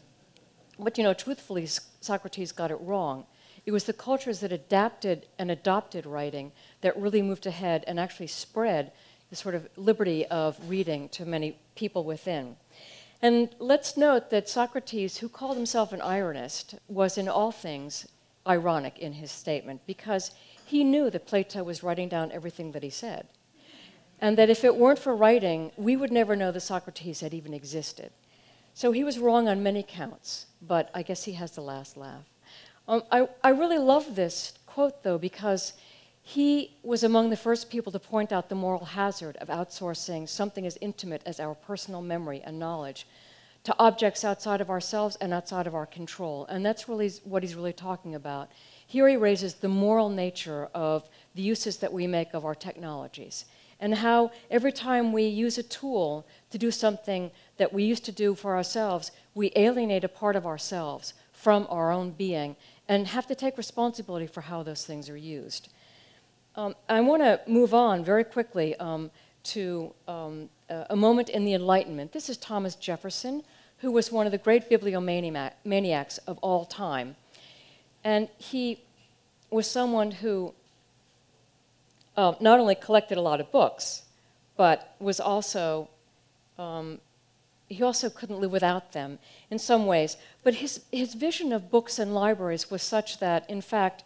But 0.78 0.98
you 0.98 1.04
know, 1.04 1.14
truthfully, 1.14 1.66
Socrates 1.66 2.52
got 2.52 2.70
it 2.70 2.78
wrong. 2.80 3.26
It 3.66 3.72
was 3.72 3.84
the 3.84 3.92
cultures 3.92 4.40
that 4.40 4.52
adapted 4.52 5.26
and 5.38 5.50
adopted 5.50 6.06
writing 6.06 6.52
that 6.80 6.98
really 6.98 7.22
moved 7.22 7.46
ahead 7.46 7.84
and 7.86 8.00
actually 8.00 8.26
spread 8.28 8.92
the 9.28 9.36
sort 9.36 9.54
of 9.54 9.68
liberty 9.76 10.26
of 10.26 10.58
reading 10.68 11.08
to 11.10 11.24
many 11.24 11.58
people 11.76 12.04
within. 12.04 12.56
And 13.22 13.54
let's 13.58 13.96
note 13.96 14.30
that 14.30 14.48
Socrates, 14.48 15.18
who 15.18 15.28
called 15.28 15.56
himself 15.56 15.92
an 15.92 16.00
ironist, 16.00 16.78
was 16.88 17.18
in 17.18 17.28
all 17.28 17.52
things 17.52 18.08
ironic 18.46 18.98
in 18.98 19.12
his 19.12 19.30
statement 19.30 19.82
because 19.86 20.30
he 20.64 20.82
knew 20.82 21.10
that 21.10 21.26
Plato 21.26 21.62
was 21.62 21.82
writing 21.82 22.08
down 22.08 22.32
everything 22.32 22.72
that 22.72 22.82
he 22.82 22.90
said. 22.90 23.26
And 24.20 24.36
that 24.38 24.50
if 24.50 24.64
it 24.64 24.76
weren't 24.76 24.98
for 24.98 25.14
writing, 25.14 25.72
we 25.76 25.96
would 25.96 26.12
never 26.12 26.34
know 26.34 26.50
that 26.52 26.60
Socrates 26.60 27.20
had 27.20 27.34
even 27.34 27.54
existed. 27.54 28.10
So 28.74 28.92
he 28.92 29.04
was 29.04 29.18
wrong 29.18 29.48
on 29.48 29.62
many 29.62 29.83
counts, 29.83 30.46
but 30.62 30.90
I 30.94 31.02
guess 31.02 31.24
he 31.24 31.33
has 31.33 31.52
the 31.52 31.61
last 31.61 31.96
laugh. 31.96 32.24
Um, 32.88 33.02
I, 33.11 33.28
I 33.42 33.50
really 33.50 33.78
love 33.78 34.14
this 34.16 34.54
quote, 34.66 35.02
though, 35.02 35.18
because 35.18 35.74
he 36.22 36.76
was 36.83 37.02
among 37.02 37.30
the 37.30 37.37
first 37.37 37.70
people 37.70 37.92
to 37.92 37.98
point 37.98 38.33
out 38.33 38.48
the 38.48 38.54
moral 38.54 38.85
hazard 38.85 39.37
of 39.38 39.48
outsourcing 39.48 40.28
something 40.28 40.66
as 40.66 40.78
intimate 40.80 41.22
as 41.26 41.40
our 41.40 41.54
personal 41.54 42.02
memory 42.02 42.40
and 42.44 42.59
knowledge 42.59 43.06
to 43.64 43.74
objects 43.78 44.24
outside 44.24 44.61
of 44.61 44.70
ourselves 44.70 45.16
and 45.20 45.35
outside 45.35 45.66
of 45.66 45.74
our 45.74 45.87
control. 45.87 46.46
And 46.46 46.64
that's 46.64 46.88
really 46.88 47.11
what 47.24 47.42
he's 47.42 47.54
really 47.54 47.72
talking 47.72 48.14
about. 48.14 48.50
Here 48.87 49.09
he 49.09 49.16
raises 49.16 49.54
the 49.54 49.68
moral 49.68 50.09
nature 50.09 50.68
of 50.74 51.09
the 51.35 51.42
uses 51.42 51.78
that 51.78 51.92
we 51.92 52.06
make 52.06 52.33
of 52.33 52.44
our 52.44 52.54
technologies 52.54 53.44
and 53.80 53.94
how 53.94 54.30
every 54.50 54.72
time 54.72 55.12
we 55.12 55.24
use 55.24 55.59
a 55.59 55.62
tool 55.62 56.26
to 56.50 56.59
do 56.59 56.70
something 56.70 57.30
that 57.60 57.74
we 57.74 57.84
used 57.84 58.06
to 58.06 58.12
do 58.12 58.34
for 58.34 58.56
ourselves, 58.56 59.12
we 59.34 59.52
alienate 59.54 60.02
a 60.02 60.08
part 60.08 60.34
of 60.34 60.46
ourselves 60.46 61.12
from 61.32 61.66
our 61.68 61.92
own 61.92 62.10
being 62.10 62.56
and 62.88 63.06
have 63.06 63.26
to 63.26 63.34
take 63.34 63.58
responsibility 63.58 64.26
for 64.26 64.40
how 64.40 64.62
those 64.62 64.86
things 64.86 65.10
are 65.10 65.16
used. 65.16 65.68
Um, 66.56 66.74
I 66.88 67.02
want 67.02 67.22
to 67.22 67.38
move 67.46 67.74
on 67.74 68.02
very 68.02 68.24
quickly 68.24 68.74
um, 68.76 69.10
to 69.54 69.92
um, 70.08 70.48
a 70.70 70.96
moment 70.96 71.28
in 71.28 71.44
the 71.44 71.52
Enlightenment. 71.52 72.12
This 72.12 72.30
is 72.30 72.38
Thomas 72.38 72.74
Jefferson, 72.76 73.42
who 73.82 73.92
was 73.92 74.10
one 74.10 74.24
of 74.24 74.32
the 74.32 74.38
great 74.38 74.70
bibliomaniacs 74.70 76.18
of 76.26 76.38
all 76.38 76.64
time. 76.64 77.14
And 78.04 78.30
he 78.38 78.82
was 79.50 79.70
someone 79.70 80.12
who 80.12 80.54
uh, 82.16 82.32
not 82.40 82.58
only 82.58 82.74
collected 82.74 83.18
a 83.18 83.22
lot 83.22 83.38
of 83.38 83.52
books, 83.52 84.04
but 84.56 84.96
was 84.98 85.20
also, 85.20 85.90
um, 86.58 87.00
he 87.70 87.85
also 87.85 88.11
couldn't 88.11 88.40
live 88.40 88.50
without 88.50 88.92
them 88.92 89.18
in 89.48 89.59
some 89.59 89.87
ways. 89.87 90.16
But 90.42 90.54
his, 90.54 90.80
his 90.90 91.14
vision 91.14 91.52
of 91.52 91.70
books 91.70 91.98
and 92.00 92.12
libraries 92.12 92.68
was 92.70 92.83
such 92.83 93.20
that, 93.20 93.48
in 93.48 93.61
fact, 93.62 94.02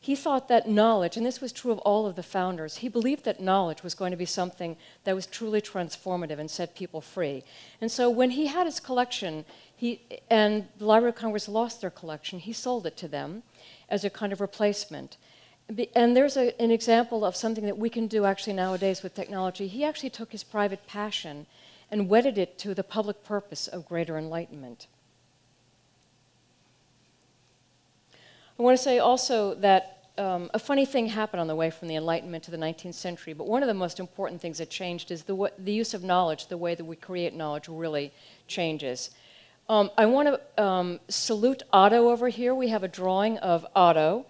he 0.00 0.14
thought 0.14 0.46
that 0.46 0.68
knowledge, 0.68 1.16
and 1.16 1.26
this 1.26 1.40
was 1.40 1.52
true 1.52 1.72
of 1.72 1.78
all 1.80 2.06
of 2.06 2.14
the 2.14 2.22
founders, 2.22 2.76
he 2.76 2.88
believed 2.88 3.24
that 3.24 3.40
knowledge 3.40 3.82
was 3.82 3.96
going 3.96 4.12
to 4.12 4.16
be 4.16 4.24
something 4.24 4.76
that 5.02 5.16
was 5.16 5.26
truly 5.26 5.60
transformative 5.60 6.38
and 6.38 6.48
set 6.48 6.76
people 6.76 7.00
free. 7.00 7.42
And 7.80 7.90
so 7.90 8.08
when 8.08 8.30
he 8.30 8.46
had 8.46 8.66
his 8.66 8.78
collection, 8.78 9.44
he, 9.74 10.00
and 10.30 10.68
the 10.78 10.84
Library 10.84 11.10
of 11.10 11.16
Congress 11.16 11.48
lost 11.48 11.80
their 11.80 11.90
collection, 11.90 12.38
he 12.38 12.52
sold 12.52 12.86
it 12.86 12.96
to 12.98 13.08
them 13.08 13.42
as 13.88 14.04
a 14.04 14.10
kind 14.10 14.32
of 14.32 14.40
replacement. 14.40 15.16
And 15.96 16.16
there's 16.16 16.36
a, 16.36 16.58
an 16.62 16.70
example 16.70 17.24
of 17.24 17.34
something 17.34 17.64
that 17.64 17.76
we 17.76 17.90
can 17.90 18.06
do 18.06 18.24
actually 18.24 18.52
nowadays 18.52 19.02
with 19.02 19.14
technology. 19.14 19.66
He 19.66 19.82
actually 19.82 20.10
took 20.10 20.30
his 20.30 20.44
private 20.44 20.86
passion 20.86 21.46
and 21.90 22.08
wedded 22.08 22.38
it 22.38 22.58
to 22.58 22.74
the 22.74 22.84
public 22.84 23.24
purpose 23.24 23.66
of 23.66 23.86
greater 23.86 24.18
enlightenment. 24.18 24.86
I 28.58 28.62
want 28.62 28.76
to 28.76 28.82
say 28.82 28.98
also 28.98 29.54
that 29.54 29.98
um, 30.18 30.50
a 30.52 30.58
funny 30.58 30.84
thing 30.84 31.06
happened 31.06 31.40
on 31.40 31.46
the 31.46 31.54
way 31.54 31.70
from 31.70 31.86
the 31.86 31.94
Enlightenment 31.94 32.42
to 32.44 32.50
the 32.50 32.56
19th 32.56 32.94
century, 32.94 33.32
but 33.32 33.46
one 33.46 33.62
of 33.62 33.68
the 33.68 33.74
most 33.74 34.00
important 34.00 34.40
things 34.40 34.58
that 34.58 34.68
changed 34.68 35.12
is 35.12 35.22
the, 35.22 35.52
the 35.58 35.72
use 35.72 35.94
of 35.94 36.02
knowledge, 36.02 36.48
the 36.48 36.56
way 36.56 36.74
that 36.74 36.84
we 36.84 36.96
create 36.96 37.34
knowledge 37.34 37.68
really 37.68 38.12
changes. 38.48 39.10
Um, 39.68 39.90
I 39.96 40.06
want 40.06 40.28
to 40.28 40.62
um, 40.62 40.98
salute 41.08 41.62
Otto 41.72 42.10
over 42.10 42.28
here. 42.28 42.54
We 42.54 42.68
have 42.68 42.82
a 42.82 42.88
drawing 42.88 43.38
of 43.38 43.64
Otto 43.76 44.26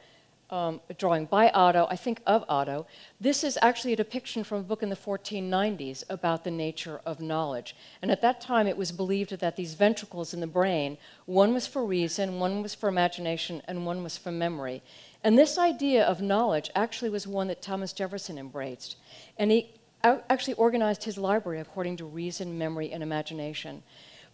um, 0.50 0.80
drawing 0.96 1.26
by 1.26 1.50
Otto, 1.50 1.87
I 1.90 1.96
think 1.96 2.20
of 2.26 2.44
Otto. 2.48 2.87
This 3.20 3.44
is 3.44 3.58
actually 3.61 3.92
a 3.92 3.96
depiction 3.96 4.44
from 4.44 4.58
a 4.58 4.62
book 4.62 4.82
in 4.82 4.88
the 4.88 4.96
1490s 4.96 6.04
about 6.08 6.44
the 6.44 6.50
nature 6.50 7.00
of 7.04 7.20
knowledge. 7.20 7.76
And 8.00 8.11
at 8.11 8.22
that 8.22 8.40
time, 8.40 8.66
it 8.66 8.76
was 8.76 8.92
believed 8.92 9.38
that 9.38 9.56
these 9.56 9.74
ventricles 9.74 10.32
in 10.32 10.40
the 10.40 10.46
brain, 10.46 10.96
one 11.26 11.52
was 11.52 11.66
for 11.66 11.84
reason, 11.84 12.40
one 12.40 12.62
was 12.62 12.74
for 12.74 12.88
imagination, 12.88 13.62
and 13.66 13.84
one 13.84 14.02
was 14.02 14.16
for 14.16 14.32
memory. 14.32 14.82
And 15.22 15.37
this 15.37 15.58
idea 15.58 16.04
of 16.04 16.22
knowledge 16.22 16.70
actually 16.74 17.11
was 17.11 17.26
one 17.26 17.48
that 17.48 17.62
Thomas 17.62 17.92
Jefferson 17.92 18.38
embraced. 18.38 18.96
And 19.37 19.50
he 19.50 19.74
actually 20.02 20.54
organized 20.54 21.04
his 21.04 21.18
library 21.18 21.61
according 21.61 21.96
to 21.96 22.04
reason, 22.04 22.56
memory, 22.56 22.92
and 22.92 23.02
imagination. 23.02 23.82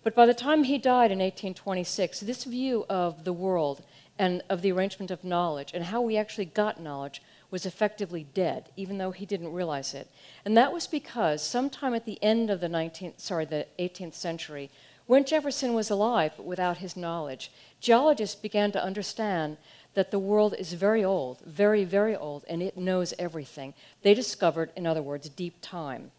But 0.04 0.14
by 0.14 0.26
the 0.26 0.34
time 0.34 0.64
he 0.64 0.76
died 0.76 1.10
in 1.10 1.18
1826, 1.18 2.20
this 2.20 2.44
view 2.44 2.84
of 2.90 3.24
the 3.24 3.32
world 3.32 3.82
and 4.18 4.42
of 4.48 4.62
the 4.62 4.72
arrangement 4.72 5.10
of 5.10 5.24
knowledge 5.24 5.72
and 5.74 5.84
how 5.84 6.00
we 6.00 6.16
actually 6.16 6.44
got 6.44 6.80
knowledge 6.80 7.20
was 7.50 7.66
effectively 7.66 8.26
dead, 8.34 8.70
even 8.76 8.98
though 8.98 9.10
he 9.10 9.26
didn't 9.26 9.52
realize 9.52 9.94
it. 9.94 10.08
And 10.44 10.56
that 10.56 10.72
was 10.72 10.86
because 10.86 11.42
sometime 11.42 11.94
at 11.94 12.04
the 12.04 12.22
end 12.22 12.50
of 12.50 12.60
the 12.60 12.68
19th, 12.68 13.20
sorry, 13.20 13.44
the 13.44 13.66
18th 13.78 14.14
century, 14.14 14.70
when 15.06 15.24
Jefferson 15.24 15.74
was 15.74 15.90
alive 15.90 16.32
but 16.36 16.46
without 16.46 16.78
his 16.78 16.96
knowledge, 16.96 17.50
geologists 17.80 18.34
began 18.34 18.72
to 18.72 18.82
understand 18.82 19.56
that 19.94 20.10
the 20.10 20.18
world 20.18 20.54
is 20.58 20.72
very 20.72 21.04
old, 21.04 21.40
very, 21.42 21.84
very 21.84 22.16
old, 22.16 22.44
and 22.48 22.62
it 22.62 22.76
knows 22.76 23.14
everything. 23.18 23.74
They 24.02 24.14
discovered, 24.14 24.70
in 24.76 24.86
other 24.86 25.02
words, 25.02 25.28
deep 25.28 25.54
time. 25.60 26.10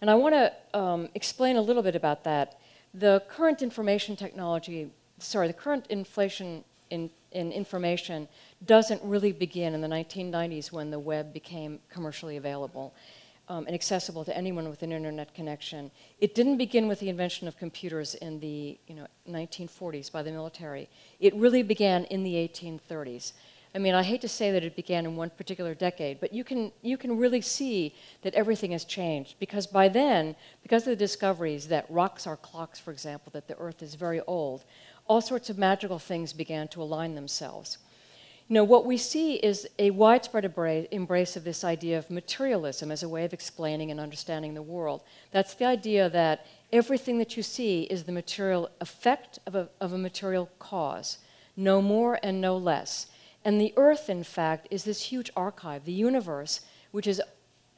And 0.00 0.10
I 0.10 0.14
want 0.14 0.34
to 0.34 0.78
um, 0.78 1.08
explain 1.14 1.56
a 1.56 1.62
little 1.62 1.82
bit 1.82 1.96
about 1.96 2.24
that. 2.24 2.60
The 2.92 3.22
current 3.28 3.62
information 3.62 4.14
technology, 4.14 4.90
sorry, 5.18 5.48
the 5.48 5.54
current 5.54 5.86
inflation 5.88 6.62
in 6.90 7.10
in 7.34 7.52
information 7.52 8.28
doesn't 8.64 9.02
really 9.02 9.32
begin 9.32 9.74
in 9.74 9.80
the 9.80 9.88
1990s 9.88 10.72
when 10.72 10.90
the 10.90 10.98
web 10.98 11.32
became 11.32 11.80
commercially 11.90 12.36
available 12.36 12.94
um, 13.48 13.66
and 13.66 13.74
accessible 13.74 14.24
to 14.24 14.34
anyone 14.36 14.68
with 14.70 14.82
an 14.82 14.92
internet 14.92 15.34
connection. 15.34 15.90
It 16.20 16.34
didn't 16.34 16.56
begin 16.56 16.88
with 16.88 17.00
the 17.00 17.08
invention 17.08 17.46
of 17.46 17.58
computers 17.58 18.14
in 18.14 18.40
the 18.40 18.78
you 18.86 18.94
know, 18.94 19.06
1940s 19.28 20.10
by 20.10 20.22
the 20.22 20.30
military. 20.30 20.88
It 21.20 21.34
really 21.34 21.62
began 21.62 22.04
in 22.04 22.22
the 22.22 22.34
1830s. 22.34 23.32
I 23.74 23.80
mean, 23.80 23.94
I 23.94 24.04
hate 24.04 24.20
to 24.20 24.28
say 24.28 24.52
that 24.52 24.62
it 24.62 24.76
began 24.76 25.04
in 25.04 25.16
one 25.16 25.30
particular 25.30 25.74
decade, 25.74 26.20
but 26.20 26.32
you 26.32 26.44
can, 26.44 26.70
you 26.82 26.96
can 26.96 27.18
really 27.18 27.40
see 27.40 27.92
that 28.22 28.32
everything 28.34 28.70
has 28.70 28.84
changed 28.84 29.34
because 29.40 29.66
by 29.66 29.88
then, 29.88 30.36
because 30.62 30.82
of 30.82 30.90
the 30.90 30.96
discoveries 30.96 31.66
that 31.68 31.84
rocks 31.90 32.24
are 32.24 32.36
clocks, 32.36 32.78
for 32.78 32.92
example, 32.92 33.30
that 33.34 33.48
the 33.48 33.58
Earth 33.58 33.82
is 33.82 33.96
very 33.96 34.20
old, 34.28 34.62
all 35.06 35.20
sorts 35.20 35.50
of 35.50 35.58
magical 35.58 35.98
things 35.98 36.32
began 36.32 36.68
to 36.68 36.82
align 36.82 37.14
themselves. 37.14 37.78
You 38.48 38.54
know, 38.54 38.64
what 38.64 38.84
we 38.84 38.98
see 38.98 39.36
is 39.36 39.66
a 39.78 39.90
widespread 39.90 40.44
embrace 40.90 41.34
of 41.34 41.44
this 41.44 41.64
idea 41.64 41.96
of 41.96 42.10
materialism 42.10 42.90
as 42.90 43.02
a 43.02 43.08
way 43.08 43.24
of 43.24 43.32
explaining 43.32 43.90
and 43.90 43.98
understanding 43.98 44.52
the 44.52 44.60
world. 44.60 45.02
That's 45.30 45.54
the 45.54 45.64
idea 45.64 46.10
that 46.10 46.46
everything 46.70 47.18
that 47.18 47.38
you 47.38 47.42
see 47.42 47.84
is 47.84 48.04
the 48.04 48.12
material 48.12 48.68
effect 48.82 49.38
of 49.46 49.54
a, 49.54 49.70
of 49.80 49.94
a 49.94 49.98
material 49.98 50.50
cause, 50.58 51.18
no 51.56 51.80
more 51.80 52.18
and 52.22 52.40
no 52.40 52.56
less. 52.58 53.06
And 53.46 53.58
the 53.58 53.72
earth, 53.78 54.10
in 54.10 54.24
fact, 54.24 54.68
is 54.70 54.84
this 54.84 55.02
huge 55.04 55.30
archive. 55.34 55.86
The 55.86 55.92
universe, 55.92 56.60
which 56.90 57.06
is 57.06 57.22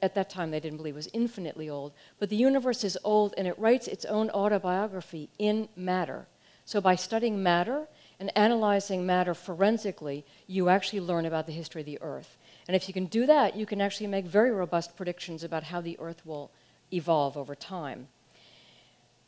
at 0.03 0.15
that 0.15 0.31
time 0.31 0.51
they 0.51 0.61
didn't 0.61 0.79
believe 0.79 0.97
was 0.97 1.09
infinitely 1.13 1.71
old, 1.71 1.93
but 2.19 2.29
the 2.29 2.37
universe 2.37 2.83
is 2.85 2.99
old 3.05 3.35
and 3.39 3.47
it 3.47 3.59
writes 3.59 3.87
its 3.87 4.05
own 4.05 4.31
autobiography 4.31 5.29
in 5.39 5.69
matter. 5.77 6.27
So 6.67 6.81
by 6.81 6.97
studying 6.97 7.45
matter 7.45 7.87
and 8.19 8.37
analyzing 8.37 9.07
matter 9.07 9.35
forensically, 9.35 10.27
you 10.49 10.69
actually 10.69 10.99
learn 10.99 11.25
about 11.25 11.47
the 11.47 11.53
history 11.53 11.83
of 11.83 11.87
the 11.87 12.03
Earth. 12.03 12.37
And 12.67 12.75
if 12.75 12.89
you 12.89 12.93
can 12.93 13.07
do 13.07 13.25
that, 13.27 13.55
you 13.55 13.67
can 13.67 13.81
actually 13.81 14.09
make 14.09 14.27
very 14.27 14.51
robust 14.51 14.97
predictions 14.97 15.45
about 15.45 15.63
how 15.63 15.81
the 15.81 15.97
Earth 16.01 16.27
will 16.27 16.51
evolve 16.93 17.37
over 17.37 17.55
time. 17.55 18.09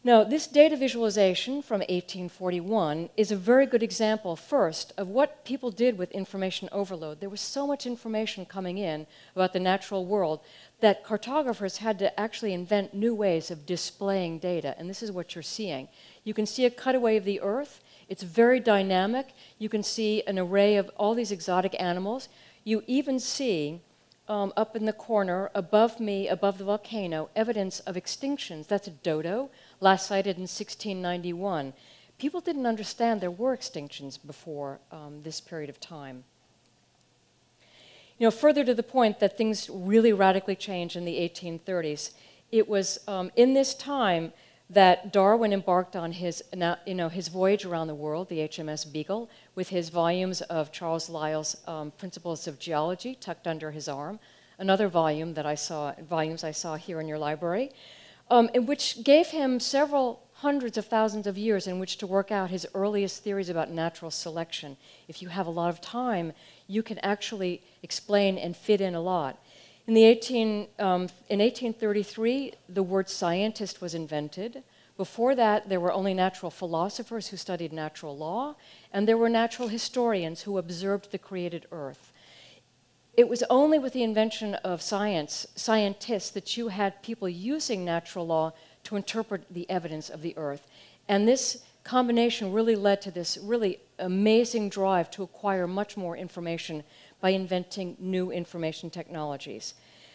Now, 0.04 0.22
this 0.22 0.46
data 0.46 0.76
visualization 0.76 1.60
from 1.60 1.80
1841 1.80 3.10
is 3.16 3.32
a 3.32 3.36
very 3.36 3.66
good 3.66 3.82
example, 3.82 4.36
first, 4.36 4.92
of 4.96 5.08
what 5.08 5.44
people 5.44 5.72
did 5.72 5.98
with 5.98 6.12
information 6.12 6.68
overload. 6.70 7.18
There 7.18 7.28
was 7.28 7.40
so 7.40 7.66
much 7.66 7.84
information 7.84 8.46
coming 8.46 8.78
in 8.78 9.08
about 9.34 9.52
the 9.52 9.58
natural 9.58 10.06
world 10.06 10.38
that 10.80 11.02
cartographers 11.02 11.78
had 11.78 11.98
to 11.98 12.18
actually 12.18 12.52
invent 12.52 12.94
new 12.94 13.12
ways 13.12 13.50
of 13.50 13.66
displaying 13.66 14.38
data, 14.38 14.76
and 14.78 14.88
this 14.88 15.02
is 15.02 15.10
what 15.10 15.34
you're 15.34 15.42
seeing. 15.42 15.88
You 16.22 16.32
can 16.32 16.46
see 16.46 16.64
a 16.64 16.70
cutaway 16.70 17.16
of 17.16 17.24
the 17.24 17.40
Earth. 17.40 17.80
It's 18.08 18.22
very 18.22 18.60
dynamic. 18.60 19.34
You 19.58 19.68
can 19.68 19.82
see 19.82 20.22
an 20.28 20.38
array 20.38 20.76
of 20.76 20.92
all 20.96 21.14
these 21.14 21.32
exotic 21.32 21.74
animals. 21.82 22.28
You 22.62 22.84
even 22.86 23.18
see 23.18 23.80
um, 24.28 24.52
up 24.56 24.76
in 24.76 24.84
the 24.84 24.92
corner 24.92 25.50
above 25.54 26.00
me, 26.00 26.28
above 26.28 26.58
the 26.58 26.64
volcano, 26.64 27.30
evidence 27.34 27.80
of 27.80 27.96
extinctions. 27.96 28.66
That's 28.68 28.86
a 28.86 28.90
dodo, 28.90 29.50
last 29.80 30.06
sighted 30.06 30.36
in 30.36 30.42
1691. 30.42 31.72
People 32.18 32.40
didn't 32.40 32.66
understand 32.66 33.20
there 33.20 33.30
were 33.30 33.56
extinctions 33.56 34.18
before 34.24 34.80
um, 34.90 35.22
this 35.22 35.40
period 35.40 35.70
of 35.70 35.78
time. 35.80 36.24
You 38.18 38.26
know, 38.26 38.30
further 38.32 38.64
to 38.64 38.74
the 38.74 38.82
point 38.82 39.20
that 39.20 39.38
things 39.38 39.70
really 39.70 40.12
radically 40.12 40.56
changed 40.56 40.96
in 40.96 41.04
the 41.04 41.16
1830s, 41.16 42.10
it 42.50 42.68
was 42.68 42.98
um, 43.06 43.30
in 43.36 43.54
this 43.54 43.74
time 43.74 44.32
that 44.70 45.12
Darwin 45.12 45.52
embarked 45.52 45.96
on 45.96 46.12
his, 46.12 46.42
you 46.86 46.94
know, 46.94 47.08
his 47.08 47.28
voyage 47.28 47.64
around 47.64 47.86
the 47.86 47.94
world, 47.94 48.28
the 48.28 48.40
HMS 48.40 48.90
Beagle, 48.90 49.30
with 49.54 49.68
his 49.68 49.88
volumes 49.88 50.42
of 50.42 50.72
Charles 50.72 51.08
Lyell's 51.08 51.56
um, 51.66 51.90
Principles 51.92 52.46
of 52.46 52.58
Geology 52.58 53.14
tucked 53.14 53.46
under 53.46 53.70
his 53.70 53.88
arm, 53.88 54.18
another 54.58 54.88
volume 54.88 55.34
that 55.34 55.46
I 55.46 55.54
saw, 55.54 55.94
volumes 56.08 56.44
I 56.44 56.50
saw 56.50 56.76
here 56.76 57.00
in 57.00 57.08
your 57.08 57.18
library, 57.18 57.70
um, 58.30 58.48
which 58.54 59.02
gave 59.04 59.28
him 59.28 59.60
several 59.60 60.22
hundreds 60.34 60.78
of 60.78 60.86
thousands 60.86 61.26
of 61.26 61.36
years 61.36 61.66
in 61.66 61.80
which 61.80 61.98
to 61.98 62.06
work 62.06 62.30
out 62.30 62.50
his 62.50 62.66
earliest 62.72 63.24
theories 63.24 63.48
about 63.48 63.70
natural 63.70 64.10
selection. 64.10 64.76
If 65.08 65.20
you 65.20 65.28
have 65.28 65.48
a 65.48 65.50
lot 65.50 65.70
of 65.70 65.80
time, 65.80 66.32
you 66.68 66.82
can 66.82 66.98
actually 66.98 67.62
explain 67.82 68.38
and 68.38 68.56
fit 68.56 68.80
in 68.80 68.94
a 68.94 69.00
lot. 69.00 69.42
In, 69.88 69.94
the 69.94 70.04
18, 70.04 70.68
um, 70.78 71.08
in 71.28 71.40
1833, 71.40 72.52
the 72.68 72.82
word 72.82 73.08
scientist 73.08 73.80
was 73.80 73.94
invented. 73.94 74.62
Before 74.96 75.34
that, 75.34 75.68
there 75.68 75.80
were 75.80 75.92
only 75.92 76.14
natural 76.14 76.50
philosophers 76.50 77.28
who 77.28 77.36
studied 77.36 77.72
natural 77.72 78.16
law, 78.16 78.54
and 78.92 79.08
there 79.08 79.16
were 79.16 79.28
natural 79.28 79.68
historians 79.68 80.42
who 80.42 80.58
observed 80.58 81.10
the 81.10 81.18
created 81.18 81.66
earth. 81.72 82.07
It 83.18 83.28
was 83.28 83.42
only 83.50 83.80
with 83.80 83.94
the 83.94 84.04
invention 84.04 84.54
of 84.54 84.80
science, 84.80 85.44
scientists, 85.56 86.30
that 86.30 86.56
you 86.56 86.68
had 86.68 87.02
people 87.02 87.28
using 87.28 87.84
natural 87.84 88.24
law 88.24 88.52
to 88.84 88.94
interpret 88.94 89.42
the 89.52 89.68
evidence 89.68 90.08
of 90.08 90.22
the 90.22 90.38
Earth. 90.38 90.68
And 91.08 91.26
this 91.26 91.64
combination 91.82 92.52
really 92.52 92.76
led 92.76 93.02
to 93.02 93.10
this 93.10 93.36
really 93.42 93.80
amazing 93.98 94.68
drive 94.68 95.10
to 95.10 95.24
acquire 95.24 95.66
much 95.66 95.96
more 95.96 96.16
information 96.16 96.84
by 97.20 97.30
inventing 97.30 97.96
new 97.98 98.30
information 98.30 98.88
technologies. 98.88 99.74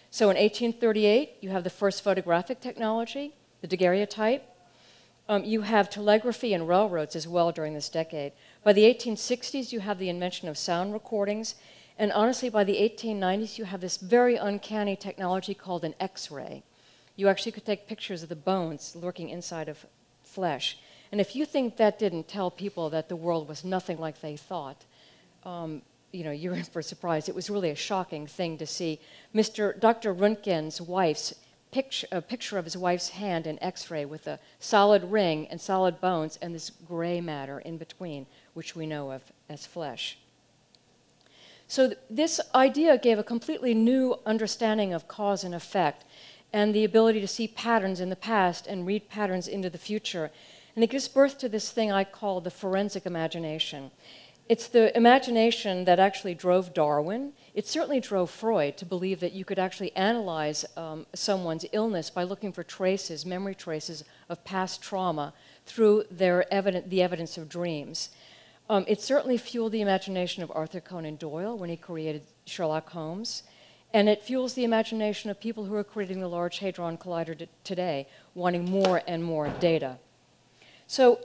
So 0.10 0.30
in 0.30 0.38
1838, 0.38 1.40
you 1.42 1.50
have 1.50 1.66
the 1.66 1.70
first 1.70 2.06
photographic 2.06 2.62
technology, 2.62 3.34
the 3.60 3.68
daguerreotype. 3.68 4.44
Um, 5.28 5.44
you 5.44 5.64
have 5.64 5.90
telegraphy 5.90 6.54
and 6.54 6.70
railroads 6.70 7.18
as 7.18 7.28
well 7.28 7.52
during 7.52 7.74
this 7.74 7.90
decade. 7.90 8.32
By 8.64 8.72
the 8.72 8.84
1860s, 8.84 9.74
you 9.74 9.82
have 9.82 10.00
the 10.00 10.08
invention 10.08 10.48
of 10.48 10.58
sound 10.58 10.94
recordings. 10.94 11.56
And 11.98 12.12
honestly, 12.12 12.50
by 12.50 12.64
the 12.64 12.76
1890s, 12.76 13.58
you 13.58 13.66
have 13.66 13.82
this 13.82 13.98
very 13.98 14.36
uncanny 14.36 14.96
technology 14.96 15.54
called 15.54 15.84
an 15.84 15.96
X 16.00 16.32
ray. 16.32 16.64
You 17.16 17.30
actually 17.30 17.52
could 17.52 17.66
take 17.66 17.88
pictures 17.88 18.24
of 18.24 18.30
the 18.30 18.36
bones 18.36 18.96
lurking 18.96 19.30
inside 19.30 19.70
of 19.70 19.86
flesh. 20.24 20.78
And 21.12 21.22
if 21.22 21.36
you 21.36 21.46
think 21.46 21.78
that 21.78 22.00
didn't 22.00 22.28
tell 22.28 22.50
people 22.50 22.90
that 22.90 23.10
the 23.10 23.16
world 23.16 23.48
was 23.48 23.64
nothing 23.64 24.00
like 24.00 24.22
they 24.22 24.36
thought, 24.36 24.84
um, 25.46 25.84
you 26.12 26.24
know, 26.24 26.32
you're 26.32 26.56
in 26.56 26.64
for 26.64 26.80
a 26.80 26.84
surprise. 26.84 27.30
It 27.30 27.36
was 27.36 27.50
really 27.50 27.70
a 27.70 27.76
shocking 27.76 28.26
thing 28.26 28.58
to 28.58 28.66
see 28.66 29.00
Mr. 29.34 29.80
Dr. 29.80 30.14
Röntgen's 30.14 30.82
wife's 30.82 31.36
picture, 31.72 32.08
a 32.12 32.22
picture 32.22 32.58
of 32.58 32.66
his 32.66 32.78
wife's 32.78 33.10
hand 33.10 33.48
in 33.48 33.62
X-ray 33.62 34.06
with 34.06 34.28
a 34.28 34.40
solid 34.60 35.04
ring 35.12 35.48
and 35.48 35.60
solid 35.60 36.00
bones 36.00 36.38
and 36.42 36.54
this 36.54 36.70
gray 36.70 37.20
matter 37.20 37.60
in 37.60 37.78
between, 37.78 38.26
which 38.54 38.76
we 38.76 38.86
know 38.86 39.12
of 39.12 39.22
as 39.50 39.66
flesh. 39.66 40.18
So 41.68 41.90
th 41.90 41.98
this 42.10 42.40
idea 42.54 42.98
gave 42.98 43.20
a 43.20 43.24
completely 43.34 43.74
new 43.74 44.20
understanding 44.26 44.94
of 44.94 45.08
cause 45.08 45.44
and 45.44 45.56
effect 45.56 46.06
and 46.52 46.74
the 46.74 46.84
ability 46.84 47.20
to 47.22 47.28
see 47.28 47.48
patterns 47.48 48.00
in 48.00 48.10
the 48.10 48.16
past 48.16 48.68
and 48.68 48.86
read 48.86 49.10
patterns 49.10 49.48
into 49.48 49.70
the 49.70 49.86
future. 49.90 50.30
And 50.76 50.84
it 50.84 50.92
gives 50.92 51.08
birth 51.08 51.38
to 51.40 51.50
this 51.50 51.72
thing 51.72 51.92
I 51.92 52.04
call 52.04 52.42
the 52.42 52.52
forensic 52.52 53.06
imagination. 53.06 53.92
It's 54.50 54.68
the 54.68 54.96
imagination 54.96 55.86
that 55.86 56.00
actually 56.00 56.36
drove 56.36 56.74
Darwin. 56.74 57.32
It 57.54 57.66
certainly 57.66 58.02
drove 58.02 58.30
Freud 58.30 58.76
to 58.78 58.86
believe 58.86 59.22
that 59.22 59.32
you 59.32 59.46
could 59.46 59.58
actually 59.58 59.96
analyze 59.96 60.66
um, 60.76 61.06
someone's 61.16 61.66
illness 61.72 62.10
by 62.10 62.24
looking 62.24 62.52
for 62.52 62.64
traces, 62.64 63.26
memory 63.26 63.56
traces 63.56 64.04
of 64.28 64.44
past 64.44 64.82
trauma 64.82 65.34
through 65.66 66.04
evident, 66.52 66.90
the 66.90 67.02
evidence 67.02 67.38
of 67.38 67.48
dreams. 67.48 68.10
Um, 68.74 68.86
it 68.88 69.00
certainly 69.00 69.38
fueled 69.38 69.72
the 69.72 69.82
imagination 69.82 70.42
of 70.42 70.52
Arthur 70.56 70.80
Conan 70.80 71.18
Doyle 71.18 71.56
when 71.56 71.70
he 71.70 71.78
created 71.78 72.24
Sherlock 72.48 72.90
Holmes. 72.90 73.44
And 73.94 74.10
it 74.10 74.24
fuels 74.24 74.56
the 74.56 74.64
imagination 74.64 75.30
of 75.30 75.40
people 75.40 75.66
who 75.66 75.76
are 75.76 75.84
creating 75.84 76.22
the 76.22 76.28
Large 76.28 76.58
Hadron 76.58 76.98
Collider 76.98 77.48
today, 77.64 78.08
wanting 78.34 78.66
more 78.66 79.04
and 79.06 79.24
more 79.24 79.50
data. 79.60 80.00
So 80.88 81.20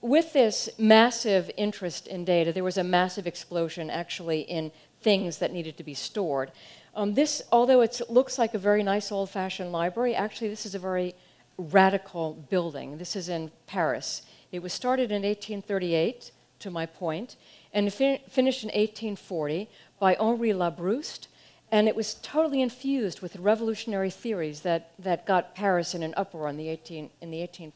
with 0.00 0.32
this 0.32 0.70
massive 0.78 1.50
interest 1.58 2.06
in 2.06 2.24
data, 2.24 2.54
there 2.54 2.64
was 2.64 2.78
a 2.78 2.84
massive 2.84 3.26
explosion 3.26 3.90
actually 3.90 4.40
in 4.40 4.72
things 5.02 5.36
that 5.40 5.52
needed 5.52 5.76
to 5.76 5.84
be 5.84 5.92
stored. 5.92 6.52
Um, 6.94 7.12
this, 7.12 7.42
although 7.52 7.82
it 7.82 8.00
looks 8.08 8.38
like 8.38 8.54
a 8.54 8.58
very 8.58 8.82
nice 8.82 9.12
old 9.12 9.28
fashioned 9.28 9.72
library, 9.72 10.14
actually, 10.14 10.48
this 10.48 10.64
is 10.64 10.74
a 10.74 10.78
very 10.78 11.14
radical 11.58 12.32
building. 12.48 12.96
This 12.96 13.14
is 13.14 13.28
in 13.28 13.50
Paris. 13.66 14.22
It 14.52 14.62
was 14.62 14.72
started 14.72 15.12
in 15.12 15.20
1838, 15.20 16.30
to 16.60 16.70
my 16.70 16.86
point, 16.86 17.36
and 17.72 17.92
fin 17.92 18.18
finished 18.28 18.62
in 18.62 18.68
1840 18.68 19.68
by 19.98 20.14
Henri 20.16 20.50
Labrouste, 20.50 21.26
and 21.70 21.88
it 21.88 21.96
was 21.96 22.14
totally 22.14 22.62
infused 22.62 23.20
with 23.20 23.36
revolutionary 23.36 24.10
theories 24.10 24.60
that, 24.60 24.92
that 24.98 25.26
got 25.26 25.54
Paris 25.54 25.94
in 25.94 26.02
an 26.02 26.14
uproar 26.16 26.48
in 26.48 26.56
the 26.56 26.68
18, 26.68 27.10
in 27.20 27.30
the 27.30 27.42
18 27.42 27.72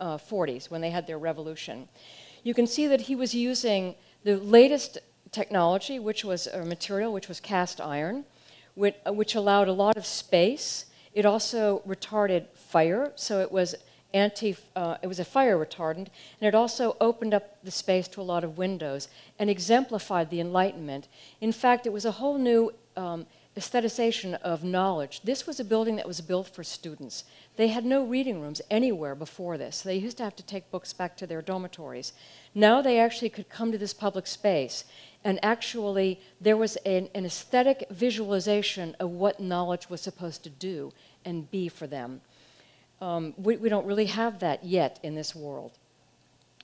uh, 0.00 0.16
40s 0.16 0.70
when 0.70 0.80
they 0.80 0.90
had 0.90 1.06
their 1.06 1.18
revolution. 1.18 1.88
You 2.42 2.54
can 2.54 2.66
see 2.66 2.86
that 2.86 3.02
he 3.02 3.14
was 3.14 3.34
using 3.34 3.96
the 4.24 4.36
latest 4.36 4.98
technology, 5.32 5.98
which 5.98 6.24
was 6.24 6.46
a 6.46 6.64
material 6.64 7.12
which 7.12 7.28
was 7.28 7.40
cast 7.40 7.80
iron, 7.80 8.24
which, 8.74 8.96
which 9.06 9.34
allowed 9.34 9.68
a 9.68 9.72
lot 9.72 9.96
of 9.96 10.06
space. 10.06 10.86
It 11.12 11.26
also 11.26 11.82
retarded 11.86 12.46
fire, 12.54 13.12
so 13.16 13.40
it 13.40 13.50
was 13.50 13.74
anti, 14.14 14.56
uh, 14.74 14.96
it 15.02 15.06
was 15.06 15.18
a 15.18 15.24
fire 15.24 15.58
retardant, 15.58 16.08
and 16.40 16.48
it 16.48 16.54
also 16.54 16.96
opened 17.00 17.34
up 17.34 17.62
the 17.62 17.70
space 17.70 18.08
to 18.08 18.20
a 18.20 18.22
lot 18.22 18.44
of 18.44 18.58
windows 18.58 19.08
and 19.38 19.50
exemplified 19.50 20.30
the 20.30 20.40
Enlightenment. 20.40 21.08
In 21.40 21.52
fact, 21.52 21.86
it 21.86 21.92
was 21.92 22.04
a 22.04 22.12
whole 22.12 22.38
new 22.38 22.72
um, 22.96 23.26
aestheticization 23.56 24.34
of 24.40 24.62
knowledge. 24.62 25.20
This 25.22 25.46
was 25.46 25.58
a 25.58 25.64
building 25.64 25.96
that 25.96 26.06
was 26.06 26.20
built 26.20 26.48
for 26.48 26.62
students. 26.62 27.24
They 27.56 27.68
had 27.68 27.84
no 27.84 28.04
reading 28.04 28.40
rooms 28.40 28.62
anywhere 28.70 29.14
before 29.14 29.58
this. 29.58 29.82
They 29.82 29.96
used 29.96 30.18
to 30.18 30.24
have 30.24 30.36
to 30.36 30.42
take 30.44 30.70
books 30.70 30.92
back 30.92 31.16
to 31.16 31.26
their 31.26 31.42
dormitories. 31.42 32.12
Now 32.54 32.80
they 32.80 32.98
actually 33.00 33.30
could 33.30 33.48
come 33.48 33.72
to 33.72 33.78
this 33.78 33.94
public 33.94 34.26
space, 34.26 34.84
and 35.24 35.38
actually 35.42 36.20
there 36.40 36.56
was 36.56 36.76
an, 36.76 37.08
an 37.14 37.26
aesthetic 37.26 37.84
visualization 37.90 38.94
of 39.00 39.10
what 39.10 39.40
knowledge 39.40 39.90
was 39.90 40.00
supposed 40.00 40.44
to 40.44 40.50
do 40.50 40.92
and 41.24 41.50
be 41.50 41.68
for 41.68 41.86
them. 41.86 42.20
Um, 43.00 43.34
we, 43.36 43.56
we, 43.56 43.68
don't 43.68 43.86
really 43.86 44.06
have 44.06 44.40
that 44.40 44.64
yet 44.64 44.98
in 45.02 45.14
this 45.14 45.34
world. 45.34 45.72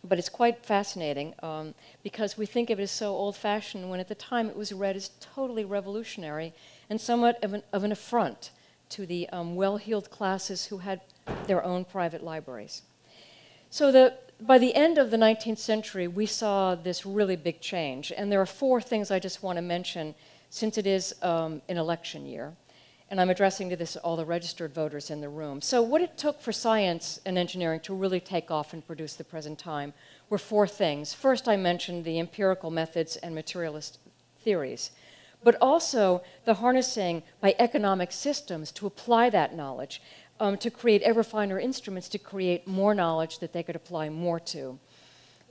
But 0.02 0.18
it's 0.18 0.28
quite 0.28 0.64
fascinating 0.66 1.34
um, 1.42 1.74
because 2.02 2.36
we 2.36 2.44
think 2.44 2.70
of 2.70 2.78
it 2.78 2.82
as 2.82 2.90
so 2.90 3.12
old 3.12 3.36
fashioned 3.36 3.88
when 3.88 4.00
at 4.00 4.08
the 4.08 4.14
time 4.14 4.48
it 4.48 4.56
was 4.56 4.72
read 4.72 4.96
as 4.96 5.10
totally 5.20 5.64
revolutionary 5.64 6.52
and 6.90 7.00
somewhat 7.00 7.42
of 7.42 7.54
an, 7.54 7.62
of 7.72 7.84
an 7.84 7.92
affront 7.92 8.50
to 8.90 9.06
the 9.06 9.28
um, 9.30 9.54
well 9.54 9.76
heeled 9.76 10.10
classes 10.10 10.66
who 10.66 10.78
had 10.78 11.00
their 11.46 11.64
own 11.64 11.84
private 11.84 12.22
libraries. 12.22 12.82
So, 13.70 13.90
the, 13.90 14.14
by 14.40 14.58
the 14.58 14.74
end 14.74 14.98
of 14.98 15.10
the 15.10 15.16
19th 15.16 15.58
century, 15.58 16.06
we 16.06 16.26
saw 16.26 16.74
this 16.74 17.06
really 17.06 17.36
big 17.36 17.60
change. 17.60 18.12
And 18.16 18.30
there 18.30 18.40
are 18.40 18.46
four 18.46 18.80
things 18.80 19.10
I 19.10 19.18
just 19.18 19.42
want 19.42 19.56
to 19.56 19.62
mention 19.62 20.14
since 20.50 20.78
it 20.78 20.86
is 20.86 21.14
um, 21.22 21.62
an 21.68 21.78
election 21.78 22.26
year. 22.26 22.54
And 23.10 23.20
I'm 23.20 23.30
addressing 23.30 23.68
to 23.70 23.76
this 23.76 23.96
all 23.96 24.16
the 24.16 24.24
registered 24.24 24.74
voters 24.74 25.10
in 25.10 25.20
the 25.20 25.28
room. 25.28 25.60
So, 25.60 25.82
what 25.82 26.00
it 26.00 26.16
took 26.16 26.40
for 26.40 26.52
science 26.52 27.20
and 27.26 27.36
engineering 27.36 27.80
to 27.80 27.94
really 27.94 28.20
take 28.20 28.50
off 28.50 28.72
and 28.72 28.86
produce 28.86 29.14
the 29.14 29.24
present 29.24 29.58
time 29.58 29.92
were 30.30 30.38
four 30.38 30.66
things. 30.66 31.12
First, 31.12 31.46
I 31.46 31.56
mentioned 31.56 32.04
the 32.04 32.18
empirical 32.18 32.70
methods 32.70 33.16
and 33.16 33.34
materialist 33.34 33.98
theories 34.38 34.90
but 35.44 35.56
also 35.60 36.22
the 36.46 36.54
harnessing 36.54 37.22
by 37.40 37.54
economic 37.58 38.10
systems 38.10 38.72
to 38.72 38.86
apply 38.86 39.30
that 39.30 39.54
knowledge, 39.54 40.02
um, 40.40 40.56
to 40.56 40.70
create 40.70 41.02
ever 41.02 41.22
finer 41.22 41.60
instruments 41.60 42.08
to 42.08 42.18
create 42.18 42.66
more 42.66 42.94
knowledge 42.94 43.38
that 43.38 43.52
they 43.52 43.62
could 43.62 43.76
apply 43.76 44.08
more 44.08 44.40
to. 44.40 44.78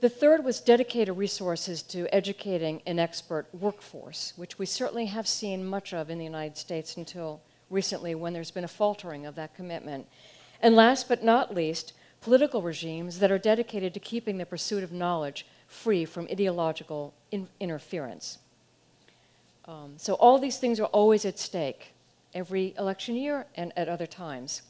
The 0.00 0.08
third 0.08 0.44
was 0.44 0.60
dedicated 0.60 1.16
resources 1.16 1.82
to 1.84 2.12
educating 2.14 2.82
an 2.86 2.98
expert 2.98 3.46
workforce, 3.52 4.32
which 4.36 4.58
we 4.58 4.66
certainly 4.66 5.06
have 5.06 5.26
seen 5.26 5.64
much 5.64 5.94
of 5.94 6.10
in 6.10 6.18
the 6.18 6.24
United 6.24 6.58
States 6.58 6.96
until 6.96 7.40
recently 7.70 8.14
when 8.14 8.32
there's 8.32 8.50
been 8.50 8.64
a 8.64 8.68
faltering 8.68 9.24
of 9.24 9.34
that 9.36 9.54
commitment. 9.54 10.06
And 10.60 10.76
last 10.76 11.08
but 11.08 11.24
not 11.24 11.54
least, 11.54 11.92
political 12.20 12.62
regimes 12.62 13.18
that 13.18 13.30
are 13.30 13.38
dedicated 13.38 13.94
to 13.94 14.00
keeping 14.00 14.38
the 14.38 14.46
pursuit 14.46 14.82
of 14.82 14.92
knowledge 14.92 15.46
free 15.66 16.04
from 16.04 16.26
ideological 16.30 17.14
in 17.30 17.48
interference. 17.60 18.38
Um, 19.66 19.94
so 19.96 20.14
all 20.14 20.38
these 20.38 20.58
things 20.58 20.80
are 20.80 20.86
always 20.86 21.24
at 21.24 21.38
stake 21.38 21.94
every 22.34 22.74
election 22.78 23.14
year 23.14 23.46
and 23.54 23.72
at 23.76 23.88
other 23.88 24.06
times. 24.06 24.62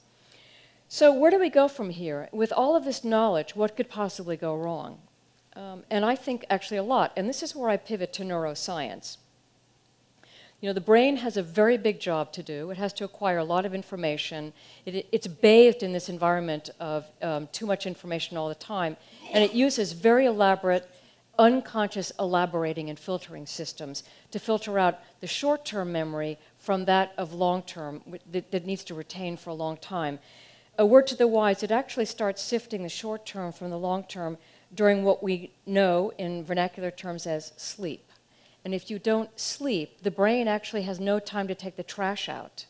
So 0.88 1.12
where 1.12 1.30
do 1.30 1.40
we 1.40 1.50
go 1.50 1.66
from 1.66 1.90
here? 1.90 2.28
With 2.30 2.52
all 2.52 2.76
of 2.76 2.84
this 2.84 3.02
knowledge, 3.02 3.56
what 3.56 3.76
could 3.76 3.88
possibly 3.88 4.36
go 4.36 4.54
wrong? 4.54 4.98
Um, 5.56 5.84
and 5.90 6.04
I 6.04 6.16
think 6.16 6.44
actually 6.50 6.78
a 6.78 6.82
lot. 6.82 7.12
And 7.16 7.28
this 7.28 7.42
is 7.42 7.54
where 7.54 7.68
I 7.68 7.76
pivot 7.76 8.12
to 8.14 8.22
neuroscience. 8.22 9.18
You 10.60 10.70
know, 10.70 10.72
the 10.72 10.80
brain 10.80 11.16
has 11.18 11.36
a 11.36 11.42
very 11.42 11.76
big 11.76 12.00
job 12.00 12.32
to 12.32 12.42
do. 12.42 12.70
It 12.70 12.78
has 12.78 12.92
to 12.94 13.04
acquire 13.04 13.38
a 13.38 13.44
lot 13.44 13.66
of 13.66 13.74
information. 13.74 14.52
It, 14.86 15.06
it's 15.12 15.26
bathed 15.26 15.82
in 15.82 15.92
this 15.92 16.08
environment 16.08 16.70
of 16.80 17.04
um, 17.20 17.48
too 17.52 17.66
much 17.66 17.86
information 17.86 18.36
all 18.36 18.48
the 18.48 18.54
time. 18.54 18.96
And 19.32 19.44
it 19.44 19.52
uses 19.52 19.92
very 19.92 20.26
elaborate 20.26 20.90
unconscious 21.38 22.12
elaborating 22.18 22.90
and 22.90 22.98
filtering 22.98 23.46
systems 23.46 24.04
to 24.30 24.38
filter 24.38 24.78
out 24.78 25.00
the 25.20 25.26
short 25.26 25.64
term 25.64 25.92
memory 25.92 26.38
from 26.58 26.84
that 26.84 27.12
of 27.18 27.32
long 27.32 27.62
term 27.62 28.02
that, 28.30 28.50
that, 28.50 28.64
needs 28.64 28.84
to 28.84 28.94
retain 28.94 29.36
for 29.36 29.50
a 29.50 29.54
long 29.54 29.76
time. 29.76 30.18
A 30.78 30.86
word 30.86 31.06
to 31.08 31.16
the 31.16 31.26
wise, 31.26 31.62
it 31.62 31.70
actually 31.70 32.06
starts 32.06 32.42
sifting 32.42 32.82
the 32.82 32.88
short 32.88 33.26
term 33.26 33.52
from 33.52 33.70
the 33.70 33.78
long 33.78 34.04
term 34.04 34.38
during 34.74 35.04
what 35.04 35.22
we 35.22 35.52
know 35.66 36.12
in 36.18 36.44
vernacular 36.44 36.90
terms 36.90 37.26
as 37.26 37.52
sleep. 37.56 38.10
And 38.64 38.74
if 38.74 38.90
you 38.90 38.98
don't 38.98 39.38
sleep, 39.38 40.02
the 40.02 40.10
brain 40.10 40.48
actually 40.48 40.82
has 40.82 40.98
no 40.98 41.18
time 41.18 41.48
to 41.48 41.54
take 41.54 41.76
the 41.76 41.82
trash 41.82 42.28
out. 42.28 42.66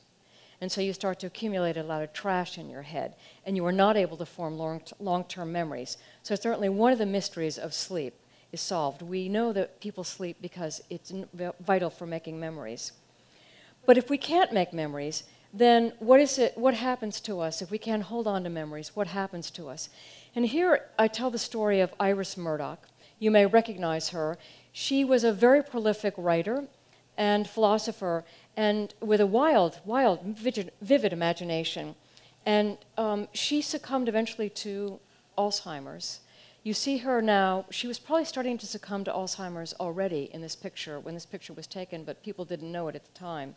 And 0.60 0.70
so 0.70 0.80
you 0.80 0.92
start 0.92 1.18
to 1.20 1.26
accumulate 1.26 1.76
a 1.76 1.82
lot 1.82 2.02
of 2.02 2.12
trash 2.12 2.58
in 2.58 2.70
your 2.70 2.82
head, 2.82 3.14
and 3.44 3.56
you 3.56 3.66
are 3.66 3.72
not 3.72 3.96
able 3.96 4.16
to 4.16 4.26
form 4.26 4.56
long 4.56 5.24
term 5.24 5.52
memories. 5.52 5.98
So, 6.22 6.34
certainly, 6.34 6.68
one 6.68 6.92
of 6.92 6.98
the 6.98 7.06
mysteries 7.06 7.58
of 7.58 7.74
sleep 7.74 8.14
is 8.50 8.60
solved. 8.60 9.02
We 9.02 9.28
know 9.28 9.52
that 9.52 9.80
people 9.80 10.04
sleep 10.04 10.38
because 10.40 10.80
it's 10.88 11.12
vital 11.60 11.90
for 11.90 12.06
making 12.06 12.40
memories. 12.40 12.92
But 13.84 13.98
if 13.98 14.08
we 14.08 14.16
can't 14.16 14.52
make 14.52 14.72
memories, 14.72 15.24
then 15.52 15.92
what 15.98 16.20
is 16.20 16.38
it? 16.38 16.56
What 16.56 16.74
happens 16.74 17.20
to 17.22 17.40
us 17.40 17.60
if 17.60 17.70
we 17.70 17.78
can't 17.78 18.04
hold 18.04 18.26
on 18.26 18.42
to 18.44 18.50
memories? 18.50 18.96
What 18.96 19.08
happens 19.08 19.50
to 19.52 19.68
us? 19.68 19.88
And 20.36 20.46
here 20.46 20.86
I 20.98 21.06
tell 21.06 21.30
the 21.30 21.38
story 21.38 21.80
of 21.80 21.94
Iris 22.00 22.36
Murdoch. 22.36 22.88
You 23.20 23.30
may 23.30 23.46
recognize 23.46 24.08
her. 24.08 24.36
She 24.72 25.04
was 25.04 25.22
a 25.22 25.32
very 25.32 25.62
prolific 25.62 26.14
writer 26.16 26.64
and 27.16 27.48
philosopher, 27.48 28.24
and 28.56 28.92
with 29.00 29.20
a 29.20 29.26
wild, 29.26 29.80
wild, 29.84 30.22
vivid, 30.24 30.72
vivid 30.82 31.12
imagination. 31.12 31.94
And 32.44 32.78
um, 32.98 33.28
she 33.32 33.62
succumbed 33.62 34.08
eventually 34.08 34.50
to 34.50 34.98
Alzheimer's. 35.38 36.20
You 36.64 36.74
see 36.74 36.98
her 36.98 37.22
now, 37.22 37.66
she 37.70 37.86
was 37.86 38.00
probably 38.00 38.24
starting 38.24 38.58
to 38.58 38.66
succumb 38.66 39.04
to 39.04 39.12
Alzheimer's 39.12 39.74
already 39.78 40.30
in 40.32 40.40
this 40.40 40.56
picture 40.56 40.98
when 40.98 41.14
this 41.14 41.26
picture 41.26 41.52
was 41.52 41.68
taken, 41.68 42.02
but 42.02 42.24
people 42.24 42.44
didn't 42.44 42.72
know 42.72 42.88
it 42.88 42.96
at 42.96 43.04
the 43.04 43.18
time. 43.18 43.54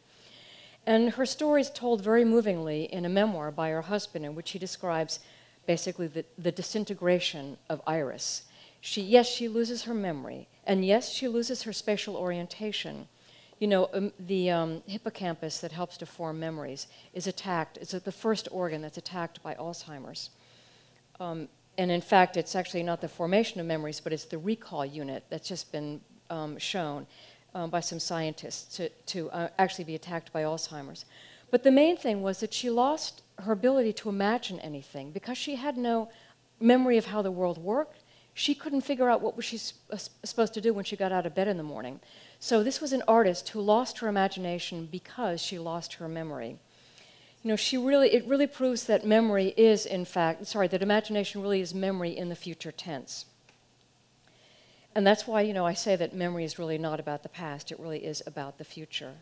And 0.86 1.12
her 1.12 1.26
story 1.26 1.62
is 1.62 1.72
told 1.72 2.04
very 2.04 2.24
movingly 2.24 2.84
in 2.84 3.06
a 3.06 3.10
memoir 3.10 3.50
by 3.50 3.70
her 3.72 3.82
husband, 3.82 4.26
in 4.26 4.36
which 4.36 4.52
he 4.52 4.60
describes 4.60 5.20
basically 5.68 6.08
the, 6.08 6.26
the 6.38 6.52
disintegration 6.52 7.58
of 7.70 7.82
Iris. 7.86 8.44
She, 8.82 9.02
yes, 9.02 9.28
she 9.28 9.48
loses 9.48 9.84
her 9.84 9.94
memory, 9.94 10.48
and 10.66 10.84
yes, 10.84 11.12
she 11.12 11.28
loses 11.28 11.64
her 11.64 11.74
spatial 11.74 12.16
orientation. 12.16 13.08
You 13.60 13.68
know, 13.68 13.90
um, 13.94 14.14
the 14.18 14.50
um, 14.50 14.82
hippocampus 14.88 15.60
that 15.60 15.72
helps 15.72 15.98
to 15.98 16.06
form 16.06 16.40
memories 16.40 16.88
is 17.14 17.28
attacked. 17.28 17.78
It's 17.78 17.92
the 17.92 18.12
first 18.12 18.48
organ 18.52 18.82
that's 18.82 18.98
attacked 18.98 19.44
by 19.44 19.56
Alzheimer's. 19.56 20.30
Um, 21.20 21.50
and 21.78 21.92
in 21.92 22.02
fact, 22.02 22.38
it's 22.38 22.56
actually 22.56 22.84
not 22.84 23.02
the 23.02 23.10
formation 23.10 23.60
of 23.60 23.68
memories, 23.68 24.00
but 24.00 24.14
it's 24.14 24.26
the 24.26 24.38
recall 24.38 24.86
unit 24.86 25.24
that's 25.30 25.48
just 25.48 25.72
been 25.72 26.02
um, 26.30 26.58
shown 26.58 27.06
um, 27.54 27.70
by 27.70 27.80
some 27.80 28.00
scientists 28.00 28.78
to, 28.78 28.90
to 29.08 29.30
uh, 29.32 29.50
actually 29.60 29.86
be 29.86 29.96
attacked 29.96 30.32
by 30.32 30.44
Alzheimer's. 30.44 31.06
But 31.52 31.64
the 31.64 31.72
main 31.72 31.98
thing 31.98 32.22
was 32.22 32.40
that 32.40 32.54
she 32.54 32.70
lost 32.70 33.22
her 33.40 33.52
ability 33.52 33.94
to 33.94 34.10
imagine 34.10 34.60
anything 34.60 35.12
because 35.12 35.38
she 35.38 35.56
had 35.56 35.78
no 35.78 36.10
memory 36.60 36.98
of 36.98 37.06
how 37.06 37.22
the 37.22 37.32
world 37.32 37.58
worked. 37.58 38.04
She 38.34 38.54
couldn't 38.54 38.82
figure 38.82 39.10
out 39.10 39.22
what 39.22 39.36
was 39.36 39.46
she 39.46 39.60
uh, 39.92 39.98
supposed 40.24 40.54
to 40.56 40.62
do 40.62 40.74
when 40.74 40.86
she 40.86 40.96
got 40.96 41.12
out 41.12 41.26
of 41.26 41.36
bed 41.36 41.48
in 41.48 41.58
the 41.58 41.64
morning. 41.64 42.00
So 42.40 42.64
this 42.64 42.82
was 42.82 42.94
an 42.94 43.04
artist 43.08 43.50
who 43.50 43.62
lost 43.62 44.00
her 44.00 44.08
imagination 44.08 44.88
because 44.92 45.42
she 45.42 45.58
lost 45.58 45.96
her 45.96 46.08
memory. 46.08 46.58
You 47.44 47.50
know, 47.50 47.56
she 47.56 47.78
really 47.78 48.14
it 48.14 48.26
really 48.28 48.48
proves 48.48 48.86
that 48.86 49.06
memory 49.06 49.54
is 49.58 49.86
in 49.86 50.06
fact, 50.06 50.46
sorry, 50.48 50.68
that 50.68 50.82
imagination 50.82 51.42
really 51.42 51.62
is 51.62 51.74
memory 51.74 52.16
in 52.16 52.30
the 52.30 52.36
future 52.36 52.72
tense. 52.72 53.26
And 54.94 55.06
that's 55.06 55.28
why, 55.28 55.42
you 55.42 55.54
know, 55.54 55.66
I 55.66 55.74
say 55.74 55.96
that 55.96 56.16
memory 56.16 56.44
is 56.44 56.58
really 56.58 56.80
not 56.80 57.00
about 57.00 57.22
the 57.22 57.30
past, 57.30 57.72
it 57.72 57.80
really 57.80 58.04
is 58.04 58.24
about 58.26 58.58
the 58.58 58.64
future. 58.64 59.14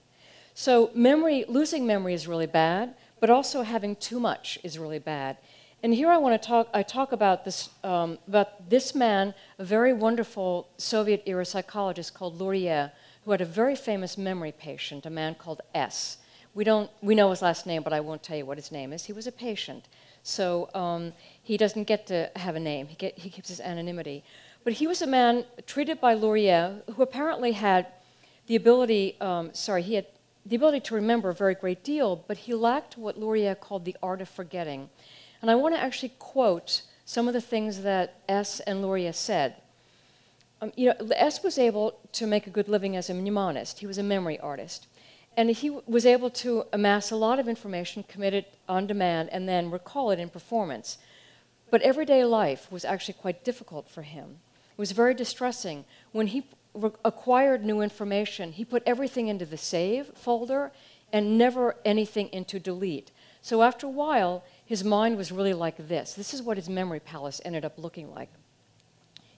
So 0.57 0.89
memory, 0.95 1.43
losing 1.49 1.85
memory 1.85 2.13
is 2.13 2.29
really 2.29 2.47
bad, 2.47 2.95
but 3.19 3.29
also 3.29 3.61
having 3.61 3.97
too 3.97 4.21
much 4.21 4.57
is 4.63 4.79
really 4.79 4.99
bad. 4.99 5.35
And 5.83 5.93
here 5.93 6.09
I 6.09 6.17
want 6.17 6.41
to 6.41 6.47
talk, 6.47 6.69
I 6.73 6.81
talk 6.81 7.11
about 7.11 7.43
this, 7.43 7.69
um, 7.83 8.17
about 8.25 8.69
this 8.69 8.95
man, 8.95 9.33
a 9.59 9.65
very 9.65 9.91
wonderful 9.91 10.69
Soviet 10.77 11.23
era 11.25 11.43
psychologist 11.45 12.13
called 12.13 12.39
Luria, 12.39 12.93
who 13.25 13.31
had 13.31 13.41
a 13.41 13.45
very 13.45 13.75
famous 13.75 14.17
memory 14.17 14.53
patient, 14.53 15.05
a 15.05 15.09
man 15.09 15.35
called 15.35 15.59
S. 15.75 16.19
We, 16.53 16.63
don't, 16.63 16.89
we 17.01 17.15
know 17.15 17.31
his 17.31 17.41
last 17.41 17.65
name, 17.65 17.83
but 17.83 17.91
I 17.91 17.99
won't 17.99 18.23
tell 18.23 18.37
you 18.37 18.45
what 18.45 18.57
his 18.57 18.71
name 18.71 18.93
is. 18.93 19.03
He 19.03 19.11
was 19.11 19.27
a 19.27 19.33
patient. 19.33 19.89
So 20.23 20.69
um, 20.73 21.11
he 21.43 21.57
doesn't 21.57 21.83
get 21.83 22.07
to 22.07 22.31
have 22.37 22.55
a 22.55 22.61
name, 22.61 22.87
he, 22.87 22.95
get, 22.95 23.17
he 23.19 23.29
keeps 23.29 23.49
his 23.49 23.59
anonymity. 23.59 24.23
But 24.63 24.73
he 24.73 24.87
was 24.87 25.01
a 25.01 25.07
man 25.07 25.43
treated 25.67 25.99
by 25.99 26.13
Luria 26.13 26.81
who 26.95 27.03
apparently 27.03 27.51
had 27.51 27.87
the 28.47 28.55
ability, 28.55 29.17
um, 29.19 29.53
sorry, 29.53 29.81
he 29.81 29.95
had 29.95 30.05
the 30.45 30.55
ability 30.55 30.79
to 30.81 30.95
remember 30.95 31.29
a 31.29 31.33
very 31.33 31.55
great 31.55 31.83
deal, 31.83 32.23
but 32.27 32.37
he 32.37 32.53
lacked 32.53 32.97
what 32.97 33.19
Luria 33.19 33.55
called 33.55 33.83
the 33.83 33.95
art 34.03 34.21
of 34.21 34.29
forgetting. 34.29 34.89
And 35.41 35.49
I 35.49 35.55
want 35.55 35.75
to 35.75 35.81
actually 35.81 36.13
quote 36.19 36.83
some 37.03 37.27
of 37.27 37.33
the 37.33 37.41
things 37.41 37.81
that 37.81 38.21
S. 38.29 38.59
and 38.61 38.81
Luria 38.81 39.13
said. 39.13 39.55
Um, 40.61 40.71
you 40.75 40.87
know, 40.87 40.95
S. 41.15 41.43
was 41.43 41.57
able 41.57 41.99
to 42.13 42.27
make 42.27 42.47
a 42.47 42.51
good 42.51 42.67
living 42.67 42.95
as 42.95 43.09
a 43.09 43.13
mnemonist. 43.13 43.79
He 43.79 43.87
was 43.87 43.97
a 43.97 44.03
memory 44.03 44.39
artist. 44.39 44.87
And 45.37 45.49
he 45.49 45.69
was 45.69 46.05
able 46.05 46.29
to 46.29 46.65
amass 46.71 47.11
a 47.11 47.15
lot 47.15 47.39
of 47.39 47.47
information, 47.47 48.03
commit 48.03 48.33
it 48.33 48.53
on 48.69 48.87
demand, 48.87 49.29
and 49.31 49.49
then 49.49 49.69
recall 49.69 50.11
it 50.11 50.19
in 50.19 50.29
performance. 50.29 50.97
But 51.69 51.81
everyday 51.81 52.23
life 52.23 52.71
was 52.71 52.85
actually 52.85 53.15
quite 53.15 53.43
difficult 53.43 53.89
for 53.89 54.03
him. 54.03 54.37
It 54.71 54.77
was 54.77 54.93
very 54.93 55.13
distressing. 55.13 55.85
When 56.11 56.27
he 56.27 56.47
acquired 57.03 57.63
new 57.63 57.81
information, 57.81 58.51
he 58.51 58.65
put 58.65 58.83
everything 58.85 59.27
into 59.27 59.45
the 59.45 59.57
save 59.57 60.07
folder 60.15 60.71
and 61.11 61.37
never 61.37 61.75
anything 61.85 62.29
into 62.29 62.59
delete. 62.59 63.11
So 63.41 63.61
after 63.61 63.87
a 63.87 63.91
while, 63.91 64.43
his 64.65 64.83
mind 64.83 65.17
was 65.17 65.31
really 65.31 65.53
like 65.53 65.87
this. 65.87 66.13
This 66.13 66.33
is 66.33 66.41
what 66.41 66.57
his 66.57 66.67
memory 66.67 66.99
palace 66.99 67.39
ended 67.45 67.63
up 67.63 67.77
looking 67.77 68.13
like. 68.13 68.29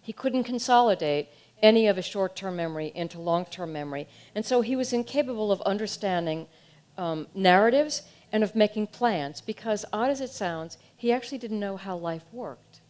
He 0.01 0.13
couldn't 0.13 0.45
consolidate 0.45 1.27
any 1.61 1.87
of 1.87 1.97
his 1.97 2.05
short 2.05 2.35
term 2.35 2.55
memory 2.55 2.91
into 2.95 3.19
long 3.19 3.45
term 3.45 3.73
memory, 3.73 4.07
and 4.33 4.45
so 4.45 4.61
he 4.61 4.75
was 4.75 4.93
incapable 4.93 5.51
of 5.51 5.61
understanding 5.61 6.47
um, 6.97 7.27
narratives 7.35 8.03
and 8.31 8.43
of 8.43 8.55
making 8.55 8.87
plans 8.87 9.41
because, 9.41 9.85
odd 9.91 10.09
as 10.09 10.21
it 10.21 10.29
sounds, 10.29 10.77
he 10.95 11.11
actually 11.11 11.37
didn't 11.37 11.59
know 11.59 11.77
how 11.77 11.97
life 11.97 12.23
worked. 12.31 12.81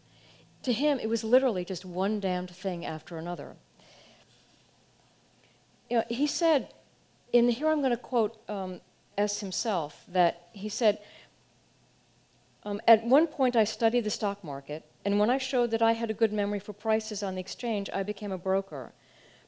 To 0.63 0.73
him, 0.73 0.99
it 0.99 1.09
was 1.09 1.23
literally 1.23 1.65
just 1.65 1.85
one 1.85 2.19
damned 2.19 2.51
thing 2.51 2.85
after 2.85 3.17
another. 3.17 3.55
You 5.89 5.97
know, 5.97 6.03
he 6.09 6.27
said, 6.27 6.73
and 7.33 7.51
here 7.51 7.67
I'm 7.67 7.79
going 7.79 7.91
to 7.91 7.97
quote 7.97 8.37
um, 8.49 8.81
S 9.17 9.39
himself, 9.39 10.03
that 10.07 10.49
he 10.53 10.69
said, 10.69 10.99
um, 12.63 12.81
At 12.87 13.05
one 13.05 13.27
point, 13.27 13.55
I 13.55 13.63
studied 13.63 14.03
the 14.03 14.09
stock 14.09 14.43
market, 14.43 14.85
and 15.05 15.19
when 15.19 15.29
I 15.29 15.37
showed 15.37 15.71
that 15.71 15.81
I 15.81 15.93
had 15.93 16.09
a 16.09 16.13
good 16.13 16.33
memory 16.33 16.59
for 16.59 16.73
prices 16.73 17.23
on 17.23 17.35
the 17.35 17.41
exchange, 17.41 17.89
I 17.93 18.03
became 18.03 18.31
a 18.31 18.37
broker. 18.37 18.91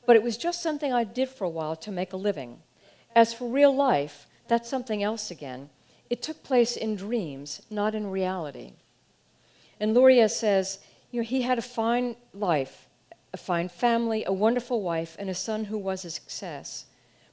But 0.06 0.16
it 0.16 0.24
was 0.24 0.38
just 0.38 0.62
something 0.62 0.94
I 0.94 1.04
did 1.04 1.30
for 1.30 1.44
a 1.44 1.50
while 1.50 1.76
to 1.78 1.92
make 1.92 2.14
a 2.14 2.18
living. 2.18 2.62
As 3.16 3.34
for 3.34 3.48
real 3.48 3.76
life, 3.76 4.28
that's 4.48 4.70
something 4.70 5.04
else 5.04 5.30
again. 5.30 5.70
It 6.10 6.22
took 6.22 6.44
place 6.44 6.76
in 6.76 6.96
dreams, 6.96 7.62
not 7.70 7.94
in 7.94 8.10
reality. 8.10 8.74
And 9.80 9.94
Luria 9.94 10.28
says, 10.30 10.80
you 11.12 11.22
know, 11.22 11.26
he 11.26 11.44
had 11.44 11.58
a 11.58 11.62
fine 11.62 12.16
life, 12.34 12.88
a 13.34 13.38
fine 13.38 13.70
family, 13.70 14.24
a 14.26 14.34
wonderful 14.34 14.82
wife, 14.82 15.16
and 15.20 15.30
a 15.30 15.36
son 15.36 15.66
who 15.66 15.78
was 15.78 16.04
a 16.04 16.12
success. 16.12 16.86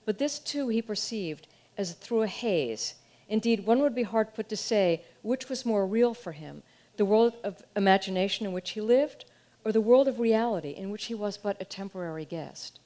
But 0.05 0.19
this 0.19 0.39
too 0.39 0.69
he 0.69 0.83
perceived 0.83 1.47
as 1.79 1.93
through 1.93 2.23
a 2.23 2.29
haze. 2.29 2.95
Indeed, 3.29 3.67
one 3.67 3.81
would 3.81 3.95
be 3.95 4.05
hard 4.05 4.35
put 4.35 4.49
to 4.51 4.57
say 4.57 5.03
which 5.23 5.49
was 5.49 5.67
more 5.67 5.87
real 5.87 6.15
for 6.15 6.33
him 6.33 6.63
the 6.97 7.05
world 7.05 7.35
of 7.45 7.63
imagination 7.75 8.47
in 8.47 8.53
which 8.53 8.71
he 8.71 8.81
lived, 8.81 9.27
or 9.65 9.73
the 9.73 9.81
world 9.81 10.09
of 10.09 10.19
reality 10.19 10.71
in 10.71 10.91
which 10.91 11.07
he 11.07 11.15
was 11.15 11.37
but 11.37 11.57
a 11.61 11.65
temporary 11.65 12.25
guest. 12.25 12.79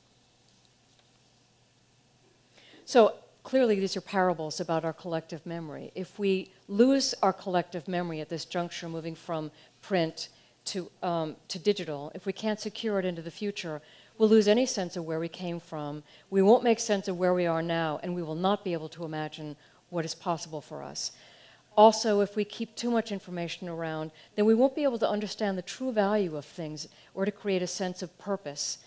So 2.84 3.14
clearly, 3.44 3.78
these 3.78 3.96
are 3.96 4.00
parables 4.00 4.58
about 4.60 4.84
our 4.84 4.92
collective 4.92 5.46
memory. 5.46 5.92
If 5.94 6.18
we 6.18 6.50
lose 6.68 7.14
our 7.22 7.32
collective 7.32 7.86
memory 7.86 8.20
at 8.20 8.28
this 8.28 8.44
juncture, 8.44 8.88
moving 8.88 9.14
from 9.14 9.50
print 9.82 10.28
to, 10.66 10.90
um, 11.02 11.36
to 11.48 11.58
digital, 11.58 12.12
if 12.14 12.26
we 12.26 12.32
can't 12.32 12.60
secure 12.60 12.98
it 12.98 13.04
into 13.04 13.22
the 13.22 13.30
future, 13.30 13.80
we'll 14.18 14.28
lose 14.28 14.48
any 14.48 14.66
sense 14.66 14.96
of 14.96 15.04
where 15.04 15.20
we 15.20 15.28
came 15.28 15.60
from. 15.60 16.02
We 16.28 16.42
won't 16.42 16.62
make 16.62 16.80
sense 16.80 17.08
of 17.08 17.18
where 17.18 17.34
we 17.34 17.46
are 17.46 17.62
now, 17.62 18.00
and 18.02 18.14
we 18.14 18.22
will 18.22 18.34
not 18.34 18.64
be 18.64 18.72
able 18.72 18.88
to 18.90 19.04
imagine 19.04 19.56
what 19.88 20.04
is 20.04 20.14
possible 20.14 20.60
for 20.60 20.82
us. 20.82 21.12
Also, 21.76 22.20
if 22.20 22.36
we 22.36 22.44
keep 22.44 22.74
too 22.76 22.90
much 22.90 23.12
information 23.12 23.68
around, 23.68 24.10
then 24.36 24.44
we 24.44 24.54
won't 24.54 24.74
be 24.74 24.82
able 24.82 24.98
to 24.98 25.08
understand 25.08 25.56
the 25.56 25.62
true 25.62 25.92
value 25.92 26.36
of 26.36 26.44
things 26.44 26.88
or 27.14 27.24
to 27.24 27.32
create 27.32 27.62
a 27.62 27.66
sense 27.66 28.02
of 28.02 28.16
purpose. 28.18 28.78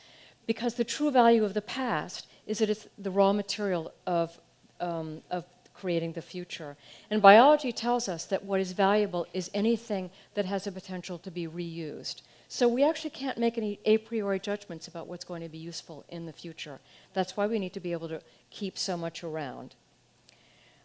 Because 0.45 0.75
the 0.75 0.83
true 0.83 1.09
value 1.09 1.43
of 1.43 1.53
the 1.53 1.61
past 1.61 2.27
is 2.45 2.59
that 2.59 2.69
it's 2.69 2.87
the 2.97 3.09
raw 3.09 3.33
material 3.33 3.93
of, 4.05 4.37
um, 4.79 5.21
of 5.31 5.45
creating 5.73 6.13
the 6.13 6.21
future. 6.21 6.75
And 7.09 7.21
biology 7.21 7.71
tells 7.71 8.07
us 8.07 8.25
that 8.25 8.45
what 8.45 8.59
is 8.59 8.71
valuable 8.71 9.27
is 9.33 9.49
anything 9.53 10.11
that 10.35 10.45
has 10.45 10.67
a 10.67 10.71
potential 10.71 11.17
to 11.19 11.31
be 11.31 11.47
reused. 11.47 12.21
So 12.47 12.67
we 12.67 12.83
actually 12.83 13.09
can't 13.09 13.37
make 13.37 13.57
any 13.57 13.79
a 13.85 13.97
priori 13.97 14.39
judgments 14.39 14.87
about 14.87 15.07
what's 15.07 15.25
going 15.25 15.41
to 15.41 15.49
be 15.49 15.57
useful 15.57 16.05
in 16.09 16.25
the 16.25 16.33
future. 16.33 16.79
That's 17.13 17.35
why 17.35 17.47
we 17.47 17.57
need 17.57 17.73
to 17.73 17.79
be 17.79 17.93
able 17.93 18.09
to 18.09 18.21
keep 18.51 18.77
so 18.77 18.95
much 18.95 19.23
around. 19.23 19.75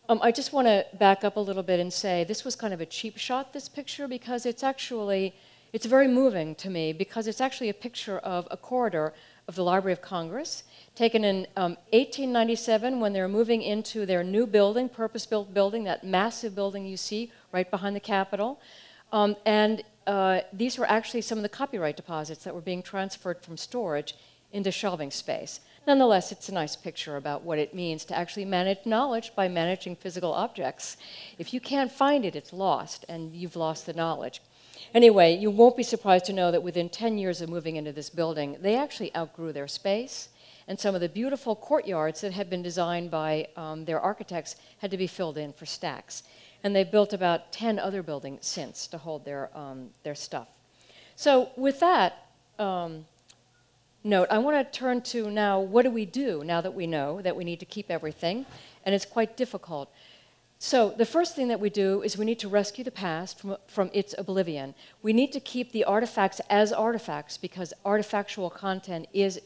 Um, 0.08 0.20
I 0.22 0.32
just 0.32 0.54
want 0.54 0.66
to 0.66 0.86
back 0.96 1.22
up 1.22 1.36
a 1.36 1.40
little 1.40 1.62
bit 1.62 1.78
and 1.78 1.92
say 1.92 2.24
this 2.24 2.42
was 2.42 2.56
kind 2.56 2.72
of 2.72 2.80
a 2.80 2.86
cheap 2.86 3.18
shot, 3.18 3.52
this 3.52 3.68
picture, 3.68 4.08
because 4.08 4.46
it's 4.46 4.62
actually, 4.62 5.34
it's 5.74 5.84
very 5.84 6.08
moving 6.08 6.54
to 6.54 6.70
me 6.70 6.94
because 6.94 7.26
it's 7.26 7.42
actually 7.42 7.68
a 7.68 7.74
picture 7.74 8.18
of 8.20 8.48
a 8.50 8.56
corridor 8.56 9.12
of 9.48 9.54
the 9.54 9.64
Library 9.64 9.94
of 9.94 10.02
Congress, 10.02 10.62
taken 10.94 11.24
in 11.24 11.46
um, 11.56 11.72
1897 11.90 13.00
when 13.00 13.14
they 13.14 13.20
were 13.20 13.28
moving 13.28 13.62
into 13.62 14.04
their 14.04 14.22
new 14.22 14.46
building, 14.46 14.88
purpose 14.88 15.24
built 15.24 15.52
building, 15.54 15.84
that 15.84 16.04
massive 16.04 16.54
building 16.54 16.84
you 16.84 16.98
see 16.98 17.32
right 17.50 17.70
behind 17.70 17.96
the 17.96 18.00
Capitol. 18.00 18.60
Um, 19.10 19.36
and 19.46 19.82
uh, 20.06 20.40
these 20.52 20.76
were 20.78 20.88
actually 20.88 21.22
some 21.22 21.38
of 21.38 21.42
the 21.42 21.48
copyright 21.48 21.96
deposits 21.96 22.44
that 22.44 22.54
were 22.54 22.60
being 22.60 22.82
transferred 22.82 23.42
from 23.42 23.56
storage 23.56 24.14
into 24.52 24.70
shelving 24.70 25.10
space. 25.10 25.60
Nonetheless, 25.86 26.32
it's 26.32 26.50
a 26.50 26.54
nice 26.54 26.76
picture 26.76 27.16
about 27.16 27.42
what 27.42 27.58
it 27.58 27.74
means 27.74 28.04
to 28.04 28.16
actually 28.16 28.44
manage 28.44 28.84
knowledge 28.84 29.32
by 29.34 29.48
managing 29.48 29.96
physical 29.96 30.32
objects. 30.34 30.98
If 31.38 31.54
you 31.54 31.60
can't 31.60 31.90
find 31.90 32.26
it, 32.26 32.36
it's 32.36 32.52
lost, 32.52 33.06
and 33.08 33.34
you've 33.34 33.56
lost 33.56 33.86
the 33.86 33.94
knowledge. 33.94 34.42
Anyway, 34.94 35.36
you 35.36 35.50
won't 35.50 35.76
be 35.76 35.82
surprised 35.82 36.24
to 36.26 36.32
know 36.32 36.50
that 36.50 36.62
within 36.62 36.88
10 36.88 37.18
years 37.18 37.40
of 37.40 37.50
moving 37.50 37.76
into 37.76 37.92
this 37.92 38.08
building, 38.08 38.56
they 38.60 38.76
actually 38.76 39.14
outgrew 39.14 39.52
their 39.52 39.68
space, 39.68 40.28
and 40.66 40.78
some 40.78 40.94
of 40.94 41.00
the 41.00 41.08
beautiful 41.08 41.54
courtyards 41.54 42.20
that 42.20 42.32
had 42.32 42.48
been 42.50 42.62
designed 42.62 43.10
by 43.10 43.48
um, 43.56 43.84
their 43.84 44.00
architects 44.00 44.56
had 44.78 44.90
to 44.90 44.96
be 44.96 45.06
filled 45.06 45.38
in 45.38 45.52
for 45.52 45.66
stacks. 45.66 46.22
And 46.62 46.74
they've 46.74 46.90
built 46.90 47.12
about 47.12 47.52
10 47.52 47.78
other 47.78 48.02
buildings 48.02 48.46
since 48.46 48.86
to 48.88 48.98
hold 48.98 49.24
their, 49.24 49.50
um, 49.56 49.90
their 50.02 50.14
stuff. 50.14 50.48
So, 51.16 51.50
with 51.56 51.80
that 51.80 52.26
um, 52.58 53.06
note, 54.04 54.28
I 54.30 54.38
want 54.38 54.56
to 54.56 54.78
turn 54.78 55.00
to 55.02 55.30
now 55.30 55.60
what 55.60 55.82
do 55.82 55.90
we 55.90 56.04
do 56.04 56.42
now 56.44 56.60
that 56.60 56.74
we 56.74 56.86
know 56.86 57.22
that 57.22 57.34
we 57.34 57.44
need 57.44 57.60
to 57.60 57.66
keep 57.66 57.90
everything? 57.90 58.46
And 58.84 58.94
it's 58.94 59.06
quite 59.06 59.36
difficult. 59.36 59.90
So, 60.60 60.90
the 60.90 61.06
first 61.06 61.36
thing 61.36 61.46
that 61.48 61.60
we 61.60 61.70
do 61.70 62.02
is 62.02 62.18
we 62.18 62.24
need 62.24 62.40
to 62.40 62.48
rescue 62.48 62.82
the 62.82 62.90
past 62.90 63.38
from, 63.38 63.56
from 63.68 63.90
its 63.92 64.12
oblivion. 64.18 64.74
We 65.02 65.12
need 65.12 65.32
to 65.32 65.40
keep 65.40 65.70
the 65.70 65.84
artifacts 65.84 66.40
as 66.50 66.72
artifacts 66.72 67.36
because 67.36 67.72
artifactual 67.84 68.52
content 68.52 69.06
is, 69.12 69.40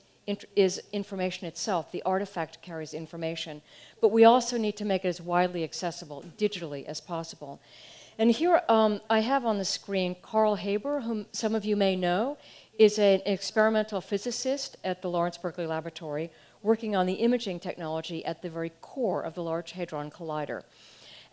is 0.57 0.81
information 0.91 1.47
itself. 1.47 1.93
The 1.93 2.03
artifact 2.05 2.63
carries 2.63 2.95
information. 2.95 3.61
But 4.01 4.11
we 4.11 4.25
also 4.25 4.57
need 4.57 4.75
to 4.79 4.87
make 4.87 5.05
it 5.05 5.09
as 5.09 5.21
widely 5.21 5.65
accessible 5.65 6.25
digitally 6.39 6.87
as 6.87 6.99
possible. 6.99 7.61
And 8.19 8.31
here 8.31 8.63
um, 8.71 9.03
I 9.11 9.21
have 9.21 9.45
on 9.45 9.59
the 9.59 9.67
screen 9.67 10.17
Carl 10.23 10.55
Haber, 10.55 11.01
whom 11.01 11.27
some 11.33 11.55
of 11.55 11.67
you 11.67 11.77
may 11.77 11.95
know, 11.95 12.39
is 12.79 12.99
an 12.99 13.21
experimental 13.27 14.01
physicist 14.01 14.79
at 14.83 15.03
the 15.03 15.11
Lawrence 15.11 15.37
Berkeley 15.37 15.67
Laboratory 15.67 16.31
working 16.63 16.97
on 16.97 17.05
the 17.05 17.15
imaging 17.15 17.61
technology 17.61 18.25
at 18.25 18.41
the 18.41 18.49
very 18.49 18.71
core 18.81 19.23
of 19.23 19.35
the 19.35 19.43
Large 19.43 19.73
Hadron 19.73 20.11
Collider. 20.11 20.63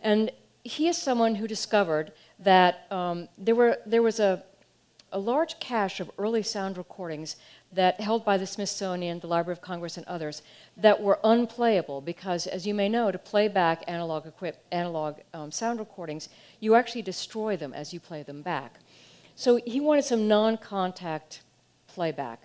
And 0.02 0.30
he 0.62 0.88
is 0.88 0.96
someone 0.96 1.34
who 1.36 1.46
discovered 1.46 2.12
that 2.38 2.86
um, 2.90 3.28
there, 3.38 3.54
were, 3.54 3.78
there 3.86 4.02
was 4.02 4.20
a, 4.20 4.42
a 5.12 5.18
large 5.18 5.58
cache 5.58 6.00
of 6.00 6.10
early 6.18 6.42
sound 6.42 6.76
recordings 6.78 7.36
that 7.72 8.00
held 8.00 8.24
by 8.24 8.36
the 8.36 8.46
Smithsonian, 8.46 9.20
the 9.20 9.26
Library 9.26 9.52
of 9.52 9.62
Congress, 9.62 9.96
and 9.96 10.06
others 10.06 10.42
that 10.76 11.00
were 11.00 11.18
unplayable 11.22 12.00
because, 12.00 12.46
as 12.46 12.66
you 12.66 12.74
may 12.74 12.88
know, 12.88 13.10
to 13.10 13.18
play 13.18 13.46
back 13.48 13.84
analog, 13.86 14.26
equip, 14.26 14.62
analog 14.72 15.16
um, 15.32 15.52
sound 15.52 15.78
recordings, 15.78 16.28
you 16.58 16.74
actually 16.74 17.02
destroy 17.02 17.56
them 17.56 17.72
as 17.72 17.92
you 17.92 18.00
play 18.00 18.22
them 18.22 18.42
back. 18.42 18.80
So 19.36 19.60
he 19.64 19.80
wanted 19.80 20.04
some 20.04 20.28
non-contact 20.28 21.42
playback. 21.86 22.42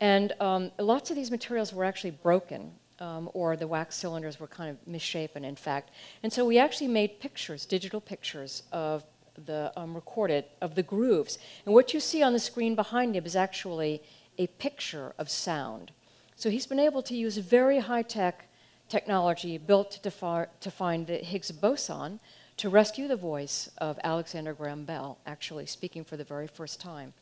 And 0.00 0.32
um, 0.40 0.72
lots 0.78 1.10
of 1.10 1.16
these 1.16 1.30
materials 1.30 1.72
were 1.72 1.84
actually 1.84 2.10
broken 2.10 2.72
um, 3.04 3.28
or 3.34 3.54
the 3.54 3.66
wax 3.66 3.96
cylinders 3.96 4.40
were 4.40 4.46
kind 4.46 4.70
of 4.70 4.76
misshapen, 4.86 5.44
in 5.44 5.56
fact. 5.56 5.90
And 6.22 6.32
so 6.32 6.44
we 6.46 6.58
actually 6.58 6.88
made 6.88 7.20
pictures, 7.20 7.66
digital 7.66 8.00
pictures 8.00 8.62
of 8.72 9.04
the 9.46 9.72
um, 9.76 9.94
recorded, 9.94 10.44
of 10.62 10.74
the 10.74 10.82
grooves. 10.82 11.38
And 11.66 11.74
what 11.74 11.92
you 11.92 12.00
see 12.00 12.22
on 12.22 12.32
the 12.32 12.38
screen 12.38 12.74
behind 12.74 13.14
him 13.14 13.26
is 13.26 13.36
actually 13.36 14.02
a 14.38 14.46
picture 14.46 15.12
of 15.18 15.28
sound. 15.28 15.92
So 16.34 16.48
he's 16.48 16.66
been 16.66 16.80
able 16.80 17.02
to 17.02 17.14
use 17.14 17.36
very 17.36 17.78
high 17.80 18.02
tech 18.02 18.48
technology 18.88 19.58
built 19.58 19.90
to, 20.02 20.48
to 20.60 20.70
find 20.70 21.06
the 21.06 21.18
Higgs 21.18 21.50
boson 21.50 22.20
to 22.56 22.68
rescue 22.70 23.06
the 23.06 23.16
voice 23.16 23.68
of 23.78 23.98
Alexander 24.02 24.54
Graham 24.54 24.84
Bell, 24.84 25.18
actually 25.26 25.66
speaking 25.66 26.04
for 26.04 26.16
the 26.16 26.24
very 26.24 26.46
first 26.46 26.80
time, 26.80 27.12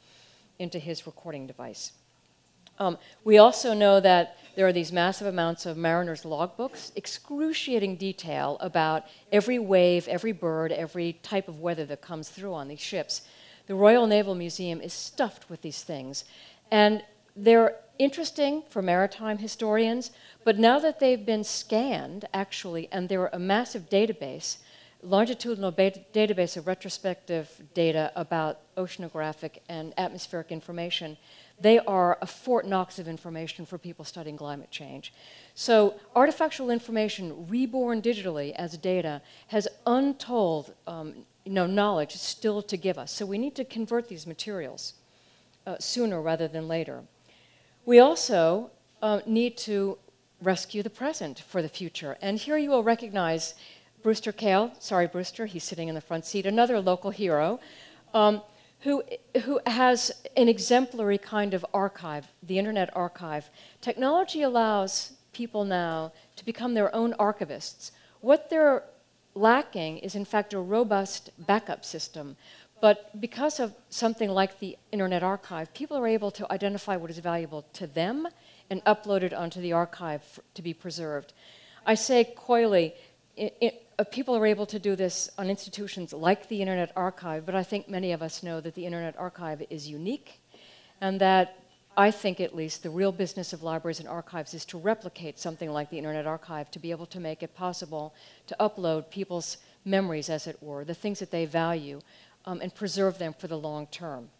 into 0.59 0.78
his 0.78 1.07
recording 1.07 1.47
device. 1.47 1.93
Um, 2.79 2.99
we 3.25 3.39
also 3.39 3.75
know 3.75 4.01
that 4.01 4.39
there 4.55 4.66
are 4.66 4.73
these 4.73 4.93
massive 4.93 5.27
amounts 5.27 5.64
of 5.64 5.77
mariners' 5.77 6.25
logbooks, 6.25 6.93
excruciating 6.95 7.97
detail 7.97 8.59
about 8.61 9.05
every 9.31 9.59
wave, 9.59 10.07
every 10.09 10.33
bird, 10.33 10.73
every 10.73 11.14
type 11.23 11.49
of 11.49 11.61
weather 11.61 11.87
that 11.87 12.03
comes 12.03 12.29
through 12.29 12.53
on 12.53 12.68
these 12.68 12.81
ships. 12.81 13.23
The 13.66 13.75
Royal 13.75 14.07
Naval 14.07 14.35
Museum 14.35 14.81
is 14.81 14.93
stuffed 14.93 15.49
with 15.49 15.62
these 15.62 15.83
things. 15.83 16.25
And 16.70 17.03
they're 17.35 17.77
interesting 17.99 18.62
for 18.68 18.83
maritime 18.83 19.39
historians, 19.39 20.11
but 20.45 20.59
now 20.59 20.79
that 20.79 21.01
they've 21.01 21.25
been 21.25 21.45
scanned, 21.45 22.27
actually, 22.35 22.89
and 22.93 23.09
they're 23.09 23.29
a 23.29 23.39
massive 23.39 23.89
database, 23.89 24.59
longitudinal 25.03 25.73
database 25.73 26.57
of 26.57 26.66
retrospective 26.66 27.62
data 27.75 28.12
about 28.14 28.61
oceanographic 28.77 29.59
and 29.68 29.95
atmospheric 29.97 30.53
information, 30.53 31.16
they 31.63 31.79
are 31.79 32.19
a 32.21 32.27
Fort 32.27 32.67
Knox 32.67 32.99
of 32.99 33.09
information 33.09 33.65
for 33.65 33.79
people 33.79 34.05
studying 34.05 34.37
climate 34.37 34.71
change. 34.71 35.13
So, 35.55 35.95
artifactual 36.15 36.73
information 36.73 37.47
reborn 37.49 38.03
digitally 38.03 38.53
as 38.57 38.77
data 38.77 39.23
has 39.49 39.69
untold 39.87 40.75
um, 40.87 41.15
you 41.45 41.53
know, 41.53 41.67
knowledge 41.67 42.13
still 42.13 42.63
to 42.63 42.77
give 42.77 42.99
us. 42.99 43.13
So, 43.13 43.25
we 43.25 43.39
need 43.39 43.55
to 43.55 43.65
convert 43.65 44.09
these 44.09 44.27
materials 44.27 44.95
uh, 45.67 45.77
sooner 45.79 46.21
rather 46.21 46.49
than 46.49 46.67
later. 46.69 47.03
We 47.87 48.01
also 48.01 48.71
uh, 49.01 49.21
need 49.27 49.57
to 49.59 49.99
rescue 50.41 50.83
the 50.83 50.91
present 50.91 51.39
for 51.39 51.63
the 51.63 51.69
future. 51.69 52.17
And 52.21 52.39
here 52.39 52.57
you 52.57 52.71
will 52.71 52.83
recognize 52.83 53.55
Brewster 54.03 54.33
Kahle. 54.33 54.73
Sorry, 54.81 55.07
Brewster, 55.07 55.47
he's 55.47 55.65
sitting 55.65 55.89
in 55.89 55.95
the 55.95 56.01
front 56.01 56.25
seat, 56.27 56.45
another 56.45 56.81
local 56.81 57.11
hero. 57.11 57.61
Um, 58.13 58.43
who, 58.83 59.03
who 59.45 59.61
has 59.66 60.11
an 60.37 60.49
exemplary 60.49 61.18
kind 61.18 61.55
of 61.55 61.64
archive, 61.72 62.26
the 62.43 62.59
Internet 62.59 62.95
Archive. 62.97 63.49
Technology 63.80 64.43
allows 64.43 65.12
people 65.33 65.64
now 65.64 66.12
to 66.37 66.45
become 66.45 66.74
their 66.74 66.95
own 66.95 67.12
archivists. 67.14 67.93
What 68.20 68.51
they're 68.51 68.85
lacking 69.35 69.99
is, 69.99 70.14
in 70.14 70.24
fact, 70.24 70.53
a 70.53 70.59
robust 70.59 71.30
backup 71.39 71.85
system. 71.85 72.37
But 72.80 73.20
because 73.20 73.61
of 73.61 73.72
something 73.91 74.28
like 74.28 74.59
the 74.59 74.76
Internet 74.91 75.22
Archive, 75.22 75.72
people 75.72 75.97
are 75.97 76.09
able 76.09 76.33
to 76.33 76.53
identify 76.53 76.97
what 76.97 77.11
is 77.11 77.18
valuable 77.18 77.64
to 77.74 77.87
them 77.87 78.26
and 78.68 78.85
upload 78.85 79.22
it 79.22 79.33
onto 79.33 79.61
the 79.61 79.72
archive 79.72 80.41
to 80.55 80.62
be 80.62 80.74
preserved. 80.74 81.33
I 81.87 81.95
say 81.95 82.24
coyly, 82.37 82.95
uh, 83.99 84.05
people 84.05 84.36
are 84.36 84.47
able 84.47 84.66
to 84.66 84.78
do 84.78 84.97
this 84.97 85.30
on 85.38 85.51
institutions 85.51 86.12
like 86.12 86.49
the 86.49 86.61
Internet 86.61 86.93
Archive, 86.97 87.47
but 87.47 87.55
I 87.55 87.62
think 87.62 87.88
many 87.88 88.12
of 88.12 88.22
us 88.22 88.43
know 88.43 88.61
that 88.61 88.74
the 88.74 88.86
Internet 88.86 89.18
Archive 89.18 89.62
is 89.70 89.88
unique 89.88 90.40
and 91.01 91.20
that 91.20 91.62
I 91.97 92.11
think 92.11 92.40
at 92.40 92.55
least 92.55 92.82
the 92.82 92.90
real 92.90 93.12
business 93.12 93.53
of 93.53 93.62
libraries 93.62 94.01
and 94.01 94.09
archives 94.09 94.55
is 94.55 94.64
to 94.66 94.78
replicate 94.78 95.38
something 95.38 95.70
like 95.70 95.90
the 95.90 95.99
Internet 95.99 96.26
Archive 96.26 96.70
to 96.70 96.78
be 96.78 96.90
able 96.90 97.07
to 97.07 97.20
make 97.20 97.43
it 97.43 97.55
possible 97.55 98.14
to 98.47 98.57
upload 98.59 99.11
people's 99.11 99.59
memories, 99.84 100.30
as 100.30 100.47
it 100.47 100.57
were, 100.62 100.84
the 100.84 100.95
things 100.95 101.18
that 101.18 101.30
they 101.30 101.45
value, 101.45 102.01
um, 102.47 102.61
and 102.62 102.74
preserve 102.74 103.18
them 103.18 103.34
for 103.38 103.47
the 103.47 103.59
long 103.59 103.86
term. 103.88 104.30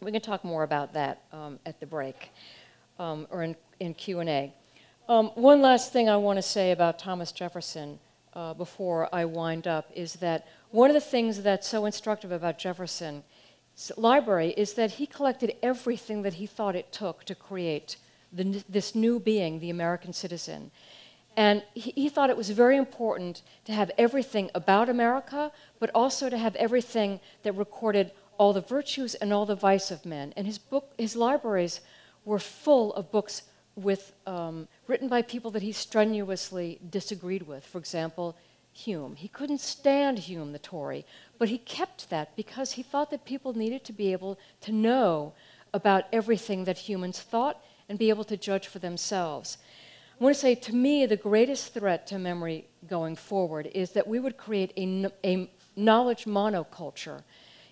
We 0.00 0.12
can 0.12 0.20
talk 0.20 0.44
more 0.44 0.62
about 0.62 0.92
that 0.94 1.22
um, 1.32 1.58
at 1.66 1.80
the 1.80 1.86
break 1.86 2.30
um, 2.98 3.26
or 3.30 3.42
in, 3.42 3.56
in 3.80 3.94
Q&A. 3.94 4.54
Um, 5.08 5.30
one 5.34 5.60
last 5.60 5.92
thing 5.92 6.08
I 6.08 6.16
want 6.18 6.36
to 6.36 6.42
say 6.42 6.70
about 6.70 6.98
Thomas 7.00 7.32
Jefferson 7.32 7.98
uh, 8.34 8.54
before 8.54 9.08
I 9.14 9.24
wind 9.24 9.66
up 9.66 9.90
is 9.94 10.14
that 10.14 10.46
one 10.70 10.90
of 10.90 10.94
the 10.94 11.00
things 11.00 11.42
that's 11.42 11.68
so 11.68 11.84
instructive 11.84 12.32
about 12.32 12.58
Jefferson's 12.58 13.22
library 13.96 14.54
is 14.56 14.74
that 14.74 14.92
he 14.92 15.06
collected 15.06 15.56
everything 15.62 16.22
that 16.22 16.34
he 16.34 16.46
thought 16.46 16.76
it 16.76 16.92
took 16.92 17.24
to 17.24 17.34
create 17.34 17.96
the, 18.32 18.62
this 18.68 18.94
new 18.94 19.18
being, 19.18 19.58
the 19.58 19.70
American 19.70 20.12
citizen. 20.12 20.70
And 21.36 21.62
he, 21.74 21.92
he, 21.92 22.08
thought 22.08 22.30
it 22.30 22.36
was 22.36 22.50
very 22.50 22.76
important 22.76 23.42
to 23.64 23.72
have 23.72 23.90
everything 23.96 24.50
about 24.54 24.88
America, 24.88 25.52
but 25.78 25.90
also 25.94 26.28
to 26.28 26.36
have 26.36 26.54
everything 26.56 27.20
that 27.42 27.52
recorded 27.52 28.12
all 28.36 28.52
the 28.52 28.60
virtues 28.60 29.14
and 29.16 29.32
all 29.32 29.46
the 29.46 29.54
vice 29.54 29.90
of 29.90 30.04
men. 30.04 30.32
And 30.36 30.46
his 30.46 30.58
book, 30.58 30.92
his 30.98 31.14
libraries 31.14 31.80
were 32.24 32.38
full 32.38 32.92
of 32.94 33.10
books 33.10 33.42
with, 33.76 34.12
um, 34.26 34.68
written 34.90 35.08
by 35.08 35.22
people 35.22 35.52
that 35.52 35.62
he 35.62 35.72
strenuously 35.72 36.80
disagreed 36.90 37.46
with. 37.46 37.64
For 37.64 37.78
example, 37.78 38.36
Hume. 38.72 39.14
He 39.14 39.28
couldn't 39.28 39.60
stand 39.60 40.18
Hume, 40.18 40.52
the 40.52 40.58
Tory, 40.58 41.06
but 41.38 41.48
he 41.48 41.58
kept 41.58 42.10
that 42.10 42.34
because 42.36 42.72
he 42.72 42.82
thought 42.82 43.10
that 43.10 43.24
people 43.24 43.52
needed 43.52 43.84
to 43.84 43.92
be 43.92 44.12
able 44.12 44.38
to 44.62 44.72
know 44.72 45.32
about 45.72 46.04
everything 46.12 46.64
that 46.64 46.76
humans 46.76 47.20
thought 47.20 47.62
and 47.88 47.98
be 47.98 48.10
able 48.10 48.24
to 48.24 48.36
judge 48.36 48.66
for 48.66 48.80
themselves. 48.80 49.58
I 50.20 50.24
want 50.24 50.34
to 50.34 50.40
say, 50.40 50.54
to 50.56 50.74
me, 50.74 51.06
the 51.06 51.16
greatest 51.16 51.72
threat 51.72 52.06
to 52.08 52.18
memory 52.18 52.66
going 52.88 53.16
forward 53.16 53.70
is 53.72 53.92
that 53.92 54.06
we 54.06 54.18
would 54.18 54.36
create 54.36 54.72
a, 54.76 55.06
a 55.24 55.50
knowledge 55.76 56.24
monoculture 56.24 57.22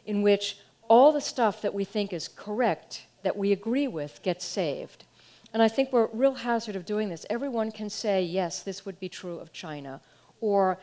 in 0.07 0.23
which 0.23 0.59
all 0.89 1.13
the 1.13 1.21
stuff 1.21 1.63
that 1.63 1.75
we 1.75 1.85
think 1.85 2.13
is 2.13 2.29
correct, 2.29 3.07
that 3.23 3.37
we 3.37 3.53
agree 3.53 3.89
with, 3.89 4.23
gets 4.23 4.45
saved. 4.45 5.05
And 5.53 5.63
I 5.63 5.69
think 5.69 5.93
we're 5.93 6.05
a 6.05 6.17
real 6.17 6.35
hazard 6.35 6.77
of 6.77 6.85
doing 6.85 7.09
this. 7.09 7.25
Everyone 7.31 7.73
can 7.73 7.89
say, 7.89 8.23
yes, 8.23 8.63
this 8.63 8.85
would 8.85 9.01
be 9.01 9.09
true 9.09 9.39
of 9.39 9.53
China, 9.53 10.01
or 10.41 10.79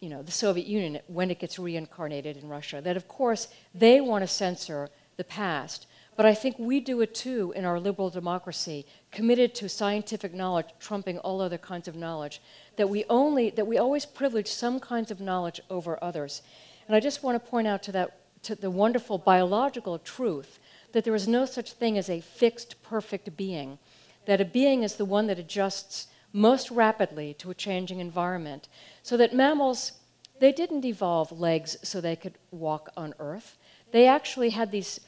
you 0.00 0.10
know, 0.10 0.22
the 0.22 0.32
Soviet 0.32 0.66
Union 0.66 1.00
when 1.06 1.30
it 1.30 1.38
gets 1.38 1.58
reincarnated 1.58 2.36
in 2.36 2.48
Russia. 2.48 2.80
That, 2.82 2.96
of 2.96 3.08
course, 3.08 3.48
they 3.74 4.00
want 4.00 4.22
to 4.22 4.28
censor 4.28 4.90
the 5.16 5.24
past. 5.24 5.86
But 6.16 6.26
I 6.26 6.34
think 6.34 6.58
we 6.58 6.78
do 6.80 7.00
it 7.00 7.14
too 7.14 7.52
in 7.56 7.64
our 7.64 7.80
liberal 7.80 8.10
democracy, 8.10 8.86
committed 9.10 9.54
to 9.56 9.68
scientific 9.68 10.32
knowledge 10.32 10.66
trumping 10.78 11.18
all 11.18 11.40
other 11.40 11.58
kinds 11.58 11.88
of 11.88 11.96
knowledge, 11.96 12.40
that 12.76 12.88
we 12.88 13.04
only 13.08 13.50
that 13.50 13.66
we 13.66 13.78
always 13.78 14.06
privilege 14.06 14.48
some 14.48 14.78
kinds 14.78 15.10
of 15.10 15.20
knowledge 15.20 15.60
over 15.70 15.98
others. 16.02 16.42
And 16.86 16.94
I 16.94 17.00
just 17.00 17.22
want 17.22 17.42
to 17.42 17.50
point 17.50 17.66
out 17.66 17.82
to 17.84 17.92
that 17.92 18.18
to 18.42 18.54
the 18.54 18.70
wonderful 18.70 19.18
biological 19.18 19.98
truth 19.98 20.58
that 20.92 21.02
there 21.02 21.14
is 21.14 21.26
no 21.26 21.46
such 21.46 21.72
thing 21.72 21.98
as 21.98 22.08
a 22.08 22.20
fixed 22.20 22.80
perfect 22.82 23.36
being, 23.36 23.78
that 24.26 24.40
a 24.40 24.44
being 24.44 24.82
is 24.82 24.96
the 24.96 25.04
one 25.04 25.26
that 25.26 25.38
adjusts 25.38 26.08
most 26.32 26.70
rapidly 26.70 27.34
to 27.34 27.50
a 27.50 27.54
changing 27.54 28.00
environment. 28.00 28.68
So 29.02 29.16
that 29.16 29.34
mammals 29.34 29.92
they 30.40 30.52
didn't 30.52 30.84
evolve 30.84 31.30
legs 31.32 31.76
so 31.82 32.00
they 32.00 32.16
could 32.16 32.34
walk 32.50 32.90
on 32.96 33.14
earth. 33.18 33.56
They 33.92 34.06
actually 34.06 34.50
had 34.50 34.72
these 34.72 35.00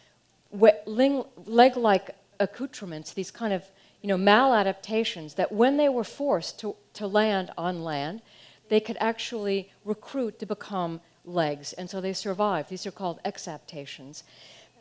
leg 0.53 1.77
like 1.77 2.15
accoutrements, 2.39 3.13
these 3.13 3.31
kind 3.31 3.53
of 3.53 3.65
you 4.03 4.09
know, 4.09 4.17
maladaptations, 4.17 5.35
that 5.35 5.51
when 5.51 5.77
they 5.77 5.89
were 5.89 6.05
forced 6.05 6.61
to, 6.61 6.77
to 6.95 7.07
land 7.07 7.51
on 7.59 7.83
land, 7.83 8.23
they 8.69 8.81
could 8.81 8.97
actually 9.01 9.71
recruit 9.85 10.39
to 10.39 10.47
become 10.47 11.01
legs, 11.25 11.73
and 11.73 11.91
so 11.91 12.01
they 12.01 12.13
survived. 12.13 12.69
These 12.69 12.87
are 12.87 12.93
called 12.93 13.19
exaptations. 13.25 14.23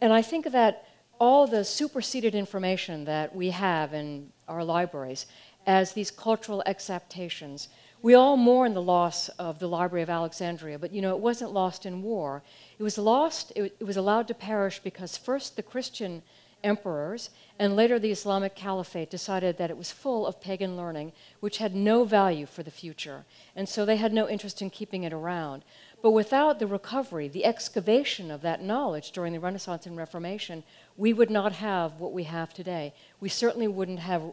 And 0.01 0.13
I 0.13 0.21
think 0.21 0.51
that 0.51 0.87
all 1.19 1.47
the 1.47 1.63
superseded 1.63 2.35
information 2.35 3.05
that 3.05 3.35
we 3.35 3.49
have 3.51 3.93
in 3.93 4.31
our 4.47 4.63
libraries 4.63 5.25
as 5.65 5.93
these 5.93 6.11
cultural 6.11 6.61
exaptations, 6.65 7.69
we 8.01 8.13
all 8.13 8.37
mourn 8.37 8.73
the 8.73 8.81
loss 8.81 9.29
of 9.29 9.57
the 9.57 9.67
Library 9.67 10.03
of 10.03 10.09
Alexandria, 10.09 10.77
but 10.77 10.91
you 10.91 11.01
know, 11.01 11.15
it 11.15 11.21
wasn't 11.21 11.51
lost 11.51 11.85
in 11.85 12.03
war. 12.03 12.43
It 12.77 12.83
was 12.83 12.97
lost, 12.97 13.51
it, 13.55 13.75
it 13.79 13.83
was 13.83 13.97
allowed 13.97 14.27
to 14.27 14.33
perish 14.33 14.79
because 14.79 15.17
first 15.17 15.55
the 15.55 15.63
Christian 15.63 16.21
emperors 16.63 17.29
and 17.59 17.75
later 17.75 17.97
the 17.97 18.11
Islamic 18.11 18.55
Caliphate 18.55 19.09
decided 19.09 19.57
that 19.57 19.69
it 19.69 19.77
was 19.77 19.91
full 19.91 20.27
of 20.27 20.41
pagan 20.41 20.75
learning, 20.75 21.13
which 21.39 21.57
had 21.57 21.73
no 21.73 22.03
value 22.03 22.45
for 22.45 22.63
the 22.63 22.71
future. 22.71 23.23
And 23.55 23.69
so 23.69 23.85
they 23.85 23.95
had 23.95 24.11
no 24.11 24.27
interest 24.27 24.61
in 24.61 24.69
keeping 24.69 25.03
it 25.03 25.13
around. 25.13 25.63
But 26.01 26.11
without 26.11 26.59
the 26.59 26.67
recovery, 26.67 27.27
the 27.27 27.45
excavation 27.45 28.29
of 28.29 28.41
that 28.41 28.61
knowledge 28.61 29.11
during 29.11 29.33
the 29.33 29.39
Renaissance 29.39 29.85
and 29.85 29.95
Reformation, 29.95 30.63
we 30.97 31.13
would 31.13 31.29
not 31.29 31.53
have 31.53 31.99
what 31.99 32.13
we 32.13 32.23
have 32.23 32.53
today. 32.53 32.93
We 33.19 33.29
certainly 33.29 33.67
wouldn't 33.67 33.99
have 33.99 34.23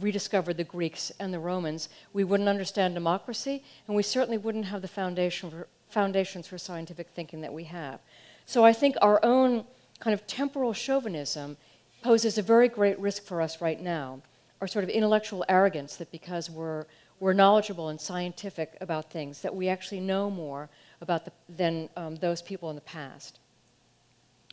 rediscovered 0.00 0.56
the 0.56 0.64
Greeks 0.64 1.12
and 1.18 1.32
the 1.32 1.38
Romans. 1.38 1.88
We 2.12 2.24
wouldn't 2.24 2.48
understand 2.48 2.94
democracy, 2.94 3.62
and 3.86 3.96
we 3.96 4.02
certainly 4.02 4.38
wouldn't 4.38 4.66
have 4.66 4.82
the 4.82 4.88
foundation 4.88 5.50
for, 5.50 5.68
foundations 5.88 6.46
for 6.46 6.58
scientific 6.58 7.08
thinking 7.08 7.40
that 7.42 7.52
we 7.52 7.64
have. 7.64 8.00
So 8.46 8.64
I 8.64 8.72
think 8.72 8.96
our 9.00 9.20
own 9.24 9.64
kind 10.00 10.14
of 10.14 10.26
temporal 10.26 10.72
chauvinism 10.72 11.56
poses 12.02 12.36
a 12.36 12.42
very 12.42 12.68
great 12.68 12.98
risk 12.98 13.24
for 13.24 13.40
us 13.40 13.60
right 13.60 13.80
now, 13.80 14.20
our 14.60 14.66
sort 14.66 14.82
of 14.82 14.90
intellectual 14.90 15.44
arrogance 15.48 15.96
that 15.96 16.10
because 16.10 16.50
we're, 16.50 16.84
we're 17.20 17.32
knowledgeable 17.32 17.88
and 17.88 18.00
scientific 18.00 18.76
about 18.80 19.10
things, 19.10 19.42
that 19.42 19.54
we 19.54 19.68
actually 19.68 20.00
know 20.00 20.28
more 20.28 20.68
about 21.00 21.24
the, 21.24 21.32
than 21.48 21.88
um, 21.96 22.16
those 22.16 22.42
people 22.42 22.68
in 22.70 22.74
the 22.74 22.82
past. 22.82 23.38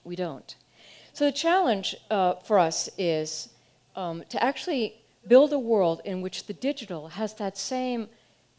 We 0.04 0.16
don't. 0.16 0.56
So 1.14 1.26
the 1.26 1.32
challenge 1.32 1.96
uh, 2.10 2.36
for 2.36 2.60
us 2.60 2.90
is 2.98 3.50
um, 3.96 4.24
to 4.30 4.42
actually 4.44 4.96
build 5.28 5.54
a 5.54 5.60
world 5.60 6.02
in 6.06 6.22
which 6.22 6.46
the 6.46 6.54
digital 6.54 7.10
has 7.10 7.34
that 7.36 7.58
same, 7.58 8.08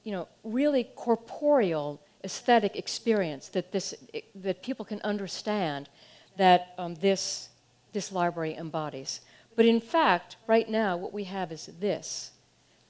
you 0.05 0.12
know, 0.12 0.28
really 0.44 0.84
corporeal 0.94 2.01
aesthetic 2.24 2.76
experience 2.76 3.48
that, 3.48 3.72
this, 3.72 3.94
that 4.34 4.62
people 4.62 4.84
can 4.84 5.01
understand 5.03 5.88
that 6.36 6.74
um, 6.78 6.94
this, 6.96 7.48
this 7.92 8.12
library 8.12 8.55
embodies. 8.55 9.20
But 9.57 9.66
in 9.66 9.80
fact, 9.80 10.36
right 10.46 10.68
now, 10.68 10.96
what 10.96 11.12
we 11.12 11.24
have 11.24 11.53
is 11.53 11.66
this. 11.80 12.32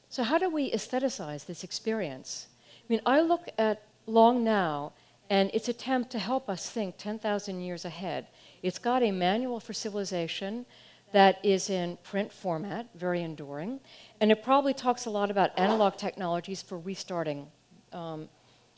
So, 0.09 0.23
how 0.25 0.39
do 0.39 0.51
we 0.51 0.73
aestheticize 0.73 1.47
this 1.47 1.63
experience? 1.65 2.47
I 2.67 2.87
mean, 2.89 3.01
I 3.07 3.21
look 3.21 3.49
at 3.57 3.83
Long 4.07 4.43
Now 4.43 4.93
and 5.31 5.51
its 5.55 5.69
attempt 5.69 6.11
to 6.11 6.19
help 6.19 6.49
us 6.49 6.69
think 6.69 6.97
10,000 6.99 7.61
years 7.61 7.85
ahead. 7.85 8.27
It's 8.63 8.79
got 8.79 9.03
a 9.03 9.11
manual 9.11 9.61
for 9.61 9.73
civilization 9.73 10.67
that 11.13 11.45
is 11.45 11.71
in 11.71 11.99
print 12.05 12.33
format, 12.33 12.87
very 12.95 13.23
enduring, 13.23 13.81
and 14.21 14.31
it 14.31 14.43
probably 14.43 14.75
talks 14.75 15.07
a 15.07 15.11
lot 15.11 15.31
about 15.31 15.51
analog 15.59 15.97
technologies 15.97 16.63
for 16.63 16.79
restarting, 16.79 17.47
um, 17.93 18.29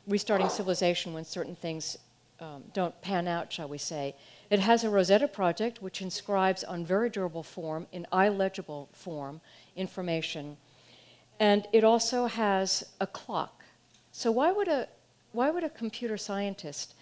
restarting 0.07 0.49
civilization 0.49 1.13
when 1.13 1.25
certain 1.25 1.55
things 1.55 1.99
um, 2.41 2.65
don't 2.73 2.99
pan 3.03 3.29
out, 3.29 3.53
shall 3.53 3.69
we 3.69 3.79
say. 3.79 4.17
It 4.51 4.61
has 4.61 4.83
a 4.85 4.91
Rosetta 4.91 5.29
project 5.29 5.83
which 5.83 6.03
inscribes 6.03 6.65
on 6.65 6.85
very 6.85 7.11
durable 7.11 7.43
form, 7.43 7.87
in 7.93 8.07
illegible 8.13 8.89
form, 8.93 9.41
information. 9.77 10.57
And 11.39 11.67
it 11.73 11.85
also 11.85 12.27
has 12.27 12.85
a 13.01 13.07
clock. 13.07 13.65
So 14.11 14.31
why 14.31 14.53
would 14.53 14.69
a, 14.69 14.89
why 15.33 15.51
would 15.51 15.65
a 15.65 15.71
computer 15.71 16.17
scientist 16.17 16.95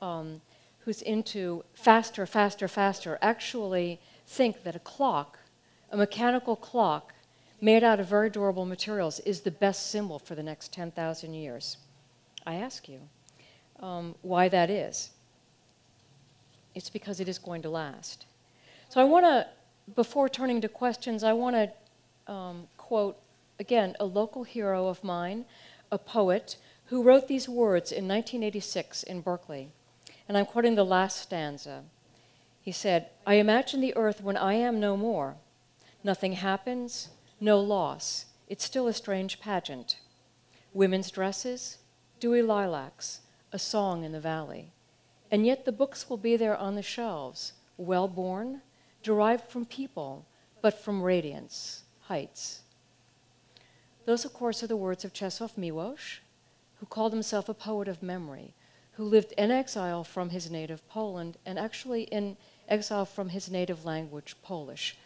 um, 0.00 0.40
who's 0.86 1.02
into 1.02 1.64
faster, 1.74 2.24
faster, 2.24 2.66
faster 2.66 3.18
actually 3.20 4.00
think 4.26 4.62
that 4.62 4.74
a 4.74 4.78
clock, 4.78 5.38
a 5.90 5.96
mechanical 5.96 6.56
clock 6.56 7.12
made 7.60 7.84
out 7.84 8.00
of 8.00 8.06
very 8.06 8.30
durable 8.30 8.64
materials, 8.64 9.20
is 9.20 9.42
the 9.42 9.50
best 9.50 9.90
symbol 9.90 10.18
for 10.18 10.34
the 10.34 10.42
next 10.42 10.72
10,000 10.72 11.34
years? 11.34 11.76
I 12.46 12.54
ask 12.54 12.88
you 12.88 13.00
um, 13.80 14.14
why 14.22 14.48
that 14.48 14.70
is 14.70 15.10
it's 16.76 16.90
because 16.90 17.20
it 17.20 17.28
is 17.28 17.38
going 17.38 17.62
to 17.62 17.70
last. 17.70 18.26
So 18.90 19.00
I 19.00 19.04
want 19.04 19.24
to, 19.24 19.46
before 19.94 20.28
turning 20.28 20.60
to 20.60 20.68
questions, 20.68 21.24
I 21.24 21.32
want 21.32 21.56
to 21.56 22.32
um, 22.32 22.68
quote, 22.76 23.16
again, 23.58 23.96
a 23.98 24.04
local 24.04 24.44
hero 24.44 24.86
of 24.86 25.02
mine, 25.02 25.46
a 25.90 25.96
poet, 25.96 26.58
who 26.84 27.02
wrote 27.02 27.28
these 27.28 27.48
words 27.48 27.90
in 27.90 28.06
1986 28.06 29.02
in 29.04 29.22
Berkeley. 29.22 29.70
And 30.28 30.36
I'm 30.36 30.46
quoting 30.46 30.74
the 30.74 30.84
last 30.84 31.20
stanza. 31.20 31.84
He 32.60 32.72
said, 32.72 33.10
I 33.26 33.34
imagine 33.34 33.80
the 33.80 33.96
earth 33.96 34.20
when 34.20 34.36
I 34.36 34.54
am 34.54 34.80
no 34.80 34.96
more. 34.96 35.36
Nothing 36.02 36.32
happens, 36.32 37.10
no 37.40 37.60
loss. 37.60 38.26
It's 38.48 38.64
still 38.64 38.88
a 38.88 38.92
strange 38.92 39.40
pageant. 39.40 39.98
Women's 40.72 41.10
dresses, 41.10 41.78
dewy 42.18 42.42
lilacs, 42.42 43.20
a 43.52 43.58
song 43.58 44.04
in 44.04 44.12
the 44.12 44.20
valley. 44.20 44.72
And 45.30 45.46
yet 45.46 45.64
the 45.64 45.72
books 45.72 46.08
will 46.08 46.16
be 46.16 46.36
there 46.36 46.56
on 46.56 46.74
the 46.74 46.82
shelves, 46.82 47.52
well 47.76 48.08
born, 48.08 48.62
derived 49.02 49.48
from 49.48 49.64
people, 49.64 50.26
but 50.60 50.74
from 50.82 51.02
radiance, 51.02 51.84
heights. 52.02 52.62
Those, 54.04 54.24
of 54.24 54.32
course, 54.32 54.62
are 54.62 54.68
the 54.68 54.76
words 54.76 55.04
of 55.04 55.12
Czesław 55.12 55.56
Miłosz, 55.56 56.18
who 56.78 56.86
called 56.86 57.12
himself 57.12 57.48
a 57.48 57.54
poet 57.54 57.88
of 57.88 58.02
memory, 58.02 58.54
who 58.96 59.04
lived 59.04 59.32
in 59.32 59.50
exile 59.50 60.02
from 60.02 60.30
his 60.30 60.50
native 60.50 60.86
Poland 60.88 61.36
and 61.44 61.58
actually 61.58 62.04
in 62.04 62.36
exile 62.68 63.04
from 63.04 63.28
his 63.28 63.50
native 63.50 63.84
language, 63.84 64.34
Polish, 64.42 64.96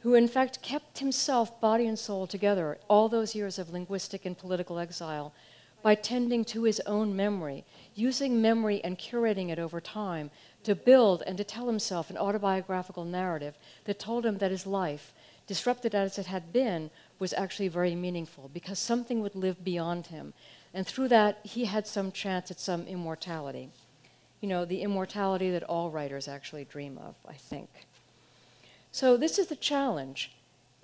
who 0.00 0.14
in 0.14 0.28
fact 0.28 0.62
kept 0.62 0.98
himself, 0.98 1.60
body 1.60 1.86
and 1.86 1.98
soul, 1.98 2.26
together 2.26 2.78
all 2.88 3.08
those 3.08 3.34
years 3.34 3.58
of 3.58 3.70
linguistic 3.70 4.24
and 4.24 4.38
political 4.38 4.78
exile 4.78 5.32
by 5.82 5.96
tending 5.96 6.44
to 6.44 6.62
his 6.62 6.80
own 6.86 7.14
memory, 7.16 7.64
using 7.94 8.40
memory 8.40 8.82
and 8.84 8.98
curating 8.98 9.50
it 9.50 9.58
over 9.58 9.80
time 9.80 10.30
to 10.62 10.74
build 10.76 11.22
and 11.26 11.36
to 11.36 11.44
tell 11.44 11.66
himself 11.66 12.08
an 12.08 12.16
autobiographical 12.16 13.04
narrative 13.04 13.58
that 13.84 13.98
told 13.98 14.24
him 14.24 14.38
that 14.38 14.52
his 14.52 14.66
life, 14.66 15.12
disrupted 15.48 15.94
as 15.94 16.18
it 16.18 16.26
had 16.26 16.52
been, 16.52 16.88
was 17.18 17.32
actually 17.32 17.68
very 17.68 17.96
meaningful 17.96 18.48
because 18.54 18.78
something 18.78 19.20
would 19.20 19.34
live 19.34 19.64
beyond 19.64 20.06
him. 20.06 20.32
And 20.74 20.86
through 20.86 21.08
that, 21.08 21.40
he 21.42 21.66
had 21.66 21.86
some 21.86 22.12
chance 22.12 22.50
at 22.50 22.58
some 22.58 22.86
immortality. 22.86 23.70
You 24.40 24.48
know, 24.48 24.64
the 24.64 24.82
immortality 24.82 25.50
that 25.50 25.62
all 25.64 25.90
writers 25.90 26.28
actually 26.28 26.64
dream 26.64 26.98
of, 26.98 27.14
I 27.28 27.34
think. 27.34 27.68
So, 28.90 29.16
this 29.16 29.38
is 29.38 29.46
the 29.46 29.56
challenge 29.56 30.32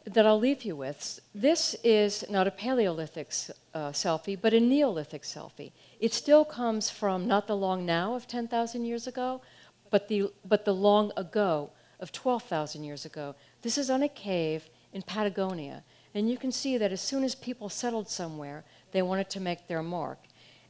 that 0.04 0.26
I'll 0.26 0.38
leave 0.38 0.62
you 0.62 0.76
with. 0.76 1.20
This 1.34 1.74
is 1.84 2.24
not 2.30 2.46
a 2.46 2.50
Paleolithic 2.50 3.32
uh, 3.74 3.90
selfie, 3.90 4.38
but 4.40 4.54
a 4.54 4.60
Neolithic 4.60 5.22
selfie. 5.22 5.72
It 6.00 6.12
still 6.12 6.44
comes 6.44 6.88
from 6.90 7.26
not 7.26 7.46
the 7.46 7.56
long 7.56 7.84
now 7.84 8.14
of 8.14 8.26
10,000 8.26 8.84
years 8.84 9.06
ago, 9.06 9.42
but 9.90 10.08
the, 10.08 10.30
but 10.44 10.64
the 10.64 10.74
long 10.74 11.12
ago 11.16 11.70
of 12.00 12.12
12,000 12.12 12.84
years 12.84 13.04
ago. 13.04 13.34
This 13.62 13.76
is 13.76 13.90
on 13.90 14.02
a 14.02 14.08
cave 14.08 14.68
in 14.92 15.02
Patagonia. 15.02 15.82
And 16.14 16.30
you 16.30 16.38
can 16.38 16.52
see 16.52 16.78
that 16.78 16.92
as 16.92 17.00
soon 17.00 17.22
as 17.22 17.34
people 17.34 17.68
settled 17.68 18.08
somewhere, 18.08 18.64
they 18.92 19.02
wanted 19.02 19.30
to 19.30 19.40
make 19.40 19.66
their 19.68 19.82
mark. 19.82 20.18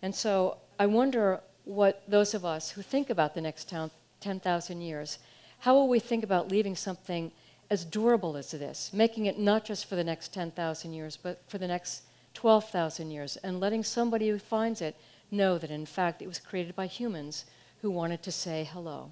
And 0.03 0.15
so 0.15 0.59
I 0.79 0.87
wonder 0.87 1.41
what 1.65 2.03
those 2.09 2.35
of 2.35 2.45
us 2.45 2.71
who 2.71 2.83
think 2.83 3.11
about 3.11 3.35
the 3.35 3.41
next 3.41 3.73
10,000 4.21 4.81
years, 4.81 5.19
how 5.61 5.75
will 5.75 5.89
we 5.89 5.99
think 5.99 6.25
about 6.25 6.51
leaving 6.51 6.77
something 6.77 7.33
as 7.71 7.85
durable 7.85 8.37
as 8.37 8.53
this, 8.53 8.91
making 8.93 9.27
it 9.27 9.39
not 9.39 9.65
just 9.65 9.87
for 9.87 9.97
the 9.97 10.05
next 10.05 10.33
10,000 10.33 10.93
years, 10.93 11.17
but 11.17 11.43
for 11.49 11.59
the 11.59 11.69
next 11.69 12.03
12,000 12.35 13.11
years, 13.11 13.37
and 13.39 13.61
letting 13.61 13.85
somebody 13.85 14.29
who 14.29 14.39
finds 14.39 14.81
it 14.81 14.97
know 15.31 15.59
that 15.59 15.71
in 15.71 15.85
fact 15.85 16.23
it 16.23 16.27
was 16.27 16.39
created 16.39 16.75
by 16.75 16.87
humans 16.87 17.45
who 17.83 17.91
wanted 17.91 18.23
to 18.23 18.33
say 18.33 18.69
hello. 18.73 19.11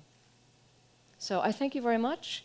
So 1.18 1.40
I 1.40 1.52
thank 1.52 1.74
you 1.74 1.82
very 1.82 1.98
much. 1.98 2.44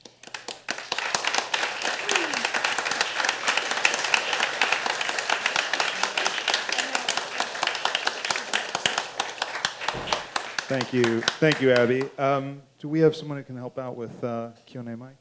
Thank 10.71 10.93
you. 10.93 11.19
Thank 11.19 11.61
you, 11.61 11.73
Abby. 11.73 12.09
Um, 12.17 12.61
do 12.79 12.87
we 12.87 13.01
have 13.01 13.13
someone 13.13 13.37
who 13.37 13.43
can 13.43 13.57
help 13.57 13.77
out 13.77 13.97
with 13.97 14.23
uh, 14.23 14.51
Q&A, 14.65 14.95
Mike? 14.95 15.17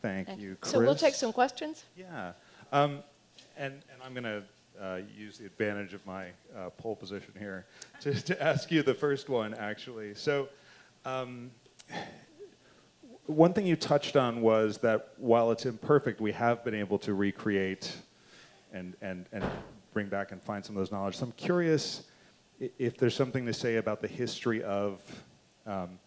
Thank 0.00 0.38
you, 0.38 0.56
Chris. 0.60 0.72
So 0.72 0.78
we'll 0.78 0.94
take 0.94 1.16
some 1.16 1.32
questions. 1.32 1.86
Yeah. 1.96 2.34
Um, 2.70 3.02
and, 3.56 3.82
and 3.92 4.00
I'm 4.04 4.12
going 4.12 4.22
to 4.22 4.44
uh, 4.80 5.00
use 5.18 5.38
the 5.38 5.46
advantage 5.46 5.92
of 5.92 6.06
my 6.06 6.26
uh, 6.56 6.70
pole 6.78 6.94
position 6.94 7.32
here 7.36 7.66
to, 8.02 8.14
to 8.14 8.40
ask 8.40 8.70
you 8.70 8.84
the 8.84 8.94
first 8.94 9.28
one, 9.28 9.54
actually. 9.54 10.14
So, 10.14 10.48
um, 11.04 11.50
one 13.26 13.52
thing 13.52 13.66
you 13.66 13.74
touched 13.74 14.14
on 14.14 14.40
was 14.40 14.78
that 14.78 15.08
while 15.16 15.50
it's 15.50 15.66
imperfect, 15.66 16.20
we 16.20 16.30
have 16.30 16.62
been 16.62 16.76
able 16.76 17.00
to 17.00 17.12
recreate 17.14 17.92
and, 18.72 18.94
and, 19.02 19.26
and 19.32 19.44
bring 19.92 20.06
back 20.06 20.30
and 20.30 20.40
find 20.40 20.64
some 20.64 20.76
of 20.76 20.80
those 20.80 20.92
knowledge. 20.92 21.16
So 21.16 21.24
I'm 21.24 21.32
curious 21.32 22.04
if 22.60 22.96
there's 22.96 23.14
something 23.14 23.46
to 23.46 23.52
say 23.52 23.76
about 23.76 24.00
the 24.00 24.08
history 24.08 24.62
of, 24.62 25.00
um, 25.66 25.98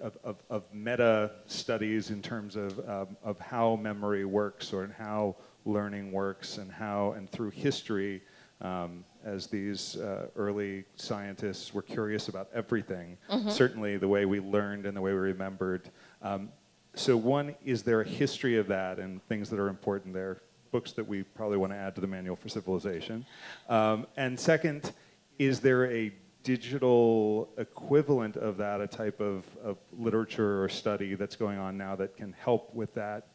of, 0.00 0.16
of, 0.24 0.36
of, 0.50 0.64
meta 0.72 1.32
studies 1.46 2.10
in 2.10 2.22
terms 2.22 2.56
of, 2.56 2.78
um, 2.88 3.16
of 3.22 3.38
how 3.38 3.76
memory 3.76 4.24
works 4.24 4.72
or 4.72 4.94
how 4.98 5.36
learning 5.64 6.12
works 6.12 6.58
and 6.58 6.70
how, 6.70 7.12
and 7.12 7.30
through 7.30 7.50
history, 7.50 8.22
um, 8.60 9.04
as 9.24 9.48
these 9.48 9.96
uh, 9.96 10.28
early 10.36 10.84
scientists 10.96 11.74
were 11.74 11.82
curious 11.82 12.28
about 12.28 12.48
everything, 12.54 13.18
mm-hmm. 13.30 13.50
certainly 13.50 13.96
the 13.96 14.08
way 14.08 14.24
we 14.24 14.40
learned 14.40 14.86
and 14.86 14.96
the 14.96 15.00
way 15.00 15.12
we 15.12 15.18
remembered. 15.18 15.90
Um, 16.22 16.50
so, 16.94 17.16
one, 17.16 17.54
is 17.64 17.82
there 17.82 18.00
a 18.00 18.08
history 18.08 18.56
of 18.56 18.68
that 18.68 18.98
and 18.98 19.22
things 19.28 19.50
that 19.50 19.58
are 19.58 19.68
important 19.68 20.14
there? 20.14 20.40
Books 20.72 20.92
that 20.92 21.06
we 21.06 21.22
probably 21.22 21.58
want 21.58 21.72
to 21.72 21.76
add 21.76 21.94
to 21.96 22.00
the 22.00 22.06
Manual 22.06 22.36
for 22.36 22.48
Civilization. 22.48 23.26
Um, 23.68 24.06
and 24.16 24.38
second, 24.38 24.92
is 25.38 25.60
there 25.60 25.90
a 25.90 26.12
digital 26.42 27.48
equivalent 27.58 28.36
of 28.36 28.56
that, 28.56 28.80
a 28.80 28.86
type 28.86 29.20
of, 29.20 29.44
of 29.64 29.76
literature 29.98 30.62
or 30.62 30.68
study 30.68 31.14
that's 31.14 31.36
going 31.36 31.58
on 31.58 31.76
now 31.76 31.96
that 31.96 32.16
can 32.16 32.32
help 32.32 32.72
with 32.74 32.94
that, 32.94 33.26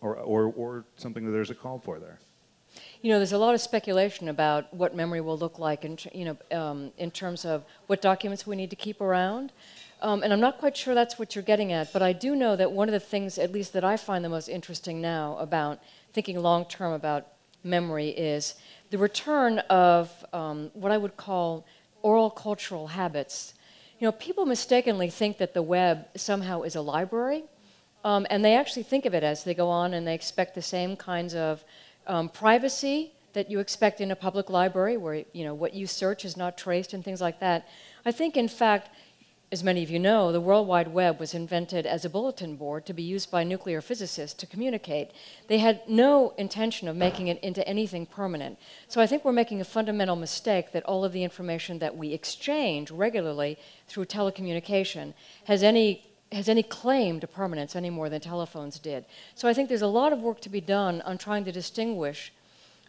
or, 0.00 0.16
or, 0.16 0.52
or 0.56 0.84
something 0.96 1.24
that 1.24 1.32
there's 1.32 1.50
a 1.50 1.54
call 1.54 1.78
for 1.78 1.98
there? 1.98 2.18
You 3.02 3.10
know, 3.12 3.18
there's 3.18 3.32
a 3.32 3.38
lot 3.38 3.54
of 3.54 3.60
speculation 3.60 4.28
about 4.28 4.72
what 4.72 4.94
memory 4.94 5.20
will 5.20 5.36
look 5.36 5.58
like, 5.58 5.84
in, 5.84 5.98
you 6.12 6.24
know, 6.24 6.58
um, 6.58 6.92
in 6.96 7.10
terms 7.10 7.44
of 7.44 7.64
what 7.86 8.00
documents 8.00 8.46
we 8.46 8.56
need 8.56 8.70
to 8.70 8.76
keep 8.76 9.00
around. 9.00 9.52
Um, 10.00 10.22
and 10.22 10.32
I'm 10.32 10.40
not 10.40 10.58
quite 10.58 10.76
sure 10.76 10.94
that's 10.94 11.18
what 11.18 11.34
you're 11.34 11.44
getting 11.44 11.72
at, 11.72 11.92
but 11.92 12.02
I 12.02 12.12
do 12.12 12.34
know 12.34 12.56
that 12.56 12.72
one 12.72 12.88
of 12.88 12.92
the 12.92 13.00
things, 13.00 13.38
at 13.38 13.52
least 13.52 13.72
that 13.72 13.84
I 13.84 13.96
find 13.96 14.24
the 14.24 14.28
most 14.28 14.48
interesting 14.48 15.00
now 15.00 15.36
about 15.38 15.80
thinking 16.12 16.40
long 16.40 16.66
term 16.66 16.92
about 16.92 17.26
memory, 17.62 18.08
is 18.08 18.54
the 18.94 18.98
return 18.98 19.58
of 19.70 20.24
um, 20.32 20.70
what 20.72 20.92
I 20.92 20.98
would 20.98 21.16
call 21.16 21.66
oral 22.02 22.30
cultural 22.30 22.86
habits. 22.86 23.54
You 23.98 24.06
know, 24.06 24.12
people 24.12 24.46
mistakenly 24.46 25.10
think 25.10 25.38
that 25.38 25.52
the 25.52 25.62
web 25.62 26.06
somehow 26.16 26.62
is 26.62 26.76
a 26.76 26.80
library, 26.80 27.42
um, 28.04 28.24
and 28.30 28.44
they 28.44 28.54
actually 28.54 28.84
think 28.84 29.04
of 29.04 29.12
it 29.12 29.24
as 29.24 29.42
they 29.42 29.52
go 29.52 29.68
on 29.68 29.94
and 29.94 30.06
they 30.06 30.14
expect 30.14 30.54
the 30.54 30.62
same 30.62 30.94
kinds 30.94 31.34
of 31.34 31.64
um, 32.06 32.28
privacy 32.28 33.10
that 33.32 33.50
you 33.50 33.58
expect 33.58 34.00
in 34.00 34.12
a 34.12 34.16
public 34.16 34.48
library, 34.48 34.96
where 34.96 35.24
you 35.32 35.42
know 35.42 35.54
what 35.54 35.74
you 35.74 35.88
search 35.88 36.24
is 36.24 36.36
not 36.36 36.56
traced 36.56 36.94
and 36.94 37.04
things 37.04 37.20
like 37.20 37.40
that. 37.40 37.66
I 38.06 38.12
think, 38.12 38.36
in 38.36 38.46
fact, 38.46 38.90
as 39.54 39.62
many 39.62 39.84
of 39.84 39.90
you 39.90 40.00
know, 40.00 40.32
the 40.32 40.40
World 40.40 40.66
Wide 40.66 40.88
Web 40.88 41.20
was 41.20 41.32
invented 41.32 41.86
as 41.86 42.04
a 42.04 42.10
bulletin 42.10 42.56
board 42.56 42.84
to 42.86 42.92
be 42.92 43.04
used 43.04 43.30
by 43.30 43.44
nuclear 43.44 43.80
physicists 43.80 44.36
to 44.40 44.48
communicate. 44.48 45.12
They 45.46 45.58
had 45.58 45.88
no 45.88 46.34
intention 46.36 46.88
of 46.88 46.96
making 46.96 47.28
it 47.28 47.38
into 47.38 47.66
anything 47.68 48.04
permanent. 48.04 48.58
So 48.88 49.00
I 49.00 49.06
think 49.06 49.24
we're 49.24 49.30
making 49.30 49.60
a 49.60 49.64
fundamental 49.64 50.16
mistake 50.16 50.72
that 50.72 50.82
all 50.82 51.04
of 51.04 51.12
the 51.12 51.22
information 51.22 51.78
that 51.78 51.96
we 51.96 52.12
exchange 52.12 52.90
regularly 52.90 53.56
through 53.86 54.06
telecommunication 54.06 55.14
has 55.44 55.62
any 55.62 56.04
has 56.32 56.48
any 56.48 56.64
claim 56.64 57.20
to 57.20 57.28
permanence 57.28 57.76
any 57.76 57.90
more 57.90 58.08
than 58.08 58.20
telephones 58.20 58.80
did. 58.80 59.04
So 59.36 59.46
I 59.46 59.54
think 59.54 59.68
there's 59.68 59.82
a 59.82 59.86
lot 59.86 60.12
of 60.12 60.18
work 60.18 60.40
to 60.40 60.48
be 60.48 60.60
done 60.60 61.00
on 61.02 61.16
trying 61.16 61.44
to 61.44 61.52
distinguish 61.52 62.32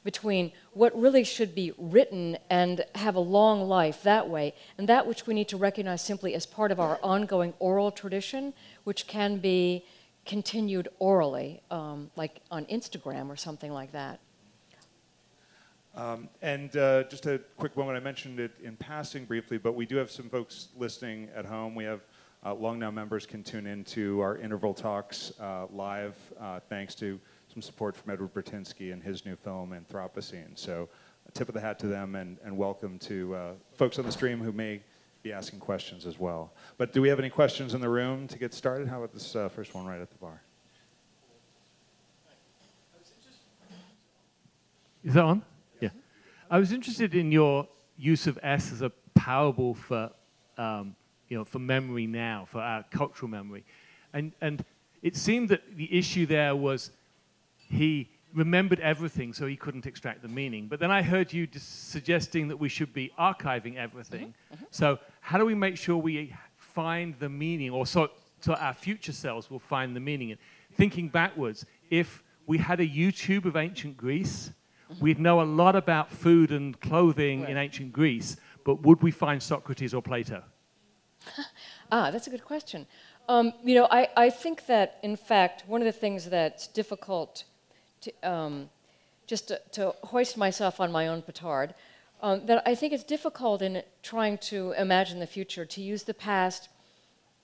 between 0.06 0.51
what 0.72 0.97
really 0.97 1.24
should 1.24 1.53
be 1.53 1.74
written 1.78 2.38
and 2.49 2.86
have 2.93 3.16
a 3.16 3.20
long 3.20 3.68
life 3.68 4.03
that 4.03 4.30
way, 4.30 4.53
and 4.78 4.88
that 4.88 5.06
which 5.06 5.28
we 5.28 5.34
need 5.34 5.49
to 5.49 5.58
recognize 5.58 6.01
simply 6.01 6.36
as 6.36 6.45
part 6.45 6.72
of 6.72 6.80
our 6.80 6.99
ongoing 7.03 7.53
oral 7.60 7.91
tradition, 7.91 8.53
which 8.86 9.08
can 9.08 9.38
be 9.38 9.84
continued 10.26 10.88
orally, 10.99 11.60
um, 11.72 12.10
like 12.16 12.39
on 12.51 12.66
Instagram 12.66 13.30
or 13.30 13.36
something 13.36 13.74
like 13.74 13.91
that. 13.91 14.20
Um, 15.95 16.30
and 16.41 16.76
uh, 16.78 17.03
just 17.03 17.26
a 17.26 17.39
quick 17.58 17.76
moment, 17.76 17.97
I 17.97 18.01
mentioned 18.01 18.39
it 18.39 18.51
in 18.62 18.76
passing 18.76 19.26
briefly, 19.26 19.58
but 19.58 19.74
we 19.74 19.86
do 19.86 19.95
have 19.95 20.12
some 20.12 20.30
folks 20.30 20.68
listening 20.78 21.30
at 21.36 21.45
home. 21.45 21.74
We 21.74 21.86
have 21.86 22.01
uh, 22.45 22.53
Long 22.53 22.78
Now 22.78 22.91
members 22.91 23.26
can 23.26 23.43
tune 23.43 23.66
into 23.66 24.20
our 24.20 24.38
interval 24.38 24.74
talks 24.74 25.32
uh, 25.39 25.66
live, 25.72 26.16
uh, 26.39 26.60
thanks 26.70 26.93
to 26.95 27.20
some 27.56 27.62
support 27.62 27.95
from 27.95 28.12
Edward 28.12 28.34
Burtynsky 28.34 28.91
and 28.91 29.01
his 29.01 29.26
new 29.26 29.38
film 29.38 29.72
Anthropocene. 29.72 30.60
So 30.60 30.89
a 31.26 31.32
tip 31.32 31.47
of 31.47 31.53
the 31.53 31.62
hat 31.62 31.80
to 31.80 31.88
them 31.88 32.16
and, 32.16 32.36
and 32.43 32.58
welcome 32.58 32.99
to 32.99 33.34
uh, 33.34 33.51
folks 33.72 33.97
on 33.97 34.03
the 34.03 34.12
stream 34.12 34.39
who 34.39 34.51
may 34.51 34.82
be 35.24 35.32
asking 35.32 35.60
questions 35.60 36.06
as 36.06 36.20
well. 36.20 36.51
But 36.78 36.91
do 36.91 37.01
we 37.01 37.08
have 37.08 37.18
any 37.18 37.30
questions 37.30 37.74
in 37.74 37.80
the 37.80 37.88
room 37.88 38.28
to 38.28 38.38
get 38.38 38.53
started? 38.53 38.89
How 38.89 38.97
about 38.97 39.14
this 39.14 39.38
uh, 39.38 39.47
first 39.47 39.74
one 39.74 39.86
right 39.86 40.01
at 40.01 40.10
the 40.10 40.18
bar? 40.18 40.41
Is 45.06 45.14
that 45.14 45.24
on? 45.24 45.41
Yeah. 45.80 45.91
I 46.51 46.60
was 46.60 46.74
interested 46.74 47.16
in 47.16 47.32
your 47.32 47.70
use 47.97 48.28
of 48.28 48.38
S 48.43 48.74
as 48.74 48.82
a 48.82 48.91
parable 49.14 49.76
for, 49.76 50.12
um, 50.58 50.93
you 51.30 51.38
know, 51.38 51.45
for 51.45 51.60
memory 51.60 52.06
now, 52.06 52.43
for 52.49 52.60
our 52.60 52.84
cultural 52.91 53.32
memory. 53.32 53.64
And, 54.12 54.34
and 54.41 54.66
it 55.01 55.16
seemed 55.16 55.47
that 55.49 55.78
the 55.78 55.97
issue 55.97 56.26
there 56.26 56.53
was 56.53 56.91
he 57.70 58.09
remembered 58.36 58.82
everything 58.82 59.34
so 59.34 59.47
he 59.47 59.55
couldn't 59.55 59.86
extract 59.86 60.22
the 60.22 60.28
meaning. 60.28 60.68
But 60.68 60.80
then 60.80 60.91
I 60.91 61.01
heard 61.01 61.32
you 61.32 61.47
suggesting 61.55 62.49
that 62.49 62.57
we 62.57 62.68
should 62.68 62.93
be 62.93 63.11
archiving 63.18 63.78
everything. 63.78 64.28
Mm-hmm. 64.28 64.55
Mm-hmm. 64.55 64.66
So 64.72 64.99
how 65.22 65.38
do 65.38 65.45
we 65.45 65.55
make 65.55 65.78
sure 65.78 65.97
we 65.97 66.36
find 66.57 67.16
the 67.20 67.30
meaning, 67.30 67.72
or 67.72 67.88
so, 67.88 68.09
so 68.41 68.53
our 68.55 68.74
future 68.74 69.13
selves 69.13 69.49
will 69.49 69.59
find 69.59 69.95
the 69.95 70.01
meaning? 70.01 70.32
And 70.32 70.39
thinking 70.74 71.07
backwards, 71.07 71.66
if 71.89 72.24
we 72.45 72.57
had 72.57 72.82
a 72.82 72.88
YouTube 72.88 73.45
of 73.45 73.55
ancient 73.55 73.95
Greece, 73.95 74.51
mm-hmm. 74.91 75.01
we'd 75.01 75.20
know 75.20 75.41
a 75.41 75.43
lot 75.43 75.78
about 75.78 76.11
food 76.11 76.51
and 76.51 76.80
clothing 76.82 77.41
right. 77.41 77.51
in 77.51 77.57
ancient 77.57 77.93
Greece, 77.93 78.36
but 78.66 78.82
would 78.82 79.01
we 79.01 79.11
find 79.11 79.41
Socrates 79.41 79.93
or 79.93 80.01
Plato? 80.01 80.43
ah, 81.91 82.11
that's 82.11 82.28
a 82.28 82.30
good 82.30 82.43
question. 82.43 82.86
Um, 83.30 83.53
you 83.63 83.76
know, 83.76 83.88
I, 83.89 84.09
I 84.16 84.30
think 84.30 84.66
that, 84.68 84.99
in 85.01 85.16
fact, 85.16 85.63
one 85.68 85.82
of 85.82 85.86
the 85.86 85.91
things 85.91 86.30
that's 86.30 86.68
difficult 86.68 87.45
to, 88.06 88.30
um, 88.30 88.70
just 89.28 89.49
to, 89.49 89.62
to, 89.74 89.93
hoist 90.06 90.38
myself 90.38 90.80
on 90.80 90.91
my 90.91 91.08
own 91.08 91.22
petard, 91.22 91.74
um, 92.22 92.45
that 92.45 92.64
I 92.66 92.74
think 92.76 92.93
it's 92.93 93.03
difficult 93.03 93.62
in 93.62 93.84
trying 94.01 94.38
to 94.49 94.72
imagine 94.74 95.20
the 95.20 95.28
future 95.28 95.66
to 95.66 95.82
use 95.82 96.03
the 96.03 96.14
past 96.14 96.70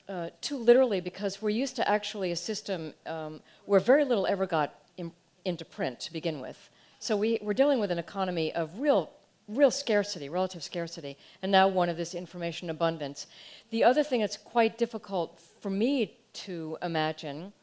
uh, 0.09 0.29
too 0.41 0.57
literally 0.57 0.99
because 0.99 1.41
we're 1.41 1.49
used 1.49 1.75
to 1.77 1.87
actually 1.87 2.31
a 2.31 2.35
system 2.35 2.93
um, 3.05 3.39
where 3.65 3.79
very 3.79 4.03
little 4.03 4.27
ever 4.27 4.45
got 4.45 4.73
in, 4.97 5.11
into 5.45 5.63
print 5.63 5.99
to 6.01 6.11
begin 6.11 6.41
with. 6.41 6.69
So 6.99 7.15
we, 7.15 7.39
we're 7.41 7.53
dealing 7.53 7.79
with 7.79 7.91
an 7.91 7.99
economy 7.99 8.53
of 8.53 8.79
real, 8.79 9.09
real 9.47 9.71
scarcity, 9.71 10.29
relative 10.29 10.63
scarcity, 10.63 11.17
and 11.41 11.51
now 11.51 11.67
one 11.67 11.89
of 11.89 11.97
this 11.97 12.13
information 12.13 12.69
abundance. 12.69 13.27
The 13.69 13.83
other 13.83 14.03
thing 14.03 14.19
that's 14.19 14.37
quite 14.37 14.77
difficult 14.77 15.39
for 15.61 15.69
me 15.69 16.17
to 16.33 16.77
imagine 16.81 17.53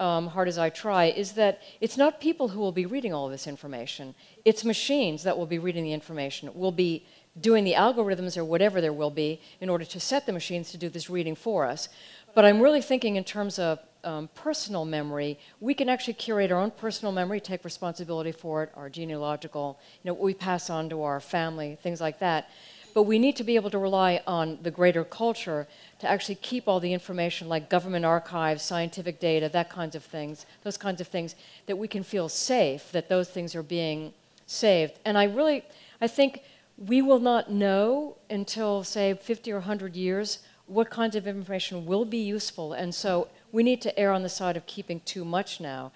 um, 0.00 0.28
hard 0.28 0.48
as 0.48 0.58
I 0.58 0.70
try, 0.70 1.06
is 1.06 1.32
that 1.32 1.60
it's 1.80 1.96
not 1.96 2.20
people 2.20 2.48
who 2.48 2.60
will 2.60 2.72
be 2.72 2.86
reading 2.86 3.12
all 3.14 3.28
this 3.28 3.46
information. 3.46 4.14
It's 4.44 4.64
machines 4.64 5.22
that 5.22 5.36
will 5.36 5.46
be 5.46 5.58
reading 5.58 5.84
the 5.84 5.92
information, 5.92 6.50
will 6.54 6.72
be 6.72 7.06
doing 7.40 7.64
the 7.64 7.74
algorithms 7.74 8.36
or 8.36 8.44
whatever 8.44 8.80
there 8.80 8.92
will 8.92 9.10
be 9.10 9.40
in 9.60 9.68
order 9.68 9.84
to 9.84 10.00
set 10.00 10.26
the 10.26 10.32
machines 10.32 10.70
to 10.70 10.76
do 10.76 10.88
this 10.88 11.08
reading 11.08 11.34
for 11.34 11.66
us. 11.66 11.88
But 12.34 12.44
I'm 12.44 12.60
really 12.60 12.82
thinking 12.82 13.16
in 13.16 13.24
terms 13.24 13.58
of 13.58 13.78
um, 14.04 14.28
personal 14.34 14.84
memory. 14.84 15.38
We 15.60 15.74
can 15.74 15.88
actually 15.88 16.14
curate 16.14 16.50
our 16.50 16.58
own 16.58 16.72
personal 16.72 17.12
memory, 17.12 17.40
take 17.40 17.64
responsibility 17.64 18.32
for 18.32 18.64
it, 18.64 18.70
our 18.74 18.90
genealogical, 18.90 19.78
you 20.02 20.08
know, 20.08 20.14
what 20.14 20.24
we 20.24 20.34
pass 20.34 20.70
on 20.70 20.88
to 20.90 21.02
our 21.02 21.20
family, 21.20 21.76
things 21.80 22.00
like 22.00 22.18
that. 22.18 22.50
But 22.94 23.04
we 23.04 23.18
need 23.18 23.36
to 23.36 23.44
be 23.44 23.56
able 23.56 23.70
to 23.70 23.78
rely 23.78 24.20
on 24.26 24.58
the 24.62 24.70
greater 24.70 25.04
culture 25.04 25.66
to 26.00 26.08
actually 26.08 26.34
keep 26.36 26.68
all 26.68 26.80
the 26.80 26.92
information 26.92 27.48
like 27.48 27.70
government 27.70 28.04
archives, 28.04 28.62
scientific 28.62 29.18
data, 29.18 29.48
that 29.48 29.70
kinds 29.70 29.94
of 29.94 30.04
things, 30.04 30.46
those 30.62 30.76
kinds 30.76 31.00
of 31.00 31.08
things, 31.08 31.34
that 31.66 31.76
we 31.76 31.88
can 31.88 32.02
feel 32.02 32.28
safe 32.28 32.92
that 32.92 33.08
those 33.08 33.28
things 33.28 33.54
are 33.54 33.62
being 33.62 34.12
saved. 34.46 34.98
And 35.04 35.16
I 35.16 35.24
really, 35.24 35.64
I 36.00 36.08
think 36.08 36.42
we 36.76 37.00
will 37.02 37.20
not 37.20 37.50
know 37.50 38.16
until, 38.28 38.84
say, 38.84 39.14
50 39.14 39.52
or 39.52 39.56
100 39.56 39.96
years 39.96 40.40
what 40.66 40.90
kinds 40.90 41.16
of 41.16 41.26
information 41.26 41.86
will 41.86 42.04
be 42.04 42.18
useful. 42.18 42.72
And 42.72 42.94
so 42.94 43.28
we 43.52 43.62
need 43.62 43.82
to 43.82 43.98
err 43.98 44.12
on 44.12 44.22
the 44.22 44.28
side 44.28 44.56
of 44.56 44.66
keeping 44.66 45.00
too 45.00 45.24
much 45.24 45.60
now. 45.60 45.92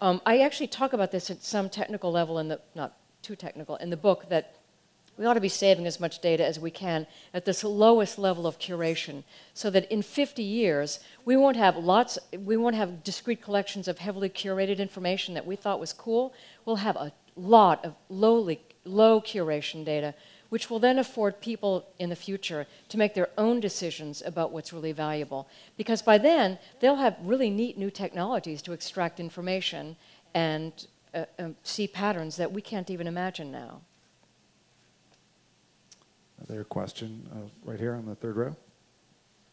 Um, 0.00 0.20
I 0.24 0.40
actually 0.40 0.68
talk 0.68 0.92
about 0.92 1.10
this 1.10 1.30
at 1.30 1.42
some 1.42 1.68
technical 1.68 2.10
level 2.10 2.38
in 2.38 2.48
the, 2.48 2.60
not 2.74 2.96
too 3.22 3.36
technical, 3.36 3.76
in 3.76 3.90
the 3.90 3.96
book 3.96 4.28
that 4.30 4.54
we 5.20 5.26
ought 5.26 5.34
to 5.34 5.40
be 5.40 5.50
saving 5.50 5.86
as 5.86 6.00
much 6.00 6.20
data 6.20 6.42
as 6.42 6.58
we 6.58 6.70
can 6.70 7.06
at 7.34 7.44
this 7.44 7.62
lowest 7.62 8.18
level 8.18 8.46
of 8.46 8.58
curation 8.58 9.22
so 9.52 9.68
that 9.68 9.92
in 9.92 10.00
50 10.00 10.42
years 10.42 10.98
we 11.26 11.36
won't 11.36 11.58
have 11.58 11.76
lots 11.76 12.18
we 12.32 12.56
won't 12.56 12.74
have 12.74 13.04
discrete 13.04 13.42
collections 13.42 13.86
of 13.86 13.98
heavily 13.98 14.30
curated 14.30 14.78
information 14.78 15.34
that 15.34 15.44
we 15.44 15.56
thought 15.56 15.78
was 15.78 15.92
cool 15.92 16.32
we'll 16.64 16.76
have 16.76 16.96
a 16.96 17.12
lot 17.36 17.84
of 17.84 17.94
lowly 18.08 18.62
low 18.86 19.20
curation 19.20 19.84
data 19.84 20.14
which 20.48 20.70
will 20.70 20.78
then 20.78 20.98
afford 20.98 21.42
people 21.42 21.86
in 21.98 22.08
the 22.08 22.16
future 22.16 22.66
to 22.88 22.96
make 22.96 23.14
their 23.14 23.28
own 23.36 23.60
decisions 23.60 24.22
about 24.26 24.50
what's 24.50 24.72
really 24.72 24.90
valuable. 24.90 25.48
Because 25.76 26.02
by 26.02 26.18
then, 26.18 26.58
they'll 26.80 26.96
have 26.96 27.16
really 27.22 27.50
neat 27.50 27.78
new 27.78 27.88
technologies 27.88 28.60
to 28.62 28.72
extract 28.72 29.20
information 29.20 29.94
and 30.34 30.88
uh, 31.14 31.26
uh, 31.38 31.50
see 31.62 31.86
patterns 31.86 32.36
that 32.36 32.50
we 32.50 32.60
can't 32.60 32.90
even 32.90 33.06
imagine 33.06 33.52
now. 33.52 33.80
Another 36.50 36.64
question 36.64 37.28
uh, 37.32 37.48
right 37.62 37.78
here 37.78 37.94
on 37.94 38.04
the 38.06 38.16
third 38.16 38.34
row. 38.34 38.56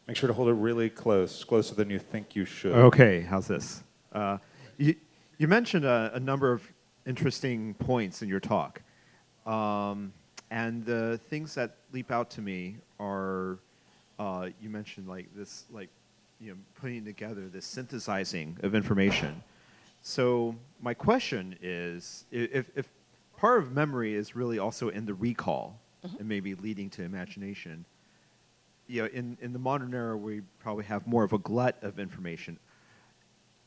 Make 0.08 0.18
sure 0.18 0.26
to 0.26 0.34
hold 0.34 0.50
it 0.50 0.54
really 0.54 0.90
close, 0.90 1.44
closer 1.44 1.76
than 1.76 1.92
you 1.92 2.00
think 2.00 2.36
you 2.36 2.44
should. 2.44 2.74
Okay, 2.74 3.22
how's 3.22 3.48
this? 3.48 3.84
Uh, 4.12 4.40
you, 4.80 4.96
you 5.38 5.48
mentioned 5.48 5.86
a, 5.86 6.10
a, 6.16 6.20
number 6.20 6.52
of 6.52 6.64
interesting 7.06 7.76
points 7.76 8.24
in 8.24 8.30
your 8.30 8.40
talk. 8.40 8.82
Um, 9.46 10.12
and 10.50 10.84
the 10.88 11.20
things 11.30 11.54
that 11.54 11.76
leap 11.94 12.10
out 12.10 12.32
to 12.32 12.42
me 12.42 12.78
are, 13.00 13.60
uh, 14.18 14.50
you 14.60 14.72
mentioned 14.72 15.08
like 15.08 15.28
this, 15.36 15.66
like, 15.70 15.90
you 16.42 16.50
know, 16.50 16.58
putting 16.82 17.06
together 17.06 17.48
this 17.48 17.68
synthesizing 17.68 18.58
of 18.64 18.74
information. 18.74 19.44
So 20.02 20.56
my 20.82 20.96
question 20.96 21.60
is, 21.62 22.26
if, 22.32 22.72
if 22.76 22.90
part 23.38 23.60
of 23.60 23.72
memory 23.72 24.16
is 24.16 24.36
really 24.36 24.58
also 24.58 24.90
in 24.90 25.06
the 25.06 25.14
recall 25.14 25.80
mm-hmm. 26.06 26.18
and 26.18 26.28
maybe 26.28 26.56
leading 26.56 26.90
to 26.92 27.04
imagination, 27.04 27.86
you 28.88 29.02
know, 29.02 29.10
in, 29.14 29.38
in 29.42 29.54
the 29.54 29.60
modern 29.60 29.94
era, 29.94 30.16
we 30.16 30.42
probably 30.60 30.86
have 30.86 31.06
more 31.08 31.24
of 31.24 31.34
a 31.34 31.38
glut 31.38 31.78
of 31.82 32.00
information. 32.00 32.58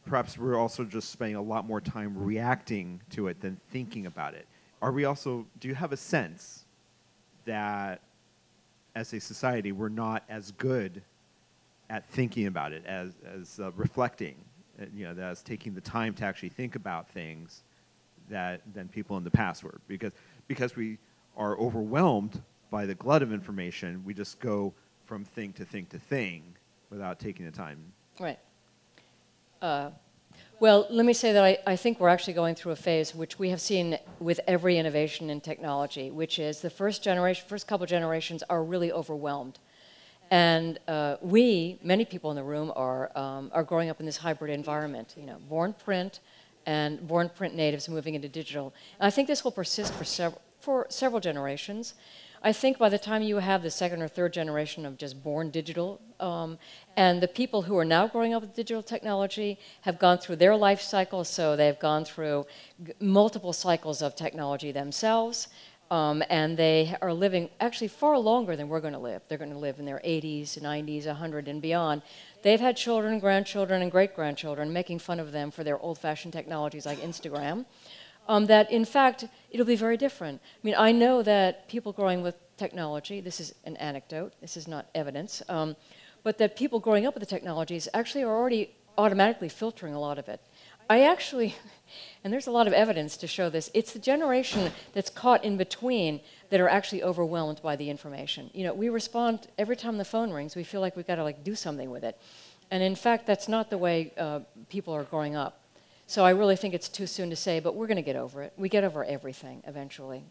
Perhaps 0.07 0.39
we're 0.39 0.57
also 0.57 0.85
just 0.85 1.11
spending 1.11 1.37
a 1.37 1.43
lot 1.43 1.67
more 1.67 1.81
time 1.81 2.17
reacting 2.17 3.01
to 3.11 3.29
it 3.29 3.41
than 3.41 3.61
thinking 3.71 4.07
about 4.07 4.35
it. 4.35 4.47
Are 4.81 4.93
we 4.93 5.05
also, 5.05 5.47
do 5.61 5.69
you 5.69 5.75
have 5.75 5.93
a 5.93 5.97
sense 5.97 6.65
that 7.45 8.01
as 8.95 9.13
a 9.13 9.21
society 9.21 9.73
we're 9.73 9.91
not 9.91 10.25
as 10.29 10.53
good 10.53 11.03
at 11.91 12.09
thinking 12.09 12.47
about 12.47 12.73
it 12.73 12.85
as, 12.87 13.13
as 13.37 13.61
uh, 13.61 13.71
reflecting, 13.73 14.37
uh, 14.81 14.87
you 14.95 15.05
know, 15.05 15.23
as 15.23 15.43
taking 15.43 15.75
the 15.75 15.81
time 15.81 16.15
to 16.15 16.25
actually 16.25 16.49
think 16.49 16.77
about 16.77 17.09
things 17.11 17.63
that 18.31 18.63
than 18.75 18.89
people 18.89 19.17
in 19.17 19.25
the 19.25 19.31
past 19.31 19.63
were. 19.65 19.81
Because, 19.87 20.13
because 20.49 20.77
we 20.77 20.99
are 21.37 21.59
overwhelmed 21.59 22.43
by 22.71 22.87
the 22.87 22.95
glut 22.95 23.23
of 23.23 23.33
information, 23.33 24.03
we 24.05 24.15
just 24.15 24.41
go 24.41 24.73
from 25.07 25.25
thing 25.25 25.53
to 25.55 25.65
thing 25.65 25.87
to 25.87 25.99
thing 25.99 26.43
without 26.91 27.19
taking 27.19 27.45
the 27.47 27.53
time. 27.53 27.79
Right. 28.19 28.39
Uh, 29.61 29.91
well, 30.61 30.87
let 30.91 31.07
me 31.07 31.13
say 31.13 31.33
that 31.33 31.43
I, 31.43 31.59
I, 31.67 31.77
think 31.77 32.01
we're 32.01 32.09
actually 32.09 32.35
going 32.35 32.55
through 32.55 32.73
a 32.73 32.77
phase 32.77 33.15
which 33.15 33.39
we 33.39 33.49
have 33.49 33.61
seen 33.61 33.99
with 34.19 34.41
every 34.47 34.77
innovation 34.77 35.31
in 35.31 35.41
technology, 35.41 36.11
which 36.11 36.39
is 36.39 36.61
the 36.61 36.71
first 36.71 37.03
generation, 37.03 37.47
first 37.49 37.67
couple 37.67 37.87
generations 37.87 38.43
are 38.51 38.63
really 38.63 38.93
overwhelmed. 38.93 39.59
And 40.31 40.79
uh, 40.87 41.17
we, 41.23 41.79
many 41.83 42.05
people 42.05 42.31
in 42.31 42.37
the 42.37 42.43
room, 42.43 42.73
are, 42.77 43.11
um, 43.17 43.51
are 43.53 43.65
growing 43.65 43.89
up 43.89 44.01
in 44.01 44.07
this 44.07 44.19
hybrid 44.19 44.53
environment, 44.53 45.15
you 45.17 45.25
know, 45.25 45.39
born 45.49 45.73
print 45.73 46.21
and 46.67 47.07
born 47.09 47.31
print 47.31 47.55
natives 47.55 47.89
moving 47.89 48.15
into 48.15 48.29
digital. 48.29 48.75
And 49.01 49.07
I 49.07 49.11
think 49.11 49.29
this 49.29 49.43
will 49.43 49.53
persist 49.53 49.93
for, 49.95 50.05
sev- 50.05 50.39
for 50.61 50.87
several 50.89 51.21
generations. 51.21 51.95
I 52.43 52.53
think 52.55 52.79
by 52.79 52.89
the 52.89 52.99
time 52.99 53.23
you 53.23 53.37
have 53.37 53.63
the 53.63 53.71
second 53.71 54.01
or 54.01 54.09
third 54.09 54.33
generation 54.33 54.87
of 54.87 54.97
just 54.97 55.23
born 55.23 55.51
digital, 55.51 56.01
um, 56.21 56.59
and 56.97 57.23
the 57.23 57.29
people 57.29 57.63
who 57.63 57.77
are 57.77 57.85
now 57.85 58.07
growing 58.07 58.33
up 58.33 58.41
with 58.41 58.55
digital 58.55 58.83
technology 58.83 59.59
have 59.83 59.99
gone 59.99 60.17
through 60.17 60.37
their 60.37 60.57
life 60.57 60.81
cycle, 60.81 61.23
so 61.23 61.55
they've 61.55 61.79
gone 61.79 62.05
through 62.05 62.47
multiple 62.99 63.53
cycles 63.53 64.01
of 64.01 64.17
technology 64.17 64.73
themselves, 64.73 65.49
um, 65.91 66.23
and 66.31 66.57
they 66.57 66.97
are 67.03 67.13
living 67.13 67.51
actually 67.61 67.89
far 67.89 68.19
longer 68.19 68.57
than 68.57 68.69
we're 68.71 68.81
going 68.81 68.95
to 68.95 68.99
live. 68.99 69.21
They're 69.29 69.37
going 69.37 69.53
to 69.53 69.59
live 69.59 69.79
in 69.79 69.85
their 69.85 70.01
80s, 70.03 70.59
90s, 70.59 71.07
100, 71.07 71.47
and 71.47 71.61
beyond. 71.61 72.01
They've 72.43 72.61
had 72.61 72.75
children, 72.75 73.19
grandchildren, 73.19 73.83
and 73.83 73.91
great 73.91 74.15
grandchildren 74.15 74.73
making 74.73 75.01
fun 75.01 75.21
of 75.21 75.33
them 75.33 75.51
for 75.51 75.63
their 75.63 75.79
old 75.79 75.99
fashioned 75.99 76.33
technologies 76.33 76.87
like 76.87 77.01
Instagram 77.01 77.67
um, 78.31 78.47
that 78.47 78.71
in 78.71 78.85
fact 78.85 79.25
it'll 79.51 79.67
be 79.67 79.75
very 79.75 79.97
different. 79.97 80.41
I 80.41 80.61
mean, 80.63 80.77
I 80.79 80.93
know 80.93 81.21
that 81.23 81.69
people 81.69 81.93
growing 81.93 82.23
with 82.23 82.37
technology, 82.57 83.21
this 83.21 83.41
is 83.41 83.55
an 83.65 83.77
anecdote, 83.79 84.35
this 84.41 84.57
is 84.57 84.69
not 84.69 84.87
evidence, 84.95 85.43
um, 85.49 85.75
but 86.23 86.39
that 86.39 86.55
people 86.55 86.79
growing 86.79 87.07
up 87.07 87.15
with 87.15 87.23
the 87.23 87.35
technologies 87.35 87.89
actually 87.93 88.23
are 88.23 88.37
already 88.41 88.71
automatically 88.97 89.49
filtering 89.49 89.95
a 89.95 90.01
lot 90.01 90.17
of 90.17 90.29
it. 90.29 90.41
I 90.89 91.01
actually, 91.03 91.57
and 92.25 92.33
there's 92.33 92.47
a 92.47 92.53
lot 92.53 92.69
of 92.69 92.73
evidence 92.73 93.17
to 93.17 93.27
show 93.27 93.51
this, 93.51 93.69
it's 93.75 93.93
the 93.93 93.99
generation 93.99 94.71
that's 94.93 95.11
caught 95.11 95.43
in 95.43 95.57
between 95.57 96.21
that 96.51 96.61
are 96.61 96.69
actually 96.69 97.03
overwhelmed 97.03 97.61
by 97.63 97.75
the 97.75 97.91
information. 97.91 98.49
You 98.55 98.63
know, 98.63 98.75
we 98.75 98.91
respond 98.91 99.49
every 99.59 99.77
time 99.77 99.99
the 99.99 100.05
phone 100.05 100.31
rings, 100.33 100.55
we 100.55 100.63
feel 100.63 100.81
like 100.81 100.95
we've 100.95 101.07
got 101.07 101.17
to 101.17 101.25
like 101.25 101.43
do 101.43 101.57
something 101.57 101.91
with 101.91 102.05
it. 102.05 102.17
And 102.71 102.81
in 102.81 102.95
fact, 102.95 103.27
that's 103.27 103.49
not 103.49 103.71
the 103.71 103.79
way 103.79 104.13
uh, 104.17 104.41
people 104.69 104.95
are 104.95 105.03
growing 105.03 105.35
up. 105.35 105.57
So 106.11 106.25
I 106.25 106.31
really 106.31 106.57
think 106.57 106.75
it's 106.75 106.89
too 106.89 107.07
soon 107.07 107.31
to 107.31 107.37
say, 107.37 107.61
but 107.61 107.77
we're 107.77 107.87
going 107.87 107.95
to 107.95 108.03
get 108.03 108.17
over 108.17 108.43
it. 108.43 108.53
We 108.57 108.69
get 108.69 108.83
over 108.83 109.05
everything 109.05 109.63
eventually. 109.65 110.25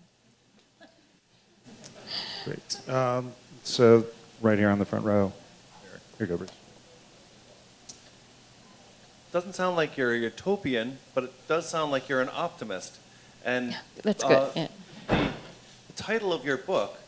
Great. 2.44 2.90
Um, 2.90 3.32
so 3.64 4.06
right 4.42 4.60
here 4.60 4.68
on 4.68 4.78
the 4.78 4.84
front 4.84 5.06
row. 5.06 5.32
Here 5.92 6.02
you 6.20 6.26
go, 6.26 6.36
Bruce. 6.36 6.52
Doesn't 9.32 9.54
sound 9.54 9.78
like 9.78 9.96
you're 9.96 10.14
a 10.14 10.18
utopian, 10.18 10.98
but 11.16 11.24
it 11.24 11.48
does 11.48 11.70
sound 11.70 11.92
like 11.92 12.10
you're 12.10 12.22
an 12.22 12.30
optimist. 12.34 12.98
And 13.46 13.74
that's 14.04 14.22
good. 14.22 14.34
Uh, 14.34 14.50
yeah. 14.58 14.68
the, 15.08 15.30
the, 15.88 15.94
title 15.96 16.34
of 16.34 16.44
your 16.44 16.58
book 16.58 17.00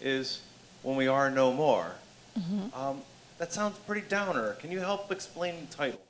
is 0.00 0.40
"When 0.82 0.96
We 0.96 1.06
Are 1.06 1.30
No 1.30 1.52
More." 1.52 1.96
Mm-hmm. 2.38 2.80
Um, 2.80 3.02
that 3.36 3.52
sounds 3.52 3.76
pretty 3.80 4.08
downer. 4.08 4.54
Can 4.54 4.72
you 4.72 4.78
help 4.78 5.12
explain 5.12 5.66
the 5.68 5.76
title? 5.76 6.00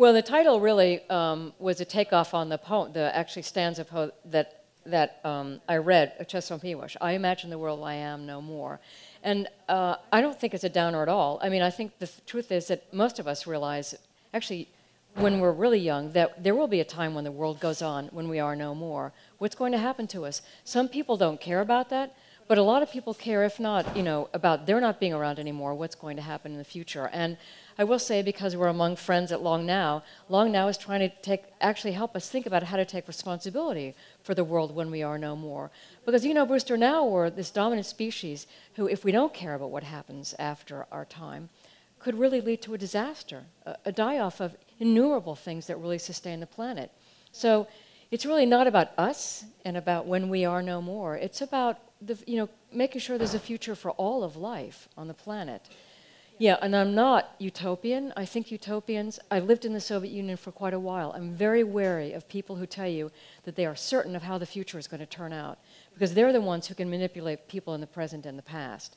Well, 0.00 0.14
the 0.14 0.22
title 0.22 0.60
really 0.60 1.06
um, 1.10 1.52
was 1.58 1.82
a 1.82 1.84
takeoff 1.84 2.32
on 2.32 2.48
the 2.48 2.56
poem, 2.56 2.94
the 2.94 3.14
actually 3.14 3.42
stanza 3.42 3.84
poem 3.84 4.12
that 4.24 4.64
that 4.86 5.20
um, 5.24 5.60
I 5.68 5.76
read, 5.76 6.14
Czeslaw 6.26 6.62
Miłosz. 6.62 6.96
I 7.02 7.12
imagine 7.12 7.50
the 7.50 7.58
world 7.58 7.84
I 7.84 7.96
am 7.96 8.24
no 8.24 8.40
more, 8.40 8.80
and 9.22 9.46
uh, 9.68 9.96
I 10.10 10.22
don't 10.22 10.40
think 10.40 10.54
it's 10.54 10.64
a 10.64 10.70
downer 10.70 11.02
at 11.02 11.10
all. 11.10 11.38
I 11.42 11.50
mean, 11.50 11.60
I 11.60 11.68
think 11.68 11.98
the 11.98 12.06
th- 12.06 12.24
truth 12.24 12.50
is 12.50 12.68
that 12.68 12.90
most 12.94 13.18
of 13.18 13.28
us 13.28 13.46
realize, 13.46 13.94
actually, 14.32 14.68
when 15.16 15.38
we're 15.38 15.52
really 15.52 15.80
young, 15.80 16.12
that 16.12 16.42
there 16.42 16.54
will 16.54 16.66
be 16.66 16.80
a 16.80 16.84
time 16.98 17.12
when 17.12 17.24
the 17.24 17.32
world 17.40 17.60
goes 17.60 17.82
on, 17.82 18.06
when 18.06 18.26
we 18.30 18.40
are 18.40 18.56
no 18.56 18.74
more. 18.74 19.12
What's 19.36 19.54
going 19.54 19.72
to 19.72 19.78
happen 19.78 20.06
to 20.14 20.24
us? 20.24 20.40
Some 20.64 20.88
people 20.88 21.18
don't 21.18 21.38
care 21.38 21.60
about 21.60 21.90
that. 21.90 22.14
But 22.50 22.58
a 22.58 22.64
lot 22.64 22.82
of 22.82 22.90
people 22.90 23.14
care, 23.14 23.44
if 23.44 23.60
not, 23.60 23.96
you 23.96 24.02
know, 24.02 24.28
about 24.34 24.66
they're 24.66 24.80
not 24.80 24.98
being 24.98 25.12
around 25.12 25.38
anymore, 25.38 25.72
what's 25.74 25.94
going 25.94 26.16
to 26.16 26.22
happen 26.22 26.50
in 26.50 26.58
the 26.58 26.64
future. 26.64 27.08
And 27.12 27.36
I 27.78 27.84
will 27.84 27.98
say, 27.98 28.22
because 28.22 28.56
we're 28.56 28.68
among 28.68 28.96
friends 28.96 29.32
at 29.32 29.42
Long 29.42 29.64
Now, 29.64 30.02
Long 30.28 30.52
Now 30.52 30.68
is 30.68 30.76
trying 30.76 31.00
to 31.00 31.08
take, 31.22 31.44
actually 31.60 31.92
help 31.92 32.14
us 32.14 32.28
think 32.28 32.46
about 32.46 32.64
how 32.64 32.76
to 32.76 32.84
take 32.84 33.08
responsibility 33.08 33.94
for 34.22 34.34
the 34.34 34.44
world 34.44 34.74
when 34.74 34.90
we 34.90 35.02
are 35.02 35.18
no 35.18 35.34
more. 35.36 35.70
Because, 36.04 36.24
you 36.24 36.34
know, 36.34 36.46
Brewster, 36.46 36.76
now 36.76 37.04
we're 37.04 37.30
this 37.30 37.50
dominant 37.50 37.86
species 37.86 38.46
who, 38.74 38.86
if 38.86 39.04
we 39.04 39.12
don't 39.12 39.32
care 39.32 39.54
about 39.54 39.70
what 39.70 39.82
happens 39.82 40.34
after 40.38 40.86
our 40.92 41.04
time, 41.04 41.48
could 41.98 42.18
really 42.18 42.40
lead 42.40 42.62
to 42.62 42.74
a 42.74 42.78
disaster, 42.78 43.44
a, 43.66 43.76
a 43.86 43.92
die 43.92 44.18
off 44.18 44.40
of 44.40 44.56
innumerable 44.78 45.36
things 45.36 45.66
that 45.66 45.78
really 45.78 45.98
sustain 45.98 46.40
the 46.40 46.46
planet. 46.46 46.90
So 47.32 47.68
it's 48.10 48.26
really 48.26 48.46
not 48.46 48.66
about 48.66 48.88
us 48.98 49.44
and 49.64 49.76
about 49.76 50.06
when 50.06 50.28
we 50.28 50.44
are 50.44 50.62
no 50.62 50.82
more. 50.82 51.16
It's 51.16 51.42
about 51.42 51.78
the, 52.02 52.18
you 52.26 52.38
know, 52.38 52.48
making 52.72 53.00
sure 53.00 53.18
there's 53.18 53.34
a 53.34 53.38
future 53.38 53.74
for 53.74 53.90
all 53.92 54.24
of 54.24 54.36
life 54.36 54.88
on 54.96 55.06
the 55.06 55.14
planet. 55.14 55.68
Yeah, 56.40 56.56
and 56.62 56.74
I'm 56.74 56.94
not 56.94 57.34
utopian. 57.38 58.14
I 58.16 58.24
think 58.24 58.50
utopians, 58.50 59.20
I 59.30 59.40
lived 59.40 59.66
in 59.66 59.74
the 59.74 59.80
Soviet 59.80 60.10
Union 60.10 60.38
for 60.38 60.50
quite 60.50 60.72
a 60.72 60.80
while. 60.80 61.12
I'm 61.14 61.34
very 61.34 61.62
wary 61.62 62.14
of 62.14 62.30
people 62.30 62.56
who 62.56 62.64
tell 62.64 62.88
you 62.88 63.12
that 63.42 63.56
they 63.56 63.66
are 63.66 63.76
certain 63.76 64.16
of 64.16 64.22
how 64.22 64.38
the 64.38 64.46
future 64.46 64.78
is 64.78 64.88
going 64.88 65.00
to 65.00 65.06
turn 65.06 65.34
out, 65.34 65.58
because 65.92 66.14
they're 66.14 66.32
the 66.32 66.40
ones 66.40 66.66
who 66.66 66.74
can 66.74 66.88
manipulate 66.88 67.46
people 67.46 67.74
in 67.74 67.82
the 67.82 67.86
present 67.86 68.24
and 68.24 68.38
the 68.38 68.42
past. 68.42 68.96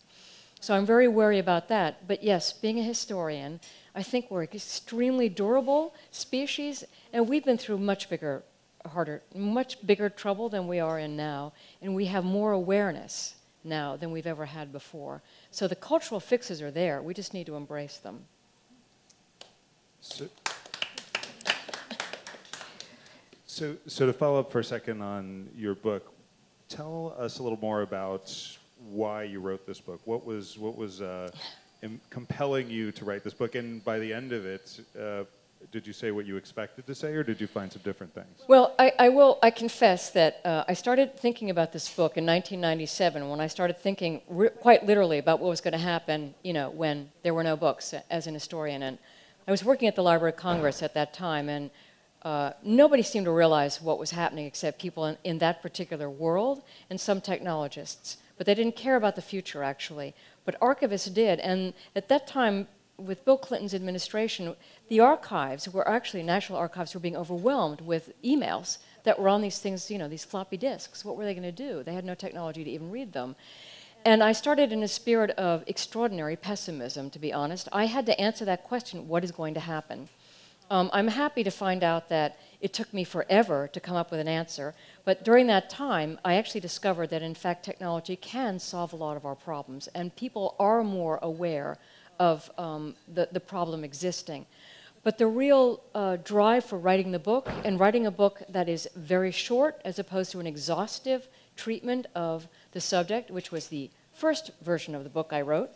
So 0.61 0.73
I'm 0.73 0.85
very 0.85 1.09
wary 1.09 1.37
about 1.37 1.67
that. 1.67 2.07
But 2.07 2.23
yes, 2.23 2.53
being 2.53 2.79
a 2.79 2.83
historian, 2.83 3.59
I 3.93 4.03
think 4.03 4.31
we're 4.31 4.43
an 4.43 4.49
extremely 4.53 5.27
durable 5.27 5.93
species, 6.11 6.85
and 7.11 7.27
we've 7.27 7.43
been 7.43 7.57
through 7.57 7.79
much 7.79 8.09
bigger 8.09 8.43
harder, 8.85 9.21
much 9.35 9.85
bigger 9.85 10.07
trouble 10.07 10.47
than 10.47 10.65
we 10.65 10.79
are 10.79 10.97
in 10.97 11.17
now, 11.17 11.51
and 11.81 11.93
we 11.93 12.05
have 12.05 12.23
more 12.23 12.53
awareness 12.53 13.35
now 13.63 13.95
than 13.95 14.11
we've 14.11 14.27
ever 14.27 14.45
had 14.45 14.71
before. 14.71 15.21
So 15.51 15.67
the 15.67 15.75
cultural 15.75 16.19
fixes 16.19 16.61
are 16.61 16.71
there. 16.71 17.01
We 17.01 17.13
just 17.13 17.33
need 17.33 17.45
to 17.47 17.55
embrace 17.55 17.97
them. 17.97 18.25
So, 20.01 20.27
so, 23.45 23.75
so 23.87 24.05
to 24.05 24.13
follow 24.13 24.39
up 24.39 24.51
for 24.51 24.59
a 24.59 24.63
second 24.63 25.01
on 25.01 25.49
your 25.55 25.75
book, 25.75 26.11
tell 26.67 27.15
us 27.17 27.39
a 27.39 27.43
little 27.43 27.59
more 27.59 27.81
about 27.81 28.35
why 28.89 29.23
you 29.23 29.39
wrote 29.39 29.65
this 29.65 29.79
book. 29.79 30.01
What 30.05 30.25
was 30.25 30.57
what 30.57 30.75
was 30.75 31.01
uh, 31.01 31.29
compelling 32.09 32.69
you 32.69 32.91
to 32.91 33.05
write 33.05 33.23
this 33.23 33.33
book? 33.33 33.55
And 33.55 33.83
by 33.85 33.99
the 33.99 34.11
end 34.13 34.33
of 34.33 34.45
it, 34.45 34.79
uh, 34.99 35.23
did 35.71 35.87
you 35.87 35.93
say 35.93 36.11
what 36.11 36.25
you 36.25 36.37
expected 36.37 36.85
to 36.87 36.95
say, 36.95 37.13
or 37.13 37.23
did 37.23 37.39
you 37.39 37.47
find 37.47 37.71
some 37.71 37.81
different 37.83 38.13
things? 38.13 38.41
Well, 38.47 38.75
I, 38.77 38.91
I 38.99 39.09
will. 39.09 39.39
I 39.41 39.49
confess 39.49 40.09
that 40.11 40.41
uh, 40.45 40.63
I 40.67 40.73
started 40.73 41.17
thinking 41.17 41.49
about 41.49 41.71
this 41.71 41.87
book 41.89 42.17
in 42.17 42.25
1997 42.25 43.29
when 43.29 43.39
I 43.39 43.47
started 43.47 43.77
thinking 43.77 44.21
quite 44.59 44.85
literally 44.85 45.17
about 45.17 45.39
what 45.39 45.49
was 45.49 45.61
going 45.61 45.73
to 45.73 45.77
happen. 45.77 46.35
You 46.43 46.53
know, 46.53 46.69
when 46.69 47.11
there 47.23 47.33
were 47.33 47.43
no 47.43 47.55
books 47.55 47.93
as 48.09 48.27
an 48.27 48.33
historian, 48.33 48.83
and 48.83 48.97
I 49.47 49.51
was 49.51 49.63
working 49.63 49.87
at 49.87 49.95
the 49.95 50.03
Library 50.03 50.33
of 50.33 50.37
Congress 50.37 50.83
at 50.83 50.93
that 50.93 51.13
time, 51.13 51.49
and 51.49 51.69
uh, 52.23 52.51
nobody 52.63 53.03
seemed 53.03 53.25
to 53.25 53.31
realize 53.31 53.81
what 53.81 53.99
was 53.99 54.11
happening 54.11 54.45
except 54.45 54.81
people 54.81 55.05
in, 55.05 55.17
in 55.23 55.37
that 55.39 55.61
particular 55.61 56.09
world 56.09 56.63
and 56.89 56.99
some 56.99 57.19
technologists. 57.19 58.17
But 58.37 58.45
they 58.45 58.55
didn't 58.55 58.75
care 58.75 58.95
about 58.95 59.15
the 59.15 59.21
future, 59.21 59.63
actually. 59.63 60.15
But 60.45 60.59
archivists 60.59 61.13
did, 61.13 61.39
and 61.39 61.73
at 61.95 62.09
that 62.09 62.27
time, 62.27 62.67
with 62.97 63.25
Bill 63.25 63.37
Clinton's 63.37 63.73
administration, 63.73 64.55
the 64.93 64.99
archives 64.99 65.67
were 65.67 65.87
actually, 65.87 66.21
National 66.21 66.59
Archives 66.59 66.93
were 66.93 66.99
being 66.99 67.17
overwhelmed 67.17 67.81
with 67.81 68.13
emails 68.23 68.77
that 69.05 69.17
were 69.17 69.27
on 69.27 69.41
these 69.41 69.57
things, 69.57 69.89
you 69.89 69.97
know, 69.97 70.07
these 70.07 70.23
floppy 70.23 70.55
disks. 70.55 71.03
What 71.03 71.17
were 71.17 71.25
they 71.25 71.33
going 71.33 71.41
to 71.41 71.51
do? 71.51 71.81
They 71.81 71.95
had 71.95 72.05
no 72.05 72.13
technology 72.13 72.63
to 72.63 72.69
even 72.69 72.91
read 72.91 73.11
them. 73.11 73.35
And 74.05 74.21
I 74.21 74.33
started 74.33 74.71
in 74.71 74.83
a 74.83 74.87
spirit 74.87 75.31
of 75.31 75.63
extraordinary 75.65 76.35
pessimism, 76.35 77.09
to 77.09 77.17
be 77.17 77.33
honest. 77.33 77.67
I 77.73 77.85
had 77.85 78.05
to 78.05 78.21
answer 78.21 78.45
that 78.45 78.65
question 78.65 79.07
what 79.07 79.23
is 79.23 79.31
going 79.31 79.55
to 79.55 79.59
happen? 79.59 80.09
Um, 80.69 80.91
I'm 80.93 81.07
happy 81.07 81.43
to 81.43 81.49
find 81.49 81.83
out 81.83 82.09
that 82.09 82.37
it 82.61 82.71
took 82.71 82.93
me 82.93 83.03
forever 83.03 83.67
to 83.73 83.79
come 83.79 83.95
up 83.95 84.11
with 84.11 84.19
an 84.19 84.27
answer, 84.27 84.75
but 85.05 85.25
during 85.25 85.47
that 85.47 85.71
time, 85.71 86.19
I 86.23 86.35
actually 86.35 86.61
discovered 86.61 87.09
that 87.09 87.23
in 87.23 87.33
fact 87.33 87.65
technology 87.65 88.15
can 88.15 88.59
solve 88.59 88.93
a 88.93 88.95
lot 88.95 89.17
of 89.17 89.25
our 89.25 89.35
problems, 89.35 89.87
and 89.95 90.15
people 90.15 90.55
are 90.59 90.83
more 90.83 91.17
aware 91.23 91.79
of 92.19 92.49
um, 92.57 92.95
the, 93.11 93.27
the 93.31 93.39
problem 93.39 93.83
existing. 93.83 94.45
But 95.03 95.17
the 95.17 95.27
real 95.27 95.81
uh, 95.93 96.17
drive 96.23 96.65
for 96.65 96.77
writing 96.77 97.11
the 97.11 97.19
book, 97.19 97.49
and 97.65 97.79
writing 97.79 98.05
a 98.05 98.11
book 98.11 98.41
that 98.49 98.69
is 98.69 98.87
very 98.95 99.31
short 99.31 99.81
as 99.83 99.99
opposed 99.99 100.31
to 100.31 100.39
an 100.39 100.47
exhaustive 100.47 101.27
treatment 101.55 102.07
of 102.15 102.47
the 102.71 102.81
subject, 102.81 103.29
which 103.29 103.51
was 103.51 103.67
the 103.67 103.89
first 104.13 104.51
version 104.61 104.95
of 104.95 105.03
the 105.03 105.09
book 105.09 105.33
I 105.33 105.41
wrote, 105.41 105.69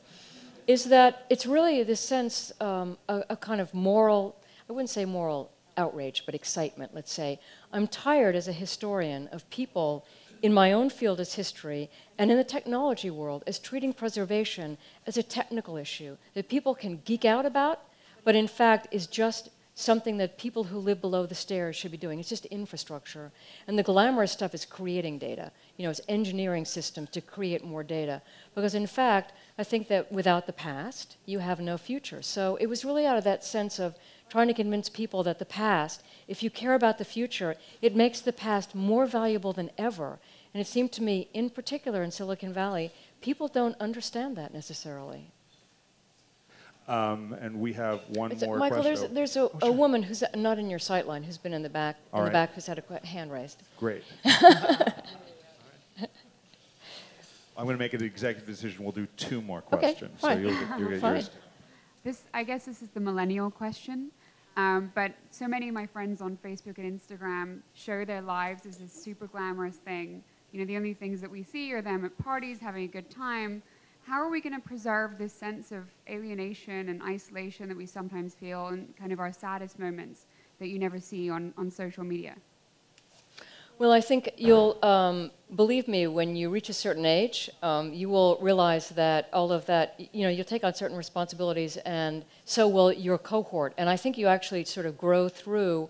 is 0.66 0.86
that 0.86 1.26
it's 1.30 1.46
really 1.46 1.84
this 1.84 2.02
sense, 2.02 2.52
um, 2.62 2.98
a, 3.10 3.24
a 3.30 3.36
kind 3.38 3.62
of 3.62 3.74
moral 3.74 4.38
I 4.70 4.74
wouldn't 4.74 4.90
say 4.90 5.06
moral 5.06 5.52
outrage, 5.78 6.24
but 6.26 6.36
excitement, 6.36 6.94
let's 6.94 7.12
say. 7.12 7.40
I'm 7.72 7.88
tired 7.88 8.36
as 8.36 8.48
a 8.48 8.54
historian 8.54 9.30
of 9.32 9.50
people 9.50 10.06
in 10.42 10.54
my 10.54 10.74
own 10.74 10.90
field 10.90 11.20
as 11.20 11.36
history 11.36 11.90
and 12.18 12.30
in 12.30 12.38
the 12.38 12.44
technology 12.44 13.10
world 13.10 13.44
as 13.48 13.60
treating 13.60 13.94
preservation 13.94 14.78
as 15.06 15.18
a 15.18 15.24
technical 15.24 15.78
issue 15.78 16.18
that 16.34 16.50
people 16.50 16.76
can 16.76 17.02
geek 17.06 17.24
out 17.24 17.46
about, 17.46 17.82
but 18.28 18.36
in 18.36 18.46
fact 18.46 18.90
is 18.92 19.08
just 19.08 19.48
something 19.74 20.18
that 20.18 20.38
people 20.38 20.66
who 20.66 20.80
live 20.80 21.00
below 21.00 21.26
the 21.26 21.34
stairs 21.34 21.78
should 21.78 21.92
be 21.92 21.98
doing. 22.06 22.20
It's 22.20 22.28
just 22.28 22.46
infrastructure. 22.48 23.32
And 23.68 23.80
the 23.80 23.84
glamorous 23.84 24.34
stuff 24.34 24.54
is 24.54 24.66
creating 24.66 25.18
data. 25.18 25.50
You 25.78 25.86
know, 25.86 25.92
it's 25.92 26.02
engineering 26.10 26.66
systems 26.66 27.10
to 27.12 27.22
create 27.22 27.64
more 27.64 27.84
data. 27.84 28.22
Because 28.54 28.76
in 28.76 28.86
fact, 28.86 29.32
I 29.58 29.64
think 29.64 29.88
that 29.88 30.12
without 30.12 30.46
the 30.46 30.52
past, 30.52 31.16
you 31.26 31.40
have 31.40 31.62
no 31.62 31.78
future. 31.78 32.22
So 32.22 32.58
it 32.60 32.66
was 32.66 32.84
really 32.84 33.06
out 33.06 33.18
of 33.18 33.24
that 33.24 33.46
sense 33.46 33.80
of 33.80 33.96
trying 34.30 34.50
to 34.50 34.54
convince 34.54 34.90
people 34.90 35.24
that 35.24 35.40
the 35.40 35.46
past, 35.46 36.04
if 36.28 36.44
you 36.44 36.50
care 36.50 36.74
about 36.74 36.98
the 36.98 37.06
future, 37.06 37.56
it 37.82 37.96
makes 37.96 38.20
the 38.20 38.34
past 38.34 38.76
more 38.76 39.06
valuable 39.06 39.54
than 39.54 39.72
ever. 39.78 40.20
And 40.54 40.60
it 40.60 40.68
seemed 40.68 40.92
to 40.94 41.02
me, 41.02 41.30
in 41.34 41.50
particular 41.50 42.04
in 42.04 42.12
Silicon 42.12 42.52
Valley, 42.52 42.92
people 43.22 43.48
don't 43.48 43.80
understand 43.80 44.36
that 44.36 44.54
necessarily. 44.54 45.32
Um, 46.88 47.34
and 47.42 47.60
we 47.60 47.74
have 47.74 48.00
one 48.10 48.32
It's- 48.32 48.46
more 48.48 48.58
Michael, 48.58 48.82
question. 48.82 49.14
there's, 49.14 49.34
there's 49.36 49.52
a, 49.62 49.66
a 49.66 49.72
woman 49.72 50.02
who's 50.04 50.24
not 50.36 50.58
in 50.58 50.70
your 50.70 50.80
sightline 50.80 51.26
who's 51.26 51.38
been 51.38 51.54
in 51.54 51.62
the 51.62 51.70
back, 51.70 51.98
All 52.14 52.20
in 52.22 52.24
right. 52.26 52.30
the 52.30 52.34
back 52.34 52.54
who's 52.54 52.66
had 52.66 52.78
a 52.78 52.82
que- 52.82 53.06
hand 53.06 53.30
raised. 53.32 53.62
Great. 53.78 54.04
I'm 57.58 57.66
going 57.66 57.76
to 57.76 57.80
make 57.80 57.94
an 57.94 58.04
executive 58.04 58.46
decision. 58.48 58.84
We'll 58.84 58.92
do 58.94 59.08
two 59.18 59.42
more 59.42 59.64
Okay, 59.74 59.78
questions. 59.94 60.20
fine. 60.22 60.38
So 60.38 60.42
you'll 60.42 60.52
get, 60.60 60.80
you'll 60.80 60.90
get 60.90 61.02
Fine. 61.02 61.14
yours. 61.16 61.30
This, 62.04 62.22
I 62.34 62.44
guess 62.44 62.66
this 62.66 62.82
is 62.84 62.90
the 62.90 63.00
millennial 63.00 63.50
question. 63.50 64.12
Um, 64.56 64.92
but 64.96 65.12
so 65.32 65.48
many 65.48 65.68
of 65.68 65.74
my 65.74 65.88
friends 65.88 66.22
on 66.22 66.38
Facebook 66.44 66.78
and 66.78 67.00
Instagram 67.00 67.60
show 67.74 68.06
their 68.06 68.22
lives 68.22 68.66
as 68.66 68.78
this 68.78 68.94
super 68.94 69.28
glamorous 69.28 69.76
thing. 69.78 70.24
You 70.52 70.60
know, 70.60 70.66
the 70.66 70.78
only 70.78 70.94
things 70.94 71.20
that 71.22 71.30
we 71.30 71.44
see 71.44 71.74
are 71.74 71.82
them 71.82 72.06
at 72.06 72.16
parties 72.20 72.60
having 72.60 72.84
a 72.86 72.88
good 72.88 73.10
time. 73.10 73.62
How 74.08 74.22
are 74.22 74.30
we 74.30 74.40
going 74.40 74.56
to 74.56 74.66
preserve 74.66 75.18
this 75.18 75.34
sense 75.34 75.74
of 75.74 75.84
alienation 76.10 76.88
and 76.88 77.04
isolation 77.04 77.68
that 77.68 77.76
we 77.76 77.86
sometimes 77.86 78.34
feel 78.34 78.70
in 78.70 78.88
kind 78.98 79.12
of 79.12 79.20
our 79.20 79.34
saddest 79.34 79.80
moments 79.80 80.28
that 80.60 80.70
you 80.70 80.80
never 80.80 80.98
see 80.98 81.30
on, 81.30 81.54
on 81.58 81.70
social 81.70 82.06
media? 82.06 82.36
Well, 83.78 83.92
I 83.92 84.00
think 84.00 84.30
you'll 84.38 84.78
um, 84.82 85.30
believe 85.54 85.90
me 85.90 86.08
when 86.08 86.38
you 86.38 86.50
reach 86.50 86.70
a 86.70 86.74
certain 86.74 87.06
age, 87.06 87.50
um, 87.62 87.94
you 87.94 88.08
will 88.08 88.38
realize 88.40 88.88
that 88.92 89.28
all 89.34 89.52
of 89.52 89.66
that, 89.66 90.00
you 90.14 90.24
know, 90.24 90.30
you'll 90.30 90.46
take 90.46 90.64
on 90.64 90.74
certain 90.74 90.96
responsibilities, 90.96 91.76
and 91.76 92.24
so 92.46 92.66
will 92.70 92.94
your 92.94 93.18
cohort. 93.18 93.74
And 93.78 93.90
I 93.90 93.98
think 93.98 94.18
you 94.18 94.28
actually 94.28 94.64
sort 94.64 94.86
of 94.86 94.98
grow 94.98 95.28
through 95.28 95.90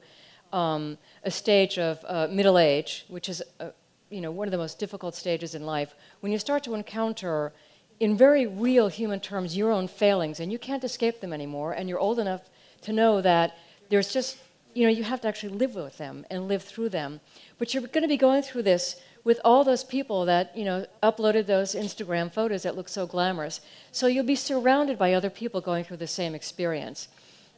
um, 0.51 0.97
a 1.23 1.29
stage 1.29 1.77
of 1.77 2.03
uh, 2.07 2.27
middle 2.31 2.57
age, 2.57 3.05
which 3.09 3.29
is, 3.29 3.43
uh, 3.59 3.69
you 4.09 4.21
know, 4.21 4.31
one 4.31 4.47
of 4.47 4.51
the 4.51 4.57
most 4.57 4.79
difficult 4.79 5.13
stages 5.13 5.53
in 5.53 5.67
life. 5.67 5.93
When 6.21 6.31
you 6.31 6.39
start 6.39 6.63
to 6.63 6.73
encounter, 6.73 7.53
in 7.99 8.15
very 8.17 8.45
real 8.45 8.87
human 8.87 9.19
terms, 9.19 9.57
your 9.57 9.71
own 9.71 9.87
failings, 9.87 10.39
and 10.39 10.51
you 10.51 10.59
can't 10.59 10.83
escape 10.83 11.21
them 11.21 11.33
anymore, 11.33 11.71
and 11.73 11.89
you're 11.89 11.99
old 11.99 12.19
enough 12.19 12.41
to 12.81 12.93
know 12.93 13.21
that 13.21 13.57
there's 13.89 14.13
just 14.13 14.37
you 14.77 14.83
know, 14.83 14.91
you 14.91 15.03
have 15.03 15.21
to 15.21 15.27
actually 15.27 15.53
live 15.53 15.73
with 15.73 15.97
them 15.97 16.23
and 16.29 16.47
live 16.47 16.61
through 16.61 16.89
them. 16.89 17.19
But 17.57 17.73
you're 17.73 17.81
going 17.81 18.03
to 18.03 18.07
be 18.07 18.15
going 18.15 18.43
through 18.43 18.61
this 18.61 19.01
with 19.23 19.39
all 19.43 19.63
those 19.63 19.83
people 19.83 20.23
that, 20.25 20.55
you 20.55 20.63
know, 20.63 20.85
uploaded 21.01 21.47
those 21.47 21.73
Instagram 21.73 22.31
photos 22.31 22.61
that 22.61 22.75
look 22.75 22.87
so 22.87 23.07
glamorous. 23.07 23.59
So 23.91 24.05
you'll 24.05 24.23
be 24.23 24.35
surrounded 24.35 24.99
by 24.99 25.13
other 25.13 25.31
people 25.31 25.61
going 25.61 25.83
through 25.83 25.97
the 25.97 26.05
same 26.05 26.35
experience. 26.35 27.07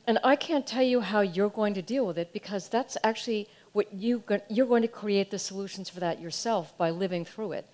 And 0.07 0.17
I 0.23 0.37
can't 0.37 0.65
tell 0.65 0.81
you 0.81 1.01
how 1.01 1.19
you're 1.19 1.49
going 1.49 1.73
to 1.73 1.81
deal 1.81 2.07
with 2.07 2.17
it 2.17 2.31
because 2.31 2.69
that's 2.69 2.95
actually 3.03 3.49
what 3.73 3.93
you, 3.93 4.23
you're 4.49 4.65
going 4.65 4.81
to 4.83 4.87
create 4.87 5.29
the 5.29 5.39
solutions 5.39 5.89
for 5.89 5.99
that 5.99 6.21
yourself 6.21 6.75
by 6.77 6.89
living 6.89 7.25
through 7.25 7.51
it. 7.51 7.69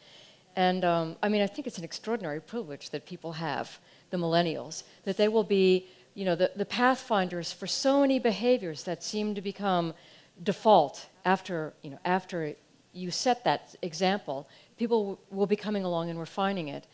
And 0.55 0.85
um, 0.85 1.15
I 1.21 1.29
mean, 1.29 1.41
I 1.41 1.47
think 1.47 1.67
it's 1.67 1.77
an 1.77 1.83
extraordinary 1.83 2.41
privilege 2.41 2.89
that 2.91 3.05
people 3.05 3.33
have, 3.33 3.79
the 4.09 4.17
millennials, 4.17 4.83
that 5.03 5.17
they 5.17 5.27
will 5.27 5.43
be, 5.43 5.87
you 6.13 6.23
know, 6.23 6.35
the, 6.35 6.51
the 6.55 6.65
pathfinders 6.65 7.51
for 7.51 7.67
so 7.67 8.01
many 8.01 8.19
behaviors 8.19 8.83
that 8.83 9.03
seem 9.03 9.35
to 9.35 9.41
become 9.41 9.93
default 10.43 11.07
after, 11.25 11.73
you 11.81 11.89
know, 11.89 11.99
after 12.05 12.55
you 12.93 13.11
set 13.11 13.43
that 13.43 13.75
example. 13.81 14.47
People 14.77 15.19
will 15.29 15.47
be 15.47 15.55
coming 15.55 15.83
along 15.83 16.09
and 16.09 16.19
refining 16.19 16.69
it. 16.69 16.87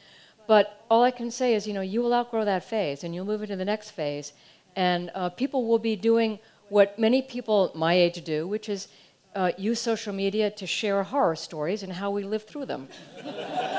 But 0.48 0.84
all 0.90 1.04
I 1.04 1.12
can 1.12 1.30
say 1.30 1.54
is, 1.54 1.68
you 1.68 1.74
know, 1.74 1.82
you 1.82 2.02
will 2.02 2.14
outgrow 2.14 2.46
that 2.46 2.64
phase 2.64 3.04
and 3.04 3.14
you'll 3.14 3.26
move 3.26 3.44
into 3.44 3.56
the 3.56 3.66
next 3.66 3.92
phase. 3.92 4.34
And 4.76 5.12
uh, 5.14 5.30
people 5.30 5.68
will 5.68 5.80
be 5.80 5.96
doing 5.96 6.40
what 6.70 6.98
many 6.98 7.22
people 7.22 7.72
my 7.76 7.94
age 7.94 8.24
do, 8.24 8.48
which 8.48 8.70
is 8.70 8.88
uh, 9.36 9.52
use 9.58 9.80
social 9.80 10.14
media 10.14 10.52
to 10.52 10.68
share 10.68 11.04
horror 11.04 11.36
stories 11.36 11.84
and 11.84 11.94
how 11.94 12.12
we 12.12 12.24
live 12.24 12.44
through 12.44 12.66
them. 12.66 12.88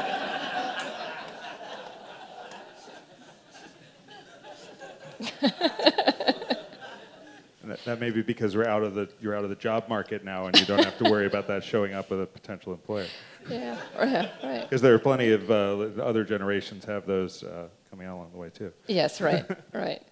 That, 7.72 7.84
that 7.84 8.00
may 8.00 8.10
be 8.10 8.20
because 8.20 8.54
we're 8.54 8.68
out 8.68 8.82
of 8.82 8.94
the 8.94 9.08
you're 9.20 9.34
out 9.34 9.44
of 9.44 9.50
the 9.50 9.56
job 9.56 9.88
market 9.88 10.24
now, 10.24 10.46
and 10.46 10.60
you 10.60 10.66
don't 10.66 10.84
have 10.84 10.98
to 10.98 11.04
worry 11.04 11.26
about 11.26 11.46
that 11.46 11.64
showing 11.64 11.94
up 11.94 12.10
with 12.10 12.20
a 12.20 12.26
potential 12.26 12.72
employer. 12.72 13.06
Yeah, 13.48 13.78
right. 13.98 14.30
right. 14.42 14.62
Because 14.62 14.82
there 14.82 14.92
are 14.92 14.98
plenty 14.98 15.30
of 15.30 15.50
uh, 15.50 16.02
other 16.02 16.22
generations 16.22 16.84
have 16.84 17.06
those 17.06 17.42
uh, 17.44 17.68
coming 17.88 18.06
out 18.06 18.16
along 18.16 18.32
the 18.32 18.38
way 18.38 18.50
too. 18.50 18.72
Yes, 18.88 19.22
right, 19.22 19.46
right. 19.72 20.02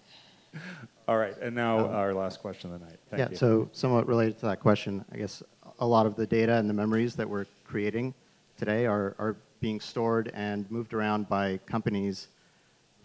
All 1.11 1.17
right, 1.17 1.37
and 1.41 1.53
now 1.53 1.87
our 1.87 2.13
last 2.13 2.39
question 2.39 2.71
of 2.71 2.79
the 2.79 2.85
night. 2.85 2.97
Thank 3.09 3.19
yeah, 3.19 3.29
you. 3.31 3.35
so 3.35 3.69
somewhat 3.73 4.07
related 4.07 4.39
to 4.39 4.45
that 4.45 4.61
question, 4.61 5.03
I 5.11 5.17
guess 5.17 5.43
a 5.79 5.85
lot 5.85 6.05
of 6.05 6.15
the 6.15 6.25
data 6.25 6.55
and 6.55 6.69
the 6.69 6.73
memories 6.73 7.15
that 7.15 7.29
we're 7.29 7.47
creating 7.65 8.13
today 8.57 8.85
are, 8.85 9.13
are 9.19 9.35
being 9.59 9.81
stored 9.81 10.31
and 10.33 10.71
moved 10.71 10.93
around 10.93 11.27
by 11.27 11.59
companies 11.65 12.29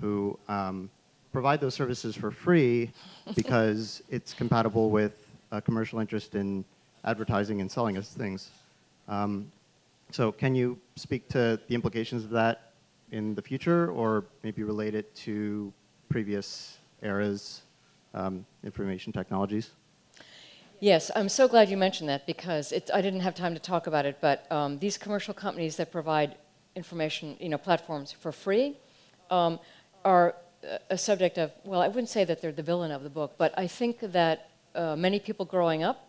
who 0.01 0.39
um, 0.47 0.89
provide 1.33 1.61
those 1.61 1.75
services 1.75 2.15
for 2.15 2.31
free 2.31 2.93
because 3.35 4.05
it's 4.09 4.33
compatible 4.33 4.89
with 4.91 5.27
a 5.51 5.61
commercial 5.61 5.99
interest 5.99 6.37
in 6.37 6.65
advertising 7.05 7.61
and 7.61 7.69
selling 7.69 7.99
us 7.99 8.11
things. 8.11 8.51
Um, 9.09 9.51
so 10.13 10.31
can 10.31 10.55
you 10.55 10.79
speak 10.95 11.29
to 11.31 11.59
the 11.67 11.75
implications 11.75 12.23
of 12.23 12.31
that 12.31 12.71
in 13.11 13.35
the 13.35 13.43
future, 13.43 13.91
or 13.91 14.23
maybe 14.45 14.63
relate 14.63 14.95
it 14.95 15.13
to 15.17 15.73
previous 16.09 16.79
eras, 17.03 17.63
um, 18.17 18.45
information 18.65 19.13
technologies? 19.13 19.71
Yes, 20.81 21.11
I'm 21.17 21.29
so 21.29 21.49
glad 21.49 21.71
you 21.71 21.77
mentioned 21.77 22.09
that 22.11 22.27
because 22.27 22.73
I 22.93 23.01
didn't 23.01 23.21
have 23.21 23.35
time 23.35 23.55
to 23.55 23.61
talk 23.61 23.87
about 23.87 24.05
it, 24.05 24.19
but 24.21 24.51
um, 24.53 24.79
these 24.79 24.99
commercial 24.99 25.33
companies 25.33 25.77
that 25.77 25.91
provide 25.91 26.37
information, 26.75 27.37
you 27.41 27.49
know, 27.49 27.57
platforms 27.57 28.13
for 28.13 28.33
free 28.33 28.77
um, 29.31 29.59
are 30.05 30.35
a 30.91 30.99
subject 30.99 31.39
of, 31.39 31.53
well, 31.65 31.81
I 31.81 31.89
wouldn't 31.89 32.11
say 32.11 32.25
that 32.25 32.43
they're 32.43 32.53
the 32.53 32.63
villain 32.63 32.91
of 32.91 33.03
the 33.03 33.11
book, 33.11 33.35
but 33.39 33.55
I 33.57 33.67
think 33.67 34.01
that 34.01 34.51
uh, 34.75 34.97
many 34.97 35.19
people 35.19 35.47
growing 35.47 35.83
up 35.83 36.06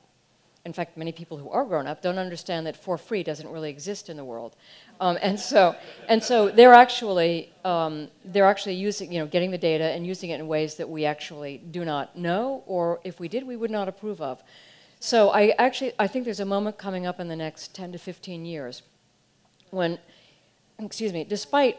in 0.68 0.74
fact, 0.74 0.98
many 0.98 1.14
people 1.14 1.38
who 1.38 1.50
are 1.50 1.64
grown 1.64 1.88
up 1.88 2.02
don't 2.02 2.18
understand 2.18 2.68
that 2.68 2.76
for 2.76 2.98
free 2.98 3.24
doesn't 3.24 3.50
really 3.50 3.70
exist 3.70 4.10
in 4.10 4.18
the 4.18 4.26
world. 4.26 4.58
Um, 5.00 5.18
and 5.22 5.40
so, 5.40 5.74
and 6.10 6.22
so 6.22 6.50
they're 6.50 6.74
actually 6.74 7.54
um, 7.64 8.10
they're 8.26 8.46
actually 8.54 8.76
using 8.76 9.10
you 9.14 9.20
know 9.20 9.28
getting 9.28 9.50
the 9.50 9.58
data 9.58 9.86
and 9.86 10.06
using 10.06 10.30
it 10.32 10.42
in 10.42 10.48
ways 10.48 10.76
that 10.76 10.90
we 10.90 11.06
actually 11.06 11.60
do 11.72 11.86
not 11.86 12.18
know, 12.18 12.64
or 12.66 13.00
if 13.06 13.18
we 13.18 13.30
did, 13.30 13.48
we 13.48 13.56
would 13.56 13.72
not 13.72 13.88
approve 13.88 14.20
of. 14.20 14.44
So 15.00 15.30
I 15.30 15.54
actually 15.58 15.94
I 15.98 16.08
think 16.08 16.26
there's 16.26 16.42
a 16.42 16.52
moment 16.58 16.78
coming 16.78 17.06
up 17.06 17.22
in 17.22 17.30
the 17.30 17.36
next 17.38 17.74
10 17.74 17.94
to 17.94 17.98
15 17.98 18.44
years 18.44 18.82
when, 19.72 19.98
excuse 20.80 21.14
me, 21.14 21.24
despite 21.24 21.78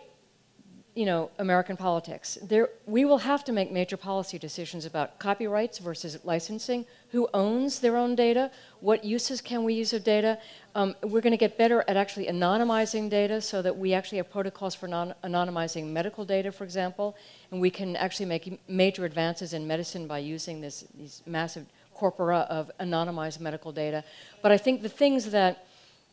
you 0.98 1.06
know, 1.06 1.30
American 1.38 1.76
politics. 1.76 2.38
There, 2.42 2.70
we 2.84 3.04
will 3.04 3.18
have 3.18 3.44
to 3.44 3.52
make 3.52 3.70
major 3.70 3.96
policy 3.96 4.36
decisions 4.36 4.84
about 4.84 5.20
copyrights 5.20 5.78
versus 5.78 6.18
licensing, 6.24 6.86
who 7.12 7.28
owns 7.32 7.78
their 7.78 7.96
own 7.96 8.16
data, 8.16 8.50
what 8.80 9.04
uses 9.04 9.40
can 9.40 9.62
we 9.62 9.74
use 9.74 9.92
of 9.92 10.02
data. 10.02 10.40
Um, 10.74 10.96
we're 11.04 11.20
going 11.20 11.38
to 11.38 11.44
get 11.46 11.56
better 11.56 11.84
at 11.86 11.96
actually 11.96 12.26
anonymizing 12.26 13.08
data 13.08 13.40
so 13.40 13.62
that 13.62 13.78
we 13.78 13.94
actually 13.94 14.18
have 14.18 14.28
protocols 14.28 14.74
for 14.74 14.88
non 14.88 15.14
anonymizing 15.22 15.86
medical 15.86 16.24
data, 16.24 16.50
for 16.50 16.64
example, 16.64 17.16
and 17.52 17.60
we 17.60 17.70
can 17.70 17.94
actually 17.94 18.26
make 18.26 18.60
major 18.68 19.04
advances 19.04 19.52
in 19.52 19.68
medicine 19.68 20.08
by 20.08 20.18
using 20.18 20.60
this, 20.60 20.84
these 20.98 21.22
massive 21.26 21.64
corpora 21.94 22.40
of 22.50 22.72
anonymized 22.80 23.38
medical 23.38 23.70
data. 23.70 24.02
But 24.42 24.50
I 24.50 24.58
think 24.58 24.82
the 24.82 24.88
things 24.88 25.30
that 25.30 25.64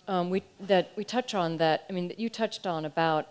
um, 0.07 0.29
we, 0.29 0.43
that 0.59 0.91
we 0.95 1.03
touch 1.03 1.33
on 1.33 1.57
that, 1.57 1.85
I 1.89 1.93
mean, 1.93 2.07
that 2.09 2.19
you 2.19 2.29
touched 2.29 2.67
on 2.67 2.85
about 2.85 3.29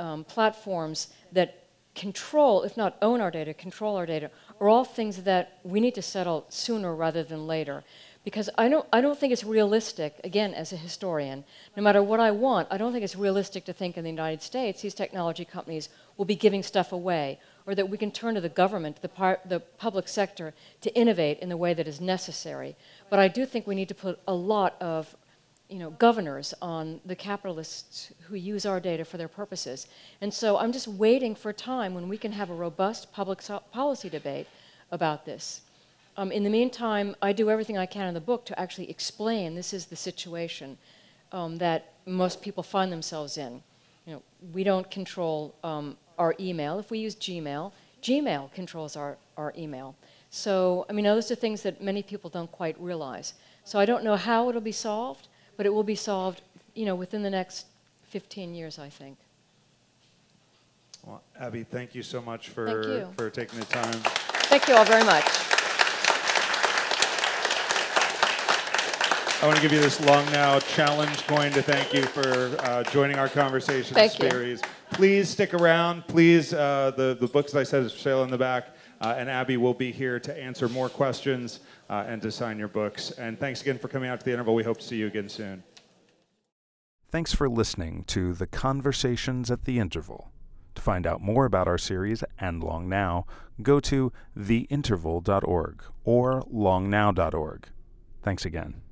um, 0.00 0.24
platforms 0.24 1.08
that 1.32 1.64
control, 1.94 2.62
if 2.62 2.76
not 2.76 2.96
own 3.02 3.20
our 3.20 3.30
data, 3.30 3.52
control 3.52 3.96
our 3.96 4.06
data, 4.06 4.30
are 4.60 4.68
all 4.68 4.84
things 4.84 5.24
that 5.24 5.58
we 5.64 5.80
need 5.80 5.94
to 5.94 6.02
settle 6.02 6.46
sooner 6.48 6.94
rather 6.94 7.22
than 7.22 7.46
later. 7.46 7.84
Because 8.22 8.50
I 8.58 8.68
don't, 8.68 8.86
I 8.92 9.00
don't 9.00 9.18
think 9.18 9.32
it's 9.32 9.44
realistic, 9.44 10.20
again, 10.24 10.52
as 10.52 10.72
a 10.72 10.76
historian, 10.76 11.44
no 11.76 11.82
matter 11.82 12.02
what 12.02 12.20
I 12.20 12.30
want, 12.30 12.68
I 12.70 12.76
don't 12.76 12.92
think 12.92 13.02
it's 13.02 13.16
realistic 13.16 13.64
to 13.64 13.72
think 13.72 13.96
in 13.96 14.04
the 14.04 14.10
United 14.10 14.42
States 14.42 14.82
these 14.82 14.94
technology 14.94 15.44
companies 15.44 15.88
will 16.16 16.26
be 16.26 16.34
giving 16.34 16.62
stuff 16.62 16.92
away, 16.92 17.38
or 17.66 17.74
that 17.74 17.88
we 17.88 17.96
can 17.96 18.10
turn 18.10 18.34
to 18.34 18.40
the 18.40 18.50
government, 18.50 19.00
the, 19.00 19.08
part, 19.08 19.40
the 19.48 19.60
public 19.60 20.06
sector, 20.06 20.52
to 20.82 20.94
innovate 20.94 21.38
in 21.40 21.48
the 21.48 21.56
way 21.56 21.72
that 21.72 21.88
is 21.88 21.98
necessary. 22.00 22.76
But 23.08 23.18
I 23.18 23.28
do 23.28 23.46
think 23.46 23.66
we 23.66 23.74
need 23.74 23.88
to 23.88 23.94
put 23.94 24.20
a 24.28 24.34
lot 24.34 24.76
of 24.82 25.16
you 25.70 25.78
know, 25.78 25.90
governors 25.90 26.52
on 26.60 27.00
the 27.04 27.14
capitalists 27.14 28.12
who 28.22 28.34
use 28.34 28.66
our 28.66 28.80
data 28.80 29.04
for 29.04 29.16
their 29.16 29.28
purposes. 29.28 29.86
And 30.20 30.34
so 30.34 30.58
I'm 30.58 30.72
just 30.72 30.88
waiting 30.88 31.34
for 31.34 31.50
a 31.50 31.54
time 31.54 31.94
when 31.94 32.08
we 32.08 32.18
can 32.18 32.32
have 32.32 32.50
a 32.50 32.54
robust 32.54 33.12
public 33.12 33.40
so 33.40 33.62
policy 33.72 34.08
debate 34.08 34.48
about 34.90 35.24
this. 35.24 35.62
Um, 36.16 36.32
in 36.32 36.42
the 36.42 36.50
meantime, 36.50 37.14
I 37.22 37.32
do 37.32 37.50
everything 37.50 37.78
I 37.78 37.86
can 37.86 38.08
in 38.08 38.14
the 38.14 38.20
book 38.20 38.44
to 38.46 38.60
actually 38.60 38.90
explain 38.90 39.54
this 39.54 39.72
is 39.72 39.86
the 39.86 39.96
situation 39.96 40.76
um, 41.32 41.56
that 41.58 41.92
most 42.04 42.42
people 42.42 42.62
find 42.62 42.92
themselves 42.92 43.38
in. 43.38 43.62
You 44.06 44.14
know, 44.14 44.22
we 44.52 44.64
don't 44.64 44.90
control 44.90 45.54
um, 45.62 45.96
our 46.18 46.34
email. 46.40 46.78
If 46.78 46.90
we 46.90 46.98
use 46.98 47.14
Gmail, 47.14 47.72
Gmail 48.02 48.52
controls 48.52 48.96
our, 48.96 49.16
our 49.36 49.54
email. 49.56 49.94
So, 50.30 50.86
I 50.88 50.92
mean, 50.92 51.04
those 51.04 51.30
are 51.30 51.34
things 51.34 51.62
that 51.62 51.82
many 51.82 52.02
people 52.02 52.30
don't 52.30 52.50
quite 52.50 52.80
realize. 52.80 53.34
So 53.64 53.78
I 53.78 53.84
don't 53.84 54.04
know 54.04 54.16
how 54.16 54.48
it'll 54.48 54.60
be 54.60 54.72
solved, 54.72 55.28
but 55.56 55.66
it 55.66 55.70
will 55.70 55.84
be 55.84 55.94
solved, 55.94 56.42
you 56.74 56.86
know, 56.86 56.94
within 56.94 57.22
the 57.22 57.30
next 57.30 57.66
15 58.08 58.54
years, 58.54 58.78
I 58.78 58.88
think. 58.88 59.16
Well, 61.06 61.22
Abby, 61.38 61.62
thank 61.64 61.94
you 61.94 62.02
so 62.02 62.20
much 62.20 62.50
for 62.50 63.08
for 63.16 63.30
taking 63.30 63.58
the 63.58 63.64
time. 63.66 63.92
Thank 64.50 64.68
you 64.68 64.74
all 64.74 64.84
very 64.84 65.04
much. 65.04 65.24
I 69.42 69.46
want 69.46 69.56
to 69.56 69.62
give 69.62 69.72
you 69.72 69.80
this 69.80 69.98
long 70.02 70.30
now 70.32 70.58
challenge 70.58 71.26
coin 71.26 71.50
to 71.52 71.62
thank 71.62 71.94
you 71.94 72.02
for 72.02 72.54
uh, 72.58 72.82
joining 72.84 73.16
our 73.16 73.28
conversation 73.28 73.94
thank 73.94 74.12
series. 74.12 74.60
You. 74.60 74.68
Please 74.92 75.30
stick 75.30 75.54
around. 75.54 76.06
Please, 76.08 76.52
uh, 76.52 76.92
the, 76.94 77.16
the 77.18 77.26
books, 77.26 77.52
as 77.52 77.56
I 77.56 77.62
said, 77.62 77.84
is 77.84 77.92
for 77.92 78.00
sale 78.00 78.22
in 78.22 78.30
the 78.30 78.36
back. 78.36 78.66
Uh, 79.00 79.14
and 79.16 79.30
Abby 79.30 79.56
will 79.56 79.74
be 79.74 79.90
here 79.90 80.20
to 80.20 80.38
answer 80.38 80.68
more 80.68 80.88
questions 80.88 81.60
uh, 81.88 82.04
and 82.06 82.20
to 82.22 82.30
sign 82.30 82.58
your 82.58 82.68
books. 82.68 83.12
And 83.12 83.38
thanks 83.38 83.62
again 83.62 83.78
for 83.78 83.88
coming 83.88 84.10
out 84.10 84.20
to 84.20 84.24
the 84.24 84.32
interval. 84.32 84.54
We 84.54 84.62
hope 84.62 84.78
to 84.78 84.84
see 84.84 84.96
you 84.96 85.06
again 85.06 85.28
soon. 85.28 85.62
Thanks 87.10 87.34
for 87.34 87.48
listening 87.48 88.04
to 88.08 88.34
the 88.34 88.46
Conversations 88.46 89.50
at 89.50 89.64
the 89.64 89.78
Interval. 89.78 90.30
To 90.76 90.82
find 90.82 91.06
out 91.06 91.20
more 91.20 91.44
about 91.44 91.66
our 91.66 91.78
series 91.78 92.22
and 92.38 92.62
Long 92.62 92.88
Now, 92.88 93.26
go 93.62 93.80
to 93.80 94.12
theinterval.org 94.38 95.82
or 96.04 96.42
longnow.org. 96.42 97.68
Thanks 98.22 98.44
again. 98.44 98.82